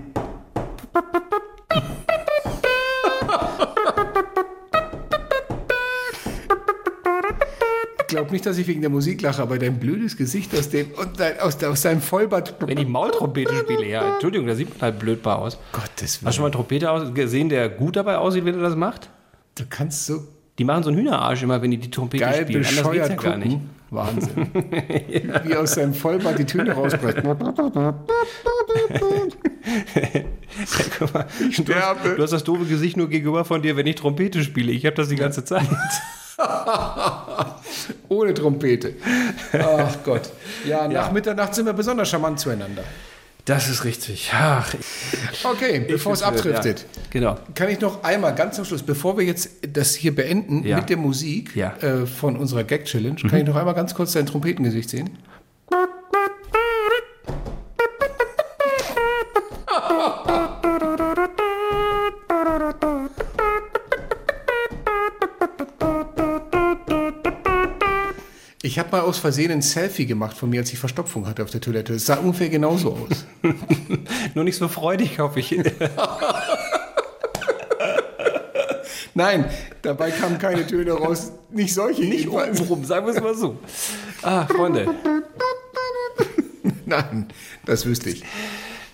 Glaube 8.14 8.32
nicht, 8.32 8.46
dass 8.46 8.58
ich 8.58 8.68
wegen 8.68 8.82
der 8.82 8.90
Musik 8.90 9.22
lache, 9.22 9.42
aber 9.42 9.58
dein 9.58 9.80
blödes 9.80 10.18
Gesicht 10.18 10.58
aus 10.58 10.70
dem 10.70 10.92
und 10.92 11.20
dein, 11.20 11.40
aus, 11.40 11.62
aus 11.64 11.82
deinem 11.82 12.02
Vollbart. 12.02 12.56
Wenn 12.66 12.78
ich 12.78 12.88
Maultrompete 12.88 13.56
spiele, 13.56 13.88
ja, 13.88 14.14
Entschuldigung, 14.14 14.48
da 14.48 14.56
sieht 14.56 14.70
man 14.70 14.82
halt 14.82 15.00
blöd 15.00 15.24
bei 15.24 15.34
aus. 15.34 15.58
Gottes 15.72 16.20
Hast 16.24 16.24
du 16.24 16.32
schon 16.32 16.42
mal 16.44 16.48
einen 16.48 16.54
Trompeter 16.54 17.12
gesehen, 17.12 17.50
der 17.50 17.70
gut 17.70 17.96
dabei 17.96 18.18
aussieht, 18.18 18.46
wenn 18.46 18.56
er 18.56 18.62
das 18.62 18.76
macht? 18.76 19.10
Du 19.56 19.64
kannst 19.70 20.06
so 20.06 20.24
Die 20.60 20.64
machen 20.64 20.84
so 20.84 20.90
einen 20.90 21.00
Hühnerarsch 21.00 21.44
immer, 21.44 21.62
wenn 21.62 21.72
die 21.72 21.78
die 21.78 21.92
Trompete 21.92 22.24
geil 22.24 22.44
spielen. 22.44 22.66
Anders 22.66 22.92
geht's 22.92 23.10
ja 23.10 23.16
gar 23.16 23.38
nicht. 23.38 23.58
Wahnsinn. 23.90 24.48
Wie 25.44 25.56
aus 25.56 25.74
seinem 25.74 25.94
Vollbart 25.94 26.40
die 26.40 26.46
Töne 26.46 26.74
rausbrechen. 26.74 27.24
Guck 31.00 31.14
mal, 31.14 31.28
du, 31.40 31.76
hast, 31.76 32.18
du 32.18 32.24
hast 32.24 32.34
das 32.34 32.44
doofe 32.44 32.66
Gesicht 32.66 32.98
nur 32.98 33.08
gegenüber 33.10 33.46
von 33.46 33.62
dir, 33.62 33.76
wenn 33.78 33.88
ich 33.88 33.96
Trompete 33.96 34.44
spiele. 34.44 34.72
Ich 34.72 34.86
habe 34.86 34.96
das 34.96 35.10
die 35.10 35.16
ganze 35.16 35.46
Zeit. 35.46 35.68
Ohne 38.14 38.34
Trompete. 38.34 38.94
Ach 39.54 39.98
Gott. 40.04 40.30
Ja, 40.68 40.88
nach 40.88 41.12
Mitternacht 41.12 41.56
sind 41.56 41.66
wir 41.66 41.74
besonders 41.74 42.10
charmant 42.10 42.40
zueinander. 42.40 42.84
Das 43.46 43.68
ist 43.70 43.84
richtig. 43.84 44.32
Ach, 44.34 44.74
Okay, 45.44 45.84
bevor 45.86 46.14
es 46.14 46.24
abdriftet, 46.24 46.80
ja. 46.96 47.02
Genau. 47.10 47.38
kann 47.56 47.68
ich 47.70 47.82
noch 47.82 48.02
einmal 48.04 48.34
ganz 48.36 48.56
zum 48.56 48.64
Schluss, 48.64 48.84
bevor 48.84 49.18
wir 49.18 49.26
jetzt 49.26 49.50
das 49.74 49.94
hier 49.96 50.16
beenden 50.16 50.64
Ja. 50.66 50.78
mit 50.78 50.90
der 50.90 50.96
Musik 50.98 51.54
Ja. 51.56 51.74
äh, 51.82 52.06
von 52.06 52.38
unserer 52.38 52.64
Gag-Challenge, 52.64 53.18
Mhm. 53.22 53.28
kann 53.30 53.40
ich 53.40 53.46
noch 53.46 53.58
einmal 53.58 53.74
ganz 53.74 53.94
kurz 53.96 54.14
dein 54.14 54.26
Trompetengesicht 54.26 54.90
sehen? 54.90 55.10
Ich 68.74 68.80
habe 68.80 68.90
mal 68.90 69.02
aus 69.02 69.20
Versehen 69.20 69.52
ein 69.52 69.62
Selfie 69.62 70.08
gemacht 70.08 70.36
von 70.36 70.50
mir, 70.50 70.62
als 70.62 70.74
ich 70.74 70.80
Verstopfung 70.80 71.28
hatte 71.28 71.44
auf 71.44 71.52
der 71.52 71.62
Toilette. 71.62 71.94
Es 71.94 72.08
sah 72.08 72.16
ungefähr 72.16 72.50
genauso 72.50 72.94
aus. 72.94 73.24
Nur 74.34 74.44
nicht 74.44 74.58
so 74.58 74.68
freudig, 74.68 75.20
hoffe 75.20 75.42
ich. 75.42 75.56
Nein, 79.14 79.46
dabei 79.84 80.10
kamen 80.10 80.40
keine 80.40 80.66
Töne 80.66 80.94
raus. 80.94 81.34
Nicht 81.52 81.76
solche. 81.76 82.02
Nicht 82.04 82.28
obenrum, 82.28 82.84
sagen 82.84 83.06
wir 83.06 83.14
es 83.14 83.22
mal 83.22 83.36
so. 83.36 83.60
Ah, 84.24 84.48
Freunde. 84.48 84.88
Nein, 86.88 87.28
das 87.68 87.86
wüsste 87.86 88.10
ich. 88.10 88.24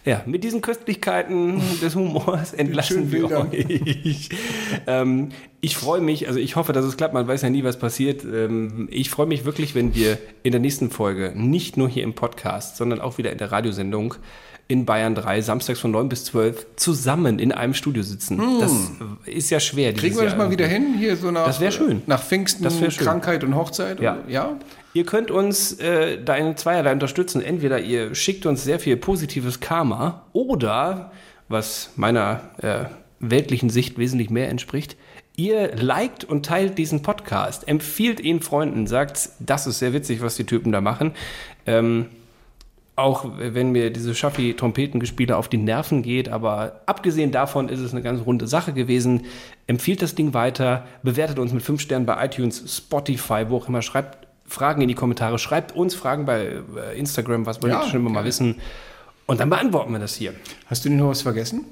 Ja, 0.09 0.23
mit 0.25 0.43
diesen 0.43 0.61
Köstlichkeiten 0.61 1.61
des 1.83 1.95
Humors 1.95 2.53
entlassen 2.53 3.11
wir 3.11 3.29
euch. 3.29 4.29
ähm, 4.87 5.29
ich 5.61 5.77
freue 5.77 6.01
mich, 6.01 6.27
also 6.27 6.39
ich 6.39 6.55
hoffe, 6.55 6.73
dass 6.73 6.83
es 6.83 6.97
klappt, 6.97 7.13
man 7.13 7.27
weiß 7.27 7.43
ja 7.43 7.51
nie, 7.51 7.63
was 7.63 7.77
passiert. 7.77 8.23
Ähm, 8.23 8.87
ich 8.89 9.11
freue 9.11 9.27
mich 9.27 9.45
wirklich, 9.45 9.75
wenn 9.75 9.93
wir 9.93 10.17
in 10.41 10.51
der 10.51 10.61
nächsten 10.61 10.89
Folge 10.89 11.33
nicht 11.35 11.77
nur 11.77 11.87
hier 11.87 12.01
im 12.01 12.15
Podcast, 12.15 12.75
sondern 12.75 13.01
auch 13.01 13.19
wieder 13.19 13.31
in 13.31 13.37
der 13.37 13.51
Radiosendung 13.51 14.15
in 14.69 14.85
Bayern 14.85 15.15
3, 15.15 15.41
samstags 15.41 15.79
von 15.79 15.89
9 15.89 16.09
bis 16.09 16.25
12, 16.25 16.67
zusammen 16.75 17.39
in 17.39 17.51
einem 17.51 17.73
Studio 17.73 18.03
sitzen. 18.03 18.37
Hm. 18.37 18.59
Das 18.59 18.71
ist 19.25 19.49
ja 19.49 19.59
schwer. 19.59 19.93
Kriegen 19.93 20.15
wir 20.15 20.23
das 20.23 20.33
Jahr 20.33 20.43
mal 20.45 20.51
wieder 20.51 20.67
hin? 20.67 20.93
Hier 20.97 21.17
so 21.17 21.31
nach, 21.31 21.47
Das 21.47 21.59
wär 21.59 21.71
schön. 21.71 22.03
Nach 22.05 22.21
Pfingsten, 22.21 22.69
schön. 22.69 22.89
Krankheit 22.89 23.43
und 23.43 23.55
Hochzeit? 23.55 23.99
Ja. 23.99 24.19
Oder? 24.19 24.29
ja? 24.29 24.59
Ihr 24.93 25.05
könnt 25.05 25.31
uns 25.31 25.73
äh, 25.79 26.23
da 26.23 26.35
in 26.35 26.55
zweierlei 26.55 26.93
unterstützen. 26.93 27.41
Entweder 27.41 27.79
ihr 27.79 28.13
schickt 28.13 28.45
uns 28.45 28.63
sehr 28.63 28.79
viel 28.79 28.95
positives 28.95 29.59
Karma 29.59 30.27
oder, 30.33 31.11
was 31.47 31.89
meiner 31.95 32.41
äh, 32.61 32.85
weltlichen 33.19 33.71
Sicht 33.71 33.97
wesentlich 33.97 34.29
mehr 34.29 34.49
entspricht, 34.49 34.97
ihr 35.35 35.75
liked 35.77 36.25
und 36.25 36.45
teilt 36.45 36.77
diesen 36.77 37.01
Podcast, 37.01 37.67
empfiehlt 37.67 38.19
ihn 38.19 38.39
Freunden, 38.41 38.85
sagt, 38.85 39.29
das 39.39 39.65
ist 39.65 39.79
sehr 39.79 39.93
witzig, 39.93 40.21
was 40.21 40.35
die 40.35 40.45
Typen 40.45 40.71
da 40.71 40.79
machen. 40.79 41.13
Ähm, 41.65 42.05
auch 42.99 43.25
wenn 43.37 43.71
mir 43.71 43.91
diese 43.91 44.13
Schaffi-Trompetengespiele 44.13 45.35
auf 45.35 45.47
die 45.47 45.57
Nerven 45.57 46.01
geht, 46.03 46.29
aber 46.29 46.81
abgesehen 46.85 47.31
davon 47.31 47.69
ist 47.69 47.79
es 47.79 47.91
eine 47.91 48.01
ganz 48.01 48.25
runde 48.25 48.47
Sache 48.47 48.73
gewesen. 48.73 49.25
Empfiehlt 49.67 50.01
das 50.01 50.15
Ding 50.15 50.33
weiter, 50.33 50.85
bewertet 51.03 51.39
uns 51.39 51.53
mit 51.53 51.63
5 51.63 51.81
Sternen 51.81 52.05
bei 52.05 52.23
iTunes, 52.25 52.77
Spotify, 52.77 53.45
wo 53.49 53.57
auch 53.57 53.67
immer, 53.67 53.81
schreibt 53.81 54.27
Fragen 54.45 54.81
in 54.81 54.87
die 54.87 54.95
Kommentare, 54.95 55.39
schreibt 55.39 55.75
uns 55.75 55.95
Fragen 55.95 56.25
bei 56.25 56.61
äh, 56.75 56.97
Instagram, 56.97 57.45
was 57.45 57.61
wollt 57.61 57.71
Ja, 57.71 57.83
schon 57.83 57.99
immer 58.01 58.09
mal 58.09 58.15
gerne. 58.15 58.27
wissen. 58.27 58.55
Und 59.27 59.39
dann 59.39 59.49
beantworten 59.49 59.91
wir 59.91 59.99
das 59.99 60.15
hier. 60.15 60.33
Hast 60.65 60.85
du 60.85 60.89
denn 60.89 60.97
noch 60.97 61.09
was 61.09 61.21
vergessen? 61.21 61.65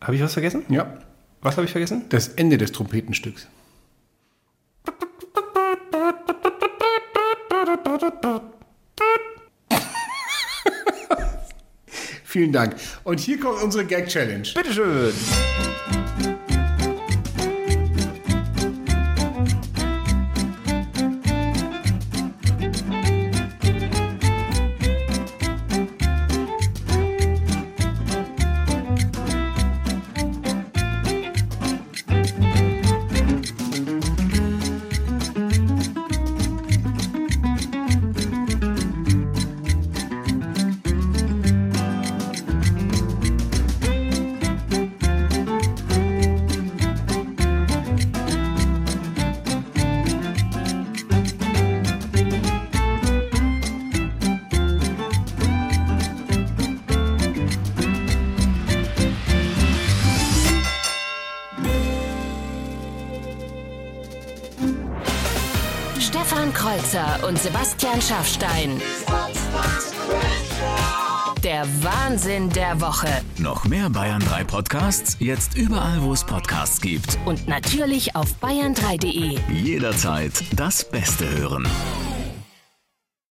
Habe 0.00 0.16
ich 0.16 0.22
was 0.22 0.32
vergessen? 0.32 0.62
Ja. 0.68 0.98
Was 1.42 1.56
habe 1.56 1.64
ich 1.64 1.70
vergessen? 1.70 2.06
Das 2.08 2.28
Ende 2.28 2.58
des 2.58 2.72
Trompetenstücks. 2.72 3.46
Vielen 12.28 12.52
Dank. 12.52 12.76
Und 13.04 13.20
hier 13.20 13.40
kommt 13.40 13.62
unsere 13.62 13.86
Gag-Challenge. 13.86 14.48
Bitteschön. 14.54 15.14
Schaffstein. 68.08 68.80
Der 71.42 71.66
Wahnsinn 71.82 72.48
der 72.48 72.80
Woche. 72.80 73.08
Noch 73.36 73.66
mehr 73.66 73.90
Bayern 73.90 74.20
3 74.20 74.44
Podcasts, 74.44 75.18
jetzt 75.20 75.58
überall, 75.58 76.00
wo 76.00 76.14
es 76.14 76.24
Podcasts 76.24 76.80
gibt. 76.80 77.18
Und 77.26 77.46
natürlich 77.48 78.16
auf 78.16 78.34
bayern3.de. 78.40 79.38
Jederzeit 79.52 80.32
das 80.56 80.88
Beste 80.88 81.28
hören. 81.28 81.68